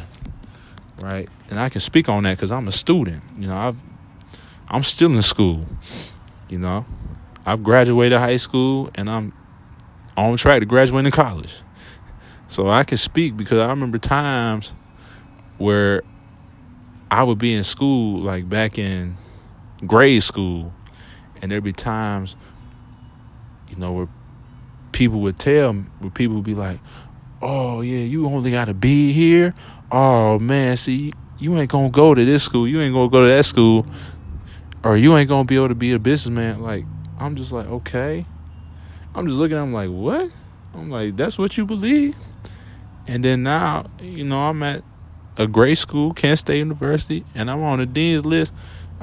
right? 1.01 1.27
And 1.49 1.59
I 1.59 1.67
can 1.67 1.81
speak 1.81 2.07
on 2.07 2.23
that 2.23 2.37
because 2.37 2.51
I'm 2.51 2.67
a 2.69 2.71
student. 2.71 3.23
You 3.37 3.47
know, 3.47 3.57
I've 3.57 3.81
I'm 4.69 4.83
still 4.83 5.13
in 5.13 5.21
school. 5.21 5.65
You 6.47 6.59
know, 6.59 6.85
I've 7.45 7.61
graduated 7.61 8.19
high 8.19 8.37
school 8.37 8.89
and 8.95 9.09
I'm 9.09 9.33
on 10.15 10.37
track 10.37 10.61
to 10.61 10.65
graduate 10.65 11.05
in 11.05 11.11
college. 11.11 11.57
So 12.53 12.69
I 12.69 12.83
can 12.83 12.97
speak 12.97 13.35
because 13.35 13.57
I 13.57 13.67
remember 13.69 13.97
times 13.97 14.73
where 15.57 16.03
I 17.09 17.23
would 17.23 17.39
be 17.39 17.51
in 17.51 17.63
school, 17.63 18.19
like 18.19 18.47
back 18.47 18.77
in 18.77 19.17
grade 19.87 20.21
school, 20.21 20.71
and 21.41 21.51
there'd 21.51 21.63
be 21.63 21.73
times, 21.73 22.35
you 23.69 23.77
know, 23.77 23.91
where 23.93 24.07
people 24.91 25.19
would 25.21 25.39
tell 25.39 25.73
me, 25.73 25.85
where 25.97 26.11
people 26.11 26.35
would 26.35 26.45
be 26.45 26.53
like, 26.53 26.79
oh, 27.41 27.81
yeah, 27.81 28.05
you 28.05 28.27
only 28.27 28.51
got 28.51 28.65
to 28.65 28.75
be 28.75 29.11
here. 29.13 29.55
Oh, 29.91 30.37
man, 30.37 30.77
see, 30.77 31.11
you 31.39 31.57
ain't 31.57 31.71
to 31.71 31.89
go 31.89 32.13
to 32.13 32.23
this 32.23 32.43
school. 32.43 32.67
You 32.67 32.81
ain't 32.81 32.93
to 32.93 33.09
go 33.09 33.23
to 33.23 33.29
that 33.29 33.45
school. 33.45 33.87
Or 34.83 34.95
you 34.95 35.17
ain't 35.17 35.27
to 35.27 35.43
be 35.43 35.55
able 35.55 35.69
to 35.69 35.75
be 35.75 35.93
a 35.93 35.99
businessman. 35.99 36.59
Like, 36.59 36.85
I'm 37.17 37.35
just 37.35 37.51
like, 37.51 37.65
okay. 37.65 38.27
I'm 39.15 39.27
just 39.27 39.39
looking 39.39 39.57
at 39.57 39.63
him 39.63 39.73
like, 39.73 39.89
what? 39.89 40.29
I'm 40.75 40.91
like, 40.91 41.15
that's 41.15 41.39
what 41.39 41.57
you 41.57 41.65
believe? 41.65 42.15
And 43.07 43.23
then 43.23 43.43
now, 43.43 43.85
you 43.99 44.23
know, 44.23 44.39
I'm 44.39 44.63
at 44.63 44.83
a 45.37 45.47
great 45.47 45.77
school, 45.77 46.13
Kent 46.13 46.39
State 46.39 46.59
University, 46.59 47.25
and 47.35 47.49
I'm 47.51 47.61
on 47.61 47.79
the 47.79 47.85
dean's 47.85 48.25
list 48.25 48.53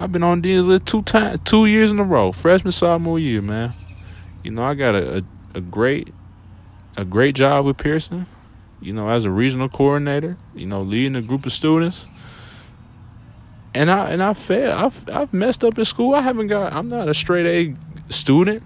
I've 0.00 0.12
been 0.12 0.22
on 0.22 0.40
Dean's 0.40 0.66
List 0.66 0.86
two 0.86 1.02
times, 1.02 1.40
two 1.44 1.66
years 1.66 1.90
in 1.90 1.98
a 1.98 2.04
row, 2.04 2.32
freshman 2.32 2.72
sophomore 2.72 3.18
year, 3.18 3.42
man. 3.42 3.74
You 4.42 4.50
know, 4.50 4.62
I 4.62 4.72
got 4.72 4.94
a, 4.94 5.18
a, 5.18 5.22
a 5.56 5.60
great 5.60 6.14
a 6.96 7.04
great 7.04 7.34
job 7.34 7.66
with 7.66 7.76
Pearson. 7.76 8.26
You 8.80 8.94
know, 8.94 9.10
as 9.10 9.26
a 9.26 9.30
regional 9.30 9.68
coordinator, 9.68 10.38
you 10.54 10.64
know, 10.64 10.80
leading 10.80 11.16
a 11.16 11.20
group 11.20 11.44
of 11.44 11.52
students. 11.52 12.08
And 13.74 13.90
I 13.90 14.08
and 14.10 14.22
I 14.22 14.32
failed. 14.32 14.72
I've 14.72 15.10
I've 15.10 15.34
messed 15.34 15.64
up 15.64 15.78
in 15.78 15.84
school. 15.84 16.14
I 16.14 16.22
haven't 16.22 16.46
got. 16.46 16.72
I'm 16.72 16.88
not 16.88 17.06
a 17.06 17.12
straight 17.12 17.44
A 17.46 17.76
student. 18.10 18.62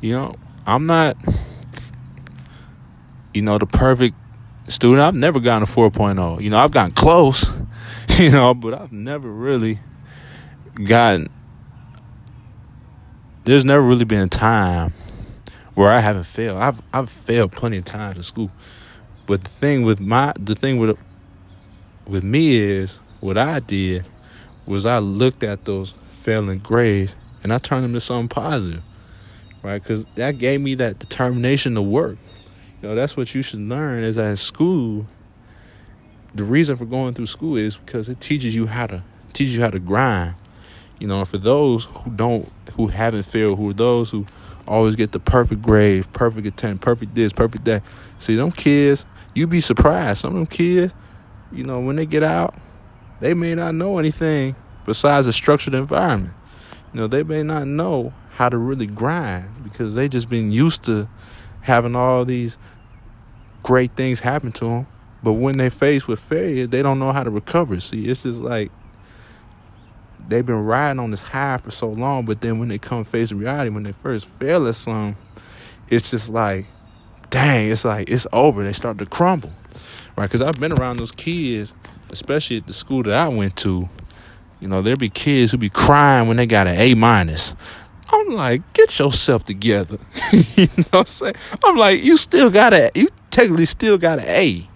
You 0.00 0.14
know, 0.14 0.34
I'm 0.66 0.86
not. 0.86 1.16
You 3.32 3.42
know, 3.42 3.58
the 3.58 3.66
perfect 3.66 4.16
student. 4.68 5.00
I've 5.00 5.14
never 5.14 5.40
gotten 5.40 5.62
a 5.62 5.66
4.0. 5.66 6.40
You 6.40 6.50
know, 6.50 6.58
I've 6.58 6.70
gotten 6.70 6.92
close. 6.92 7.50
You 8.18 8.32
know, 8.32 8.52
but 8.52 8.74
I've 8.74 8.90
never 8.90 9.30
really 9.30 9.78
gotten. 10.74 11.28
There's 13.44 13.64
never 13.64 13.80
really 13.80 14.04
been 14.04 14.22
a 14.22 14.28
time 14.28 14.92
where 15.74 15.92
I 15.92 16.00
haven't 16.00 16.24
failed. 16.24 16.58
I've 16.60 16.82
I've 16.92 17.08
failed 17.08 17.52
plenty 17.52 17.76
of 17.76 17.84
times 17.84 18.16
in 18.16 18.22
school, 18.24 18.50
but 19.26 19.44
the 19.44 19.50
thing 19.50 19.84
with 19.84 20.00
my 20.00 20.32
the 20.36 20.56
thing 20.56 20.78
with 20.78 20.98
with 22.08 22.24
me 22.24 22.56
is 22.56 23.00
what 23.20 23.38
I 23.38 23.60
did 23.60 24.04
was 24.66 24.84
I 24.84 24.98
looked 24.98 25.44
at 25.44 25.64
those 25.64 25.94
failing 26.10 26.58
grades 26.58 27.14
and 27.42 27.52
I 27.52 27.58
turned 27.58 27.84
them 27.84 27.92
to 27.92 28.00
something 28.00 28.28
positive, 28.28 28.82
right? 29.62 29.80
Because 29.80 30.04
that 30.16 30.38
gave 30.38 30.60
me 30.60 30.74
that 30.74 30.98
determination 30.98 31.74
to 31.76 31.82
work. 31.82 32.18
You 32.80 32.88
know, 32.88 32.94
that's 32.94 33.16
what 33.16 33.34
you 33.34 33.42
should 33.42 33.60
learn 33.60 34.04
is 34.04 34.16
that 34.16 34.38
school, 34.38 35.06
the 36.34 36.44
reason 36.44 36.76
for 36.76 36.84
going 36.84 37.14
through 37.14 37.26
school 37.26 37.56
is 37.56 37.76
because 37.76 38.08
it 38.08 38.20
teaches 38.20 38.54
you 38.54 38.66
how 38.66 38.86
to 38.86 39.02
teaches 39.32 39.56
you 39.56 39.62
how 39.62 39.70
to 39.70 39.80
grind. 39.80 40.36
You 41.00 41.08
know, 41.08 41.24
for 41.24 41.38
those 41.38 41.84
who 41.84 42.10
don't 42.10 42.50
who 42.74 42.86
haven't 42.86 43.24
failed, 43.24 43.58
who 43.58 43.70
are 43.70 43.74
those 43.74 44.10
who 44.10 44.26
always 44.66 44.94
get 44.94 45.10
the 45.10 45.18
perfect 45.18 45.62
grade, 45.62 46.12
perfect 46.12 46.46
attendance, 46.46 46.80
perfect 46.80 47.14
this, 47.14 47.32
perfect 47.32 47.64
that. 47.64 47.82
See, 48.18 48.36
them 48.36 48.52
kids, 48.52 49.06
you'd 49.34 49.50
be 49.50 49.60
surprised. 49.60 50.20
Some 50.20 50.30
of 50.30 50.36
them 50.36 50.46
kids, 50.46 50.94
you 51.50 51.64
know, 51.64 51.80
when 51.80 51.96
they 51.96 52.06
get 52.06 52.22
out, 52.22 52.54
they 53.20 53.34
may 53.34 53.54
not 53.56 53.74
know 53.74 53.98
anything 53.98 54.54
besides 54.84 55.26
a 55.26 55.32
structured 55.32 55.74
environment. 55.74 56.34
You 56.92 57.00
know, 57.00 57.06
they 57.08 57.24
may 57.24 57.42
not 57.42 57.66
know 57.66 58.12
how 58.30 58.48
to 58.48 58.56
really 58.56 58.86
grind 58.86 59.64
because 59.64 59.96
they 59.96 60.08
just 60.08 60.30
been 60.30 60.52
used 60.52 60.84
to 60.84 61.08
having 61.68 61.94
all 61.94 62.24
these 62.24 62.58
great 63.62 63.92
things 63.92 64.20
happen 64.20 64.50
to 64.52 64.64
them. 64.64 64.86
But 65.22 65.34
when 65.34 65.56
they 65.58 65.70
face 65.70 66.08
with 66.08 66.20
failure, 66.20 66.66
they 66.66 66.82
don't 66.82 66.98
know 66.98 67.12
how 67.12 67.22
to 67.22 67.30
recover. 67.30 67.78
See, 67.80 68.08
it's 68.08 68.22
just 68.22 68.40
like 68.40 68.70
they've 70.28 70.44
been 70.44 70.64
riding 70.64 71.00
on 71.00 71.10
this 71.10 71.22
high 71.22 71.56
for 71.58 71.70
so 71.70 71.88
long, 71.88 72.24
but 72.24 72.40
then 72.40 72.58
when 72.58 72.68
they 72.68 72.78
come 72.78 73.04
face 73.04 73.32
reality, 73.32 73.70
when 73.70 73.82
they 73.82 73.92
first 73.92 74.26
fail 74.26 74.66
at 74.68 74.74
something, 74.74 75.16
it's 75.88 76.10
just 76.10 76.28
like, 76.28 76.66
dang, 77.30 77.70
it's 77.70 77.84
like 77.84 78.08
it's 78.10 78.26
over. 78.32 78.62
They 78.62 78.72
start 78.72 78.98
to 78.98 79.06
crumble, 79.06 79.52
right? 80.16 80.26
Because 80.26 80.42
I've 80.42 80.60
been 80.60 80.72
around 80.72 80.98
those 80.98 81.12
kids, 81.12 81.74
especially 82.10 82.58
at 82.58 82.66
the 82.66 82.72
school 82.72 83.02
that 83.04 83.14
I 83.14 83.28
went 83.28 83.56
to. 83.58 83.88
You 84.60 84.68
know, 84.68 84.82
there 84.82 84.96
be 84.96 85.08
kids 85.08 85.52
who 85.52 85.58
be 85.58 85.70
crying 85.70 86.28
when 86.28 86.36
they 86.36 86.46
got 86.46 86.66
an 86.66 86.76
A 86.76 86.94
minus. 86.94 87.54
I'm 88.10 88.30
like, 88.30 88.72
get 88.72 88.98
yourself 88.98 89.44
together. 89.44 89.98
you 90.32 90.66
know 90.76 90.84
what 90.90 90.94
I'm 91.00 91.06
saying? 91.06 91.34
I'm 91.64 91.76
like, 91.76 92.02
you 92.02 92.16
still 92.16 92.50
got 92.50 92.72
a, 92.72 92.90
you 92.94 93.08
technically 93.30 93.66
still 93.66 93.98
got 93.98 94.18
an 94.18 94.26
A. 94.28 94.68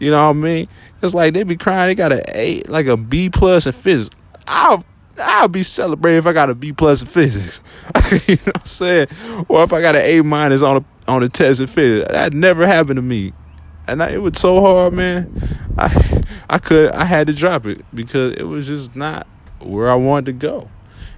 You 0.00 0.10
know 0.10 0.26
what 0.26 0.36
I 0.36 0.40
mean? 0.40 0.68
It's 1.02 1.14
like 1.14 1.34
they 1.34 1.44
be 1.44 1.56
crying, 1.56 1.88
they 1.88 1.94
got 1.94 2.12
an 2.12 2.22
A, 2.34 2.62
like 2.68 2.86
a 2.86 2.96
B 2.96 3.30
plus 3.30 3.66
in 3.66 3.72
physics. 3.72 4.14
I'll 4.46 4.84
I'll 5.18 5.48
be 5.48 5.62
celebrating 5.62 6.18
if 6.18 6.26
I 6.26 6.32
got 6.32 6.50
a 6.50 6.54
B 6.54 6.72
plus 6.72 7.02
in 7.02 7.06
physics. 7.06 7.62
you 8.28 8.36
know 8.36 8.42
what 8.46 8.60
I'm 8.60 8.66
saying? 8.66 9.06
Or 9.48 9.62
if 9.62 9.72
I 9.72 9.80
got 9.80 9.94
an 9.94 10.02
A 10.02 10.22
minus 10.22 10.62
on 10.62 10.78
a 10.78 10.84
on 11.10 11.22
a 11.22 11.28
test 11.28 11.60
in 11.60 11.66
physics. 11.66 12.10
That 12.10 12.32
never 12.32 12.66
happened 12.66 12.96
to 12.96 13.02
me. 13.02 13.32
And 13.86 14.02
I, 14.02 14.10
it 14.10 14.22
was 14.22 14.38
so 14.38 14.60
hard, 14.60 14.94
man. 14.94 15.30
I 15.76 16.22
I 16.48 16.58
could 16.58 16.90
I 16.92 17.04
had 17.04 17.26
to 17.26 17.34
drop 17.34 17.66
it 17.66 17.84
because 17.94 18.34
it 18.34 18.44
was 18.44 18.66
just 18.66 18.96
not 18.96 19.26
where 19.60 19.90
I 19.90 19.94
wanted 19.94 20.26
to 20.26 20.32
go. 20.32 20.68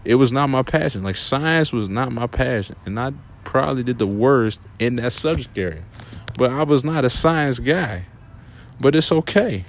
It 0.06 0.14
was 0.14 0.30
not 0.30 0.48
my 0.48 0.62
passion. 0.62 1.02
Like 1.02 1.16
science 1.16 1.72
was 1.72 1.88
not 1.88 2.12
my 2.12 2.28
passion. 2.28 2.76
And 2.84 2.98
I 2.98 3.12
probably 3.42 3.82
did 3.82 3.98
the 3.98 4.06
worst 4.06 4.60
in 4.78 4.96
that 4.96 5.12
subject 5.12 5.58
area. 5.58 5.82
But 6.38 6.52
I 6.52 6.62
was 6.62 6.84
not 6.84 7.04
a 7.04 7.10
science 7.10 7.58
guy. 7.58 8.04
But 8.80 8.94
it's 8.94 9.10
okay 9.10 9.64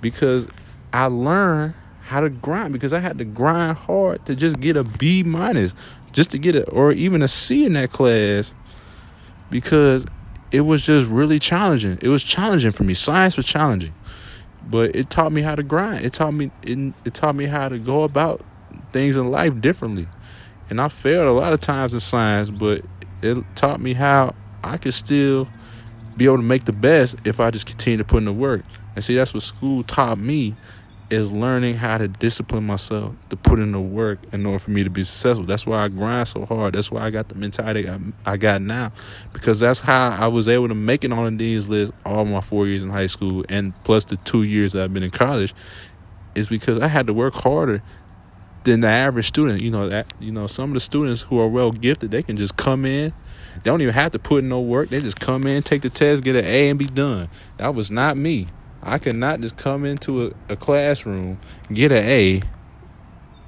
because 0.00 0.48
I 0.92 1.06
learned 1.06 1.74
how 2.00 2.20
to 2.20 2.30
grind 2.30 2.72
because 2.72 2.92
I 2.92 3.00
had 3.00 3.18
to 3.18 3.24
grind 3.24 3.76
hard 3.76 4.24
to 4.26 4.34
just 4.34 4.60
get 4.60 4.76
a 4.76 4.84
B 4.84 5.22
minus, 5.24 5.74
just 6.12 6.30
to 6.30 6.38
get 6.38 6.54
it 6.54 6.68
or 6.72 6.92
even 6.92 7.20
a 7.20 7.28
C 7.28 7.66
in 7.66 7.74
that 7.74 7.90
class 7.90 8.54
because 9.50 10.06
it 10.52 10.60
was 10.62 10.86
just 10.86 11.10
really 11.10 11.38
challenging. 11.38 11.98
It 12.00 12.08
was 12.08 12.24
challenging 12.24 12.70
for 12.70 12.84
me. 12.84 12.94
Science 12.94 13.36
was 13.36 13.44
challenging. 13.44 13.92
But 14.68 14.96
it 14.96 15.10
taught 15.10 15.32
me 15.32 15.42
how 15.42 15.54
to 15.54 15.62
grind. 15.62 16.06
It 16.06 16.14
taught 16.14 16.32
me 16.32 16.50
it, 16.62 16.94
it 17.04 17.12
taught 17.12 17.34
me 17.34 17.44
how 17.44 17.68
to 17.68 17.78
go 17.78 18.04
about 18.04 18.40
things 18.96 19.18
in 19.18 19.30
life 19.30 19.60
differently. 19.60 20.08
And 20.70 20.80
I 20.80 20.88
failed 20.88 21.28
a 21.28 21.32
lot 21.32 21.52
of 21.52 21.60
times 21.60 21.92
in 21.92 22.00
science, 22.00 22.48
but 22.48 22.82
it 23.22 23.36
taught 23.54 23.78
me 23.78 23.92
how 23.92 24.34
I 24.64 24.78
could 24.78 24.94
still 24.94 25.46
be 26.16 26.24
able 26.24 26.38
to 26.38 26.42
make 26.42 26.64
the 26.64 26.72
best 26.72 27.16
if 27.24 27.38
I 27.40 27.50
just 27.50 27.66
continue 27.66 27.98
to 27.98 28.04
put 28.04 28.18
in 28.18 28.24
the 28.24 28.32
work. 28.32 28.64
And 28.94 29.04
see, 29.04 29.14
that's 29.14 29.34
what 29.34 29.42
school 29.42 29.82
taught 29.82 30.16
me 30.16 30.56
is 31.10 31.30
learning 31.30 31.74
how 31.74 31.98
to 31.98 32.08
discipline 32.08 32.64
myself 32.64 33.14
to 33.28 33.36
put 33.36 33.58
in 33.58 33.70
the 33.70 33.80
work 33.80 34.18
in 34.32 34.46
order 34.46 34.58
for 34.58 34.70
me 34.70 34.82
to 34.82 34.88
be 34.88 35.04
successful. 35.04 35.44
That's 35.44 35.66
why 35.66 35.84
I 35.84 35.88
grind 35.88 36.26
so 36.26 36.46
hard. 36.46 36.74
That's 36.74 36.90
why 36.90 37.02
I 37.02 37.10
got 37.10 37.28
the 37.28 37.34
mentality 37.34 37.86
I, 38.24 38.36
got 38.38 38.62
now, 38.62 38.92
because 39.34 39.60
that's 39.60 39.80
how 39.80 40.08
I 40.08 40.26
was 40.26 40.48
able 40.48 40.68
to 40.68 40.74
make 40.74 41.04
it 41.04 41.12
on 41.12 41.36
the 41.36 41.38
dean's 41.38 41.68
list 41.68 41.92
all 42.06 42.24
my 42.24 42.40
four 42.40 42.66
years 42.66 42.82
in 42.82 42.88
high 42.88 43.06
school 43.06 43.44
and 43.50 43.72
plus 43.84 44.04
the 44.06 44.16
two 44.16 44.42
years 44.42 44.74
I've 44.74 44.94
been 44.94 45.02
in 45.02 45.10
college, 45.10 45.54
is 46.34 46.48
because 46.48 46.80
I 46.80 46.88
had 46.88 47.06
to 47.06 47.14
work 47.14 47.34
harder 47.34 47.82
than 48.66 48.80
the 48.80 48.88
average 48.88 49.26
student. 49.26 49.62
You 49.62 49.70
know 49.70 49.88
that 49.88 50.12
you 50.20 50.30
know 50.30 50.46
some 50.46 50.70
of 50.70 50.74
the 50.74 50.80
students 50.80 51.22
who 51.22 51.40
are 51.40 51.48
well 51.48 51.72
gifted, 51.72 52.10
they 52.10 52.22
can 52.22 52.36
just 52.36 52.56
come 52.56 52.84
in. 52.84 53.12
They 53.54 53.70
don't 53.70 53.80
even 53.80 53.94
have 53.94 54.12
to 54.12 54.18
put 54.18 54.42
in 54.42 54.50
no 54.50 54.60
work. 54.60 54.90
They 54.90 55.00
just 55.00 55.18
come 55.18 55.46
in, 55.46 55.62
take 55.62 55.82
the 55.82 55.88
test, 55.88 56.22
get 56.22 56.36
an 56.36 56.44
A, 56.44 56.68
and 56.68 56.78
be 56.78 56.84
done. 56.84 57.30
That 57.56 57.74
was 57.74 57.90
not 57.90 58.16
me. 58.16 58.48
I 58.82 58.98
could 58.98 59.16
not 59.16 59.40
just 59.40 59.56
come 59.56 59.84
into 59.84 60.26
a, 60.26 60.52
a 60.52 60.56
classroom, 60.56 61.40
get 61.72 61.90
an 61.90 62.04
A, 62.04 62.42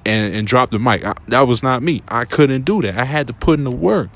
and, 0.06 0.34
and 0.34 0.46
drop 0.46 0.70
the 0.70 0.78
mic. 0.78 1.04
I, 1.04 1.14
that 1.28 1.42
was 1.42 1.62
not 1.62 1.82
me. 1.82 2.02
I 2.08 2.24
couldn't 2.24 2.62
do 2.62 2.80
that. 2.82 2.96
I 2.96 3.04
had 3.04 3.26
to 3.26 3.34
put 3.34 3.58
in 3.58 3.64
the 3.64 3.70
work 3.70 4.08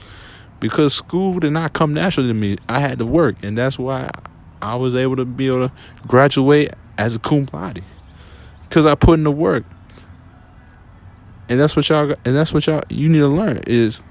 because 0.58 0.94
school 0.94 1.38
did 1.38 1.52
not 1.52 1.74
come 1.74 1.92
naturally 1.92 2.28
to 2.28 2.34
me. 2.34 2.56
I 2.68 2.80
had 2.80 2.98
to 2.98 3.06
work, 3.06 3.36
and 3.42 3.56
that's 3.58 3.78
why 3.78 4.10
I 4.62 4.76
was 4.76 4.96
able 4.96 5.16
to 5.16 5.24
be 5.24 5.48
able 5.48 5.68
to 5.68 5.74
graduate 6.06 6.72
as 6.96 7.16
a 7.16 7.18
cum 7.18 7.48
laude 7.52 7.84
because 8.62 8.86
I 8.86 8.94
put 8.94 9.14
in 9.14 9.24
the 9.24 9.32
work. 9.32 9.64
And 11.52 11.60
that's 11.60 11.76
what 11.76 11.86
y'all. 11.86 12.14
And 12.24 12.34
that's 12.34 12.54
what 12.54 12.66
y'all. 12.66 12.80
You 12.88 13.10
need 13.10 13.18
to 13.18 13.28
learn 13.28 13.60
is. 13.66 14.02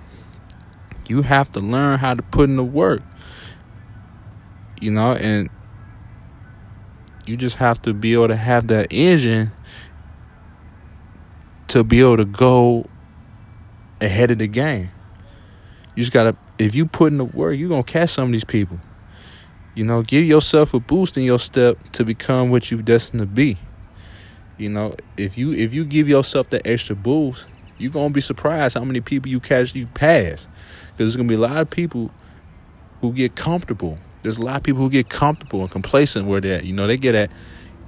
You 1.10 1.24
have 1.24 1.52
to 1.54 1.60
learn 1.60 1.98
how 1.98 2.14
to 2.14 2.22
put 2.22 2.50
in 2.50 2.56
the 2.56 2.64
work. 2.64 3.02
You 4.80 4.92
know, 4.92 5.14
and 5.14 5.50
you 7.26 7.36
just 7.36 7.58
have 7.58 7.82
to 7.82 7.96
be 7.96 8.14
able 8.14 8.28
to 8.28 8.36
have 8.36 8.68
that 8.68 8.94
engine 8.94 9.52
to 11.70 11.84
be 11.84 12.00
able 12.02 12.18
to 12.18 12.26
go 12.26 12.86
ahead 14.00 14.30
of 14.30 14.38
the 14.38 14.48
game. 14.48 14.90
You 15.96 16.04
just 16.04 16.14
gotta 16.14 16.38
if 16.60 16.76
you 16.76 16.86
put 16.86 17.12
in 17.12 17.18
the 17.18 17.26
work, 17.26 17.58
you're 17.58 17.70
gonna 17.70 17.82
catch 17.82 18.12
some 18.12 18.26
of 18.26 18.34
these 18.34 18.44
people. 18.44 18.80
You 19.74 19.84
know, 19.84 20.04
give 20.04 20.26
yourself 20.26 20.76
a 20.76 20.80
boost 20.80 21.18
in 21.18 21.24
your 21.24 21.40
step 21.40 21.92
to 21.94 22.06
become 22.06 22.52
what 22.52 22.70
you're 22.70 22.84
destined 22.84 23.22
to 23.22 23.26
be. 23.26 23.58
You 24.62 24.70
know, 24.70 24.96
if 25.18 25.38
you 25.38 25.52
if 25.54 25.74
you 25.74 25.86
give 25.86 26.08
yourself 26.08 26.50
that 26.52 26.66
extra 26.66 26.96
boost, 26.96 27.48
you're 27.78 27.92
gonna 27.92 28.12
be 28.12 28.22
surprised 28.22 28.78
how 28.78 28.84
many 28.84 29.02
people 29.02 29.30
you 29.30 29.40
catch 29.40 29.76
you 29.76 29.88
pass. 29.88 30.48
Because 30.48 30.98
there's 30.98 31.16
gonna 31.16 31.30
be 31.30 31.36
a 31.36 31.40
lot 31.40 31.58
of 31.58 31.70
people 31.70 32.12
who 33.02 33.12
get 33.12 33.36
comfortable 33.36 33.98
there's 34.22 34.38
a 34.38 34.42
lot 34.42 34.58
of 34.58 34.64
people 34.64 34.82
who 34.82 34.90
get 34.90 35.10
comfortable 35.10 35.62
and 35.62 35.72
complacent 35.72 36.28
where 36.28 36.42
they're 36.42 36.58
at. 36.58 36.66
You 36.66 36.74
know, 36.74 36.88
they 36.88 36.98
get 36.98 37.16
at, 37.16 37.32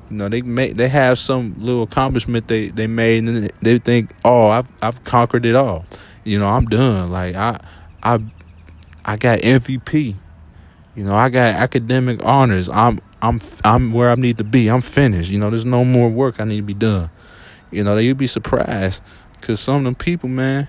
you 0.10 0.18
know, 0.18 0.30
they 0.30 0.42
make 0.42 0.76
they 0.76 0.88
have 0.88 1.20
some 1.20 1.56
little 1.60 1.84
accomplishment 1.84 2.48
they 2.48 2.70
they 2.70 2.88
made, 2.88 3.28
and 3.28 3.52
they 3.62 3.78
think, 3.78 4.14
oh, 4.26 4.48
I've 4.48 4.72
I've 4.82 5.04
conquered 5.04 5.46
it 5.46 5.56
all. 5.56 5.86
You 6.24 6.40
know, 6.40 6.48
I'm 6.48 6.66
done. 6.66 7.12
Like 7.12 7.36
I 7.36 7.60
I 8.02 8.20
I 9.06 9.18
got 9.18 9.40
MVP. 9.40 10.16
You 10.96 11.04
know, 11.04 11.16
I 11.16 11.30
got 11.30 11.56
academic 11.56 12.24
honors. 12.24 12.70
I'm 12.70 13.00
I'm 13.24 13.42
I'm 13.64 13.92
where 13.92 14.12
I 14.12 14.16
need 14.16 14.38
to 14.38 14.44
be. 14.44 14.70
I'm 14.70 14.82
finished. 14.82 15.32
You 15.32 15.40
know, 15.40 15.50
there's 15.50 15.66
no 15.66 15.84
more 15.84 16.10
work 16.10 16.40
I 16.40 16.44
need 16.44 16.58
to 16.58 16.62
be 16.62 16.76
done. 16.76 17.10
You 17.72 17.84
know, 17.84 17.98
you'd 17.98 18.18
be 18.18 18.28
surprised 18.28 19.02
because 19.40 19.60
some 19.60 19.78
of 19.78 19.84
them 19.86 19.96
people, 19.96 20.30
man, 20.30 20.68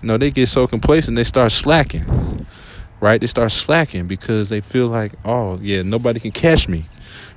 you 0.00 0.06
know, 0.06 0.18
they 0.18 0.30
get 0.30 0.48
so 0.48 0.68
complacent 0.68 1.16
they 1.16 1.24
start 1.24 1.50
slacking 1.50 2.34
right? 3.04 3.20
They 3.20 3.26
start 3.26 3.52
slacking 3.52 4.06
because 4.06 4.48
they 4.48 4.62
feel 4.62 4.88
like, 4.88 5.12
oh, 5.26 5.58
yeah, 5.60 5.82
nobody 5.82 6.18
can 6.20 6.32
catch 6.32 6.70
me, 6.70 6.88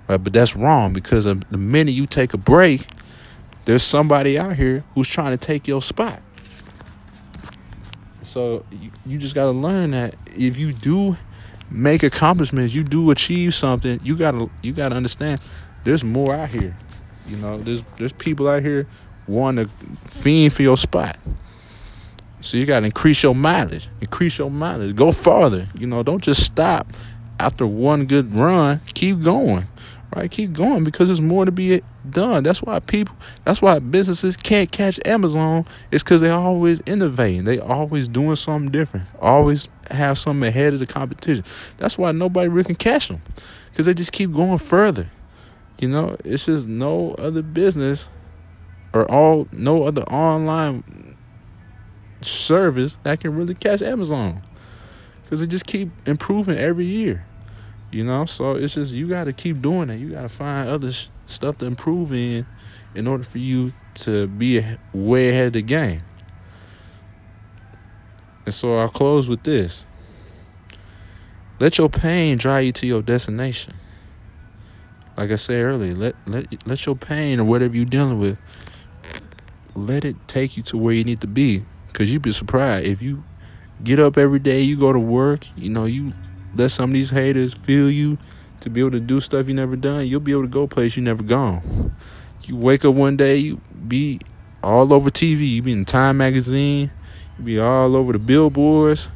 right? 0.08 0.16
But 0.16 0.32
that's 0.32 0.56
wrong 0.56 0.94
because 0.94 1.26
the 1.26 1.36
minute 1.58 1.92
you 1.92 2.06
take 2.06 2.34
a 2.34 2.38
break, 2.38 2.88
there's 3.66 3.84
somebody 3.84 4.40
out 4.40 4.56
here 4.56 4.86
who's 4.96 5.10
trying 5.10 5.38
to 5.38 5.38
take 5.38 5.68
your 5.68 5.82
spot. 5.82 6.22
So 8.22 8.66
you, 8.72 8.92
you 9.06 9.18
just 9.18 9.36
got 9.36 9.46
to 9.46 9.52
learn 9.52 9.92
that 9.92 10.16
if 10.38 10.58
you 10.58 10.72
do 10.72 11.18
make 11.70 12.04
accomplishments, 12.04 12.74
you 12.74 12.84
do 12.84 13.12
achieve 13.12 13.54
something, 13.54 14.00
you 14.04 14.16
got 14.16 14.32
to 14.32 14.50
you 14.62 14.74
got 14.74 14.90
to 14.90 14.96
understand 14.96 15.42
there's 15.84 16.04
more 16.04 16.36
out 16.36 16.50
here. 16.50 16.76
You 17.28 17.38
know, 17.38 17.58
there's 17.58 17.84
there's 17.98 18.14
people 18.14 18.48
out 18.48 18.64
here 18.64 18.88
want 19.28 19.58
to 19.58 19.70
fiend 20.06 20.54
for 20.54 20.64
your 20.64 20.78
spot. 20.78 21.18
So 22.40 22.58
you 22.58 22.66
got 22.66 22.82
to 22.82 22.86
increase 22.86 23.24
your 23.24 23.36
mileage, 23.36 23.90
increase 24.00 24.38
your 24.38 24.52
mileage, 24.52 24.96
go 24.96 25.12
farther. 25.12 25.68
You 25.78 25.88
know, 25.88 26.04
don't 26.04 26.24
just 26.24 26.44
stop 26.44 26.88
after 27.40 27.66
one 27.66 28.06
good 28.06 28.34
run. 28.34 28.80
Keep 28.94 29.24
going, 29.24 29.68
right? 30.16 30.30
Keep 30.30 30.54
going 30.54 30.84
because 30.84 31.10
there's 31.10 31.22
more 31.22 31.46
to 31.46 31.52
be 31.52 31.82
done. 32.10 32.44
That's 32.44 32.62
why 32.62 32.80
people, 32.80 33.16
that's 33.44 33.62
why 33.62 33.80
businesses 33.80 34.38
can't 34.38 34.72
catch 34.72 35.00
Amazon. 35.06 35.66
It's 35.92 36.04
because 36.04 36.22
they're 36.22 36.34
always 36.34 36.80
innovating. 36.82 37.44
They 37.44 37.60
always 37.60 38.08
doing 38.08 38.36
something 38.36 38.72
different. 38.72 39.06
Always 39.20 39.68
have 39.92 40.18
something 40.18 40.48
ahead 40.48 40.74
of 40.74 40.80
the 40.80 40.86
competition. 40.86 41.44
That's 41.78 41.98
why 41.98 42.12
nobody 42.12 42.48
really 42.48 42.66
can 42.66 42.76
catch 42.76 43.10
them 43.10 43.22
because 43.72 43.86
they 43.86 43.94
just 43.94 44.12
keep 44.12 44.32
going 44.32 44.58
further. 44.58 45.10
You 45.80 45.90
know, 45.90 46.18
it's 46.24 46.46
just 46.46 46.68
no 46.68 47.12
other 47.16 47.42
business 47.42 48.10
or 48.94 49.10
all 49.12 49.48
no 49.52 49.84
other 49.84 50.04
online 50.04 51.16
service 52.22 52.98
that 53.04 53.20
can 53.20 53.36
really 53.36 53.54
catch 53.54 53.82
Amazon 53.82 54.42
because 55.24 55.42
they 55.42 55.48
just 55.48 55.66
keep 55.66 55.90
improving 56.08 56.58
every 56.58 56.86
year. 56.86 57.26
You 57.92 58.04
know, 58.04 58.26
so 58.26 58.56
it's 58.56 58.74
just 58.74 58.94
you 58.94 59.08
got 59.08 59.26
to 59.26 59.34
keep 59.34 59.62
doing 59.62 59.90
it. 59.90 59.98
You 59.98 60.10
got 60.10 60.24
to 60.24 60.30
find 60.30 60.68
other 60.68 60.92
sh- 60.92 61.08
stuff 61.26 61.58
to 61.60 61.66
improve 61.66 62.12
in 62.12 62.46
in 62.96 63.08
order 63.08 63.24
for 63.24 63.38
you 63.38 63.72
to 63.96 64.28
be 64.28 64.62
way 64.94 65.30
ahead 65.30 65.48
of 65.48 65.54
the 65.54 65.62
game. 65.62 66.02
And 68.46 68.54
so 68.54 68.78
I'll 68.78 68.90
close 68.90 69.30
with 69.30 69.44
this. 69.44 69.86
Let 71.60 71.78
your 71.78 71.90
pain 71.90 72.38
drive 72.38 72.66
you 72.66 72.72
to 72.74 72.88
your 72.88 73.02
destination. 73.02 73.74
Like 75.18 75.32
I 75.32 75.36
said 75.36 75.64
earlier, 75.64 75.96
let 75.96 76.16
let 76.28 76.68
let 76.68 76.86
your 76.86 76.96
pain 76.96 77.40
or 77.40 77.46
whatever 77.46 77.76
you're 77.76 77.86
dealing 77.86 78.20
with, 78.20 78.38
let 79.74 80.06
it 80.06 80.16
take 80.28 80.56
you 80.56 80.64
to 80.64 80.78
where 80.78 80.94
you 80.94 81.04
need 81.04 81.22
to 81.22 81.28
be. 81.28 81.66
Cause 81.94 82.12
you'd 82.12 82.22
be 82.22 82.32
surprised 82.32 82.86
if 82.86 83.02
you 83.02 83.24
get 83.84 84.00
up 84.00 84.18
every 84.18 84.38
day, 84.38 84.62
you 84.62 84.78
go 84.78 84.94
to 84.94 85.00
work, 85.00 85.48
you 85.56 85.72
know, 85.72 85.86
you 85.86 86.14
let 86.58 86.72
some 86.72 86.90
of 86.90 86.94
these 86.94 87.12
haters 87.12 87.54
feel 87.54 87.90
you 87.90 88.18
to 88.62 88.70
be 88.70 88.80
able 88.80 88.92
to 88.92 89.00
do 89.00 89.20
stuff 89.20 89.48
you 89.48 89.54
never 89.54 89.76
done, 89.76 90.08
you'll 90.08 90.20
be 90.20 90.32
able 90.32 90.42
to 90.44 90.48
go 90.48 90.68
place 90.68 90.96
you 90.96 91.04
never 91.04 91.24
gone. 91.24 91.96
You 92.44 92.56
wake 92.56 92.84
up 92.86 92.96
one 92.96 93.18
day, 93.18 93.38
you 93.38 93.62
be 93.88 94.20
all 94.64 94.94
over 94.94 95.10
TV, 95.10 95.50
you 95.50 95.62
be 95.62 95.72
in 95.72 95.86
Time 95.86 96.18
magazine, 96.18 96.92
you 97.38 97.44
be 97.44 97.60
all 97.60 97.96
over 97.96 98.14
the 98.14 98.20
billboards. 98.20 99.12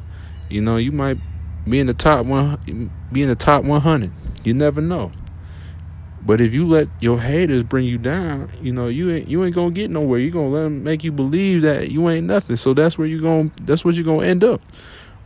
You 0.48 0.60
know, 0.60 0.76
you 0.76 0.92
might 0.92 1.18
be 1.68 1.78
in 1.80 1.86
the 1.86 1.94
top 1.94 2.26
one 2.26 2.90
be 3.12 3.22
in 3.22 3.28
the 3.28 3.34
top 3.34 3.64
100. 3.64 4.10
You 4.44 4.54
never 4.54 4.80
know. 4.80 5.12
But 6.24 6.40
if 6.40 6.54
you 6.54 6.66
let 6.66 6.88
your 7.00 7.18
haters 7.18 7.64
bring 7.64 7.84
you 7.84 7.98
down, 7.98 8.48
you 8.62 8.72
know 8.72 8.86
you 8.86 9.10
ain't 9.10 9.28
you 9.28 9.44
ain't 9.44 9.54
gonna 9.54 9.72
get 9.72 9.90
nowhere. 9.90 10.20
You 10.20 10.30
gonna 10.30 10.48
let 10.48 10.62
them 10.62 10.84
make 10.84 11.02
you 11.02 11.10
believe 11.10 11.62
that 11.62 11.90
you 11.90 12.08
ain't 12.08 12.26
nothing. 12.26 12.56
So 12.56 12.74
that's 12.74 12.96
where 12.96 13.08
you 13.08 13.20
gonna. 13.20 13.50
that's 13.62 13.84
what 13.84 13.96
you're 13.96 14.04
gonna 14.04 14.26
end 14.26 14.44
up. 14.44 14.60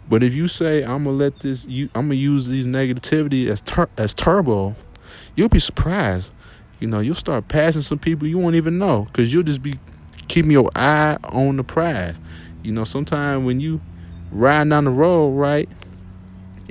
But 0.09 0.23
if 0.23 0.35
you 0.35 0.49
say 0.49 0.83
I'm 0.83 1.05
gonna 1.05 1.17
let 1.17 1.41
this, 1.41 1.65
you 1.67 1.89
I'm 1.95 2.07
gonna 2.07 2.15
use 2.15 2.49
these 2.49 2.67
negativity 2.67 3.49
as 3.49 3.61
tur- 3.63 3.91
as 3.97 4.15
turbo, 4.15 4.75
you'll 5.35 5.49
be 5.49 5.59
surprised. 5.59 6.33
You 6.81 6.89
know 6.89 7.01
you'll 7.01 7.15
start 7.15 7.49
passing 7.49 7.83
some 7.83 7.99
people 7.99 8.27
you 8.27 8.39
won't 8.39 8.57
even 8.57 8.79
know 8.79 9.05
because 9.05 9.33
you'll 9.33 9.43
just 9.43 9.63
be 9.63 9.79
keeping 10.29 10.51
your 10.51 10.71
eye 10.77 11.17
on 11.25 11.57
the 11.57 11.65
prize. 11.65 12.21
You 12.63 12.73
know 12.73 12.85
sometimes 12.85 13.45
when 13.45 13.61
you 13.61 13.81
riding 14.31 14.71
down 14.71 14.85
the 14.85 14.91
road, 14.91 15.31
right? 15.31 15.69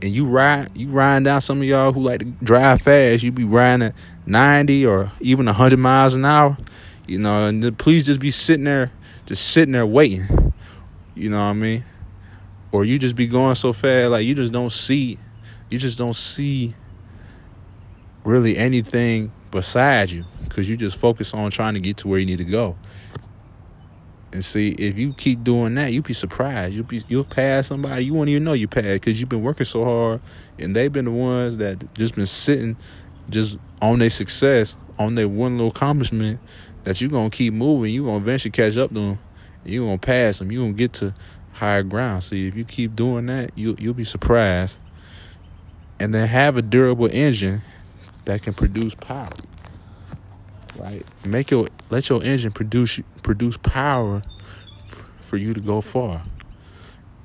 and 0.02 0.14
you 0.14 0.26
ride 0.26 0.70
you 0.76 0.88
riding 0.88 1.24
down 1.24 1.42
some 1.42 1.60
of 1.60 1.68
y'all 1.68 1.92
who 1.92 2.02
like 2.02 2.20
to 2.20 2.26
drive 2.26 2.82
fast, 2.82 3.24
you 3.24 3.32
be 3.32 3.44
riding 3.44 3.88
at 3.88 3.96
90 4.26 4.86
or 4.86 5.12
even 5.20 5.46
100 5.46 5.78
miles 5.78 6.14
an 6.14 6.26
hour, 6.26 6.58
you 7.08 7.20
know, 7.20 7.48
and 7.48 7.64
the 7.64 7.72
police 7.72 8.06
just 8.06 8.20
be 8.20 8.32
sitting 8.32 8.66
there, 8.66 8.92
just 9.26 9.52
sitting 9.52 9.72
there 9.72 9.86
waiting, 9.86 10.54
you 11.16 11.30
know 11.30 11.38
what 11.38 11.46
I 11.46 11.54
mean? 11.54 11.84
Or 12.76 12.84
you 12.84 13.00
just 13.00 13.16
be 13.16 13.26
going 13.26 13.56
so 13.56 13.72
fast, 13.72 14.12
like 14.12 14.26
you 14.26 14.36
just 14.36 14.52
don't 14.52 14.70
see, 14.70 15.18
you 15.70 15.80
just 15.80 15.98
don't 15.98 16.14
see 16.14 16.74
really 18.26 18.58
anything 18.58 19.32
beside 19.50 20.12
you 20.12 20.26
because 20.44 20.70
you 20.70 20.76
just 20.76 20.98
focus 20.98 21.34
on 21.34 21.52
trying 21.52 21.76
to 21.76 21.80
get 21.80 21.96
to 21.96 22.10
where 22.10 22.20
you 22.20 22.26
need 22.26 22.40
to 22.40 22.44
go. 22.44 22.76
And 24.34 24.44
see, 24.44 24.72
if 24.72 24.98
you 24.98 25.14
keep 25.14 25.42
doing 25.42 25.74
that, 25.76 25.94
you'll 25.94 26.04
be 26.04 26.12
surprised. 26.12 26.74
You'll 26.74 26.84
be 26.84 27.02
you'll 27.08 27.24
pass 27.24 27.68
somebody 27.68 28.04
you 28.04 28.14
won't 28.14 28.28
even 28.28 28.44
know 28.44 28.52
you 28.52 28.68
passed 28.68 29.04
because 29.04 29.22
you've 29.22 29.30
been 29.30 29.42
working 29.42 29.64
so 29.64 29.86
hard, 29.86 30.22
and 30.60 30.76
they've 30.76 30.92
been 30.92 31.06
the 31.06 31.12
ones 31.12 31.56
that 31.60 31.94
just 31.94 32.16
been 32.16 32.26
sitting, 32.26 32.76
just 33.30 33.58
on 33.82 34.00
their 34.00 34.10
success, 34.10 34.76
on 35.00 35.16
their 35.16 35.30
one 35.30 35.54
little 35.54 35.72
accomplishment. 35.72 36.42
That 36.84 37.00
you're 37.00 37.10
gonna 37.10 37.30
keep 37.30 37.54
moving. 37.54 37.94
You're 37.94 38.04
gonna 38.04 38.18
eventually 38.18 38.52
catch 38.52 38.76
up 38.76 38.90
to 38.90 38.96
them. 38.96 39.20
You're 39.64 39.86
gonna 39.86 39.98
pass 39.98 40.40
them. 40.40 40.52
You're 40.52 40.64
gonna 40.64 40.74
get 40.74 40.92
to 40.96 41.16
higher 41.56 41.84
ground. 41.84 42.24
See, 42.24 42.48
if 42.48 42.56
you 42.56 42.64
keep 42.66 42.96
doing 42.96 43.26
that, 43.28 43.52
you 43.56 43.76
you'll 43.80 43.94
be 43.94 44.04
surprised. 44.04 44.78
And 46.00 46.14
then 46.14 46.28
have 46.28 46.58
a 46.58 46.62
durable 46.62 47.10
engine 47.12 47.62
that 48.26 48.44
can 48.44 48.54
produce 48.54 48.96
power 48.96 49.30
right? 50.78 51.06
Make 51.26 51.52
your 51.52 51.68
let 51.90 52.10
your 52.10 52.24
engine 52.24 52.52
produce 52.52 53.00
produce 53.24 53.58
power 53.58 54.22
f- 54.82 55.04
for 55.22 55.38
you 55.38 55.54
to 55.54 55.60
go 55.60 55.82
far. 55.82 56.22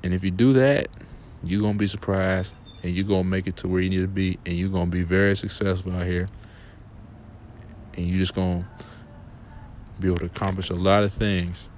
And 0.03 0.13
if 0.13 0.23
you 0.23 0.31
do 0.31 0.53
that, 0.53 0.87
you're 1.43 1.61
gonna 1.61 1.77
be 1.77 1.87
surprised, 1.87 2.55
and 2.83 2.93
you're 2.93 3.05
gonna 3.05 3.23
make 3.23 3.47
it 3.47 3.57
to 3.57 3.67
where 3.67 3.81
you 3.81 3.89
need 3.89 4.01
to 4.01 4.07
be, 4.07 4.37
and 4.45 4.55
you're 4.55 4.69
gonna 4.69 4.87
be 4.87 5.03
very 5.03 5.35
successful 5.35 5.93
out 5.93 6.05
here. 6.05 6.27
And 7.95 8.07
you're 8.07 8.19
just 8.19 8.33
gonna 8.33 8.67
be 9.99 10.07
able 10.07 10.19
to 10.19 10.25
accomplish 10.25 10.69
a 10.69 10.75
lot 10.75 11.03
of 11.03 11.13
things, 11.13 11.69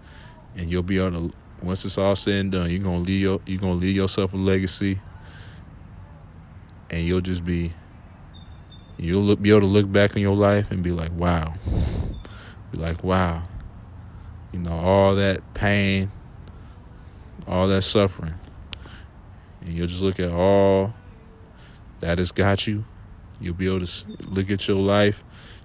and 0.55 0.69
you'll 0.69 0.83
be 0.83 0.99
able 0.99 1.29
to. 1.29 1.37
Once 1.63 1.85
it's 1.85 1.97
all 1.97 2.15
said 2.15 2.39
and 2.39 2.51
done, 2.51 2.69
you're 2.69 2.83
gonna 2.83 2.99
leave 2.99 3.21
your 3.21 3.41
you're 3.45 3.61
gonna 3.61 3.73
leave 3.73 3.95
yourself 3.95 4.33
a 4.33 4.37
legacy, 4.37 4.99
and 6.89 7.05
you'll 7.05 7.21
just 7.21 7.43
be 7.43 7.73
You'll 8.97 9.23
look, 9.23 9.41
be 9.41 9.49
able 9.49 9.61
to 9.61 9.65
look 9.65 9.91
back 9.91 10.15
on 10.15 10.21
your 10.21 10.35
life 10.35 10.71
and 10.71 10.83
be 10.83 10.91
like, 10.91 11.11
wow. 11.13 11.53
Be 12.71 12.77
like, 12.77 13.03
wow. 13.03 13.43
You 14.51 14.59
know, 14.59 14.73
all 14.73 15.15
that 15.15 15.41
pain, 15.53 16.11
all 17.47 17.67
that 17.67 17.81
suffering. 17.81 18.35
And 19.61 19.73
you'll 19.73 19.87
just 19.87 20.03
look 20.03 20.19
at 20.19 20.31
all 20.31 20.93
that 21.99 22.17
has 22.17 22.31
got 22.31 22.67
you. 22.67 22.85
You'll 23.41 23.55
be 23.55 23.65
able 23.65 23.85
to 23.85 24.07
look 24.29 24.51
at 24.51 24.67
your 24.67 24.77
life. 24.77 25.23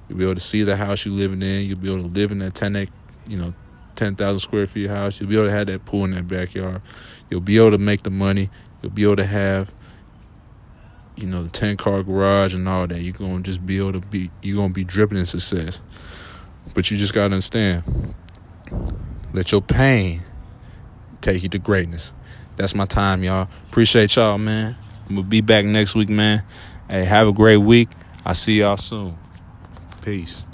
You'll 0.08 0.18
be 0.18 0.24
able 0.24 0.34
to 0.36 0.40
see 0.40 0.62
the 0.62 0.76
house 0.76 1.04
you're 1.04 1.14
living 1.14 1.42
in. 1.42 1.62
You'll 1.62 1.78
be 1.78 1.92
able 1.92 2.02
to 2.02 2.08
live 2.08 2.32
in 2.32 2.38
that 2.38 2.54
10, 2.54 2.88
you 3.28 3.36
know, 3.36 3.54
10,000 3.98 4.38
square 4.38 4.66
feet 4.66 4.88
house. 4.88 5.20
You'll 5.20 5.28
be 5.28 5.36
able 5.36 5.46
to 5.46 5.52
have 5.52 5.66
that 5.66 5.84
pool 5.84 6.04
in 6.04 6.12
that 6.12 6.28
backyard. 6.28 6.80
You'll 7.28 7.40
be 7.40 7.58
able 7.58 7.72
to 7.72 7.78
make 7.78 8.04
the 8.04 8.10
money. 8.10 8.48
You'll 8.80 8.92
be 8.92 9.04
able 9.04 9.16
to 9.16 9.26
have 9.26 9.72
you 11.16 11.26
know, 11.26 11.42
the 11.42 11.50
10 11.50 11.76
car 11.76 12.04
garage 12.04 12.54
and 12.54 12.68
all 12.68 12.86
that. 12.86 13.00
You're 13.00 13.12
to 13.12 13.40
just 13.40 13.66
be 13.66 13.78
able 13.78 13.92
to 13.92 14.00
be, 14.00 14.30
you're 14.40 14.66
to 14.66 14.72
be 14.72 14.84
dripping 14.84 15.18
in 15.18 15.26
success. 15.26 15.80
But 16.74 16.90
you 16.90 16.96
just 16.96 17.12
got 17.12 17.22
to 17.22 17.24
understand 17.34 18.14
let 19.32 19.50
your 19.52 19.60
pain 19.60 20.22
take 21.20 21.42
you 21.42 21.48
to 21.48 21.58
greatness. 21.58 22.12
That's 22.56 22.74
my 22.74 22.86
time, 22.86 23.22
y'all. 23.22 23.48
Appreciate 23.68 24.14
y'all, 24.14 24.38
man. 24.38 24.76
I'm 25.08 25.16
to 25.16 25.22
be 25.22 25.40
back 25.40 25.64
next 25.64 25.94
week, 25.94 26.08
man. 26.08 26.42
Hey, 26.88 27.04
have 27.04 27.26
a 27.26 27.32
great 27.32 27.58
week. 27.58 27.88
I'll 28.24 28.34
see 28.34 28.60
y'all 28.60 28.76
soon. 28.76 29.16
Peace. 30.02 30.44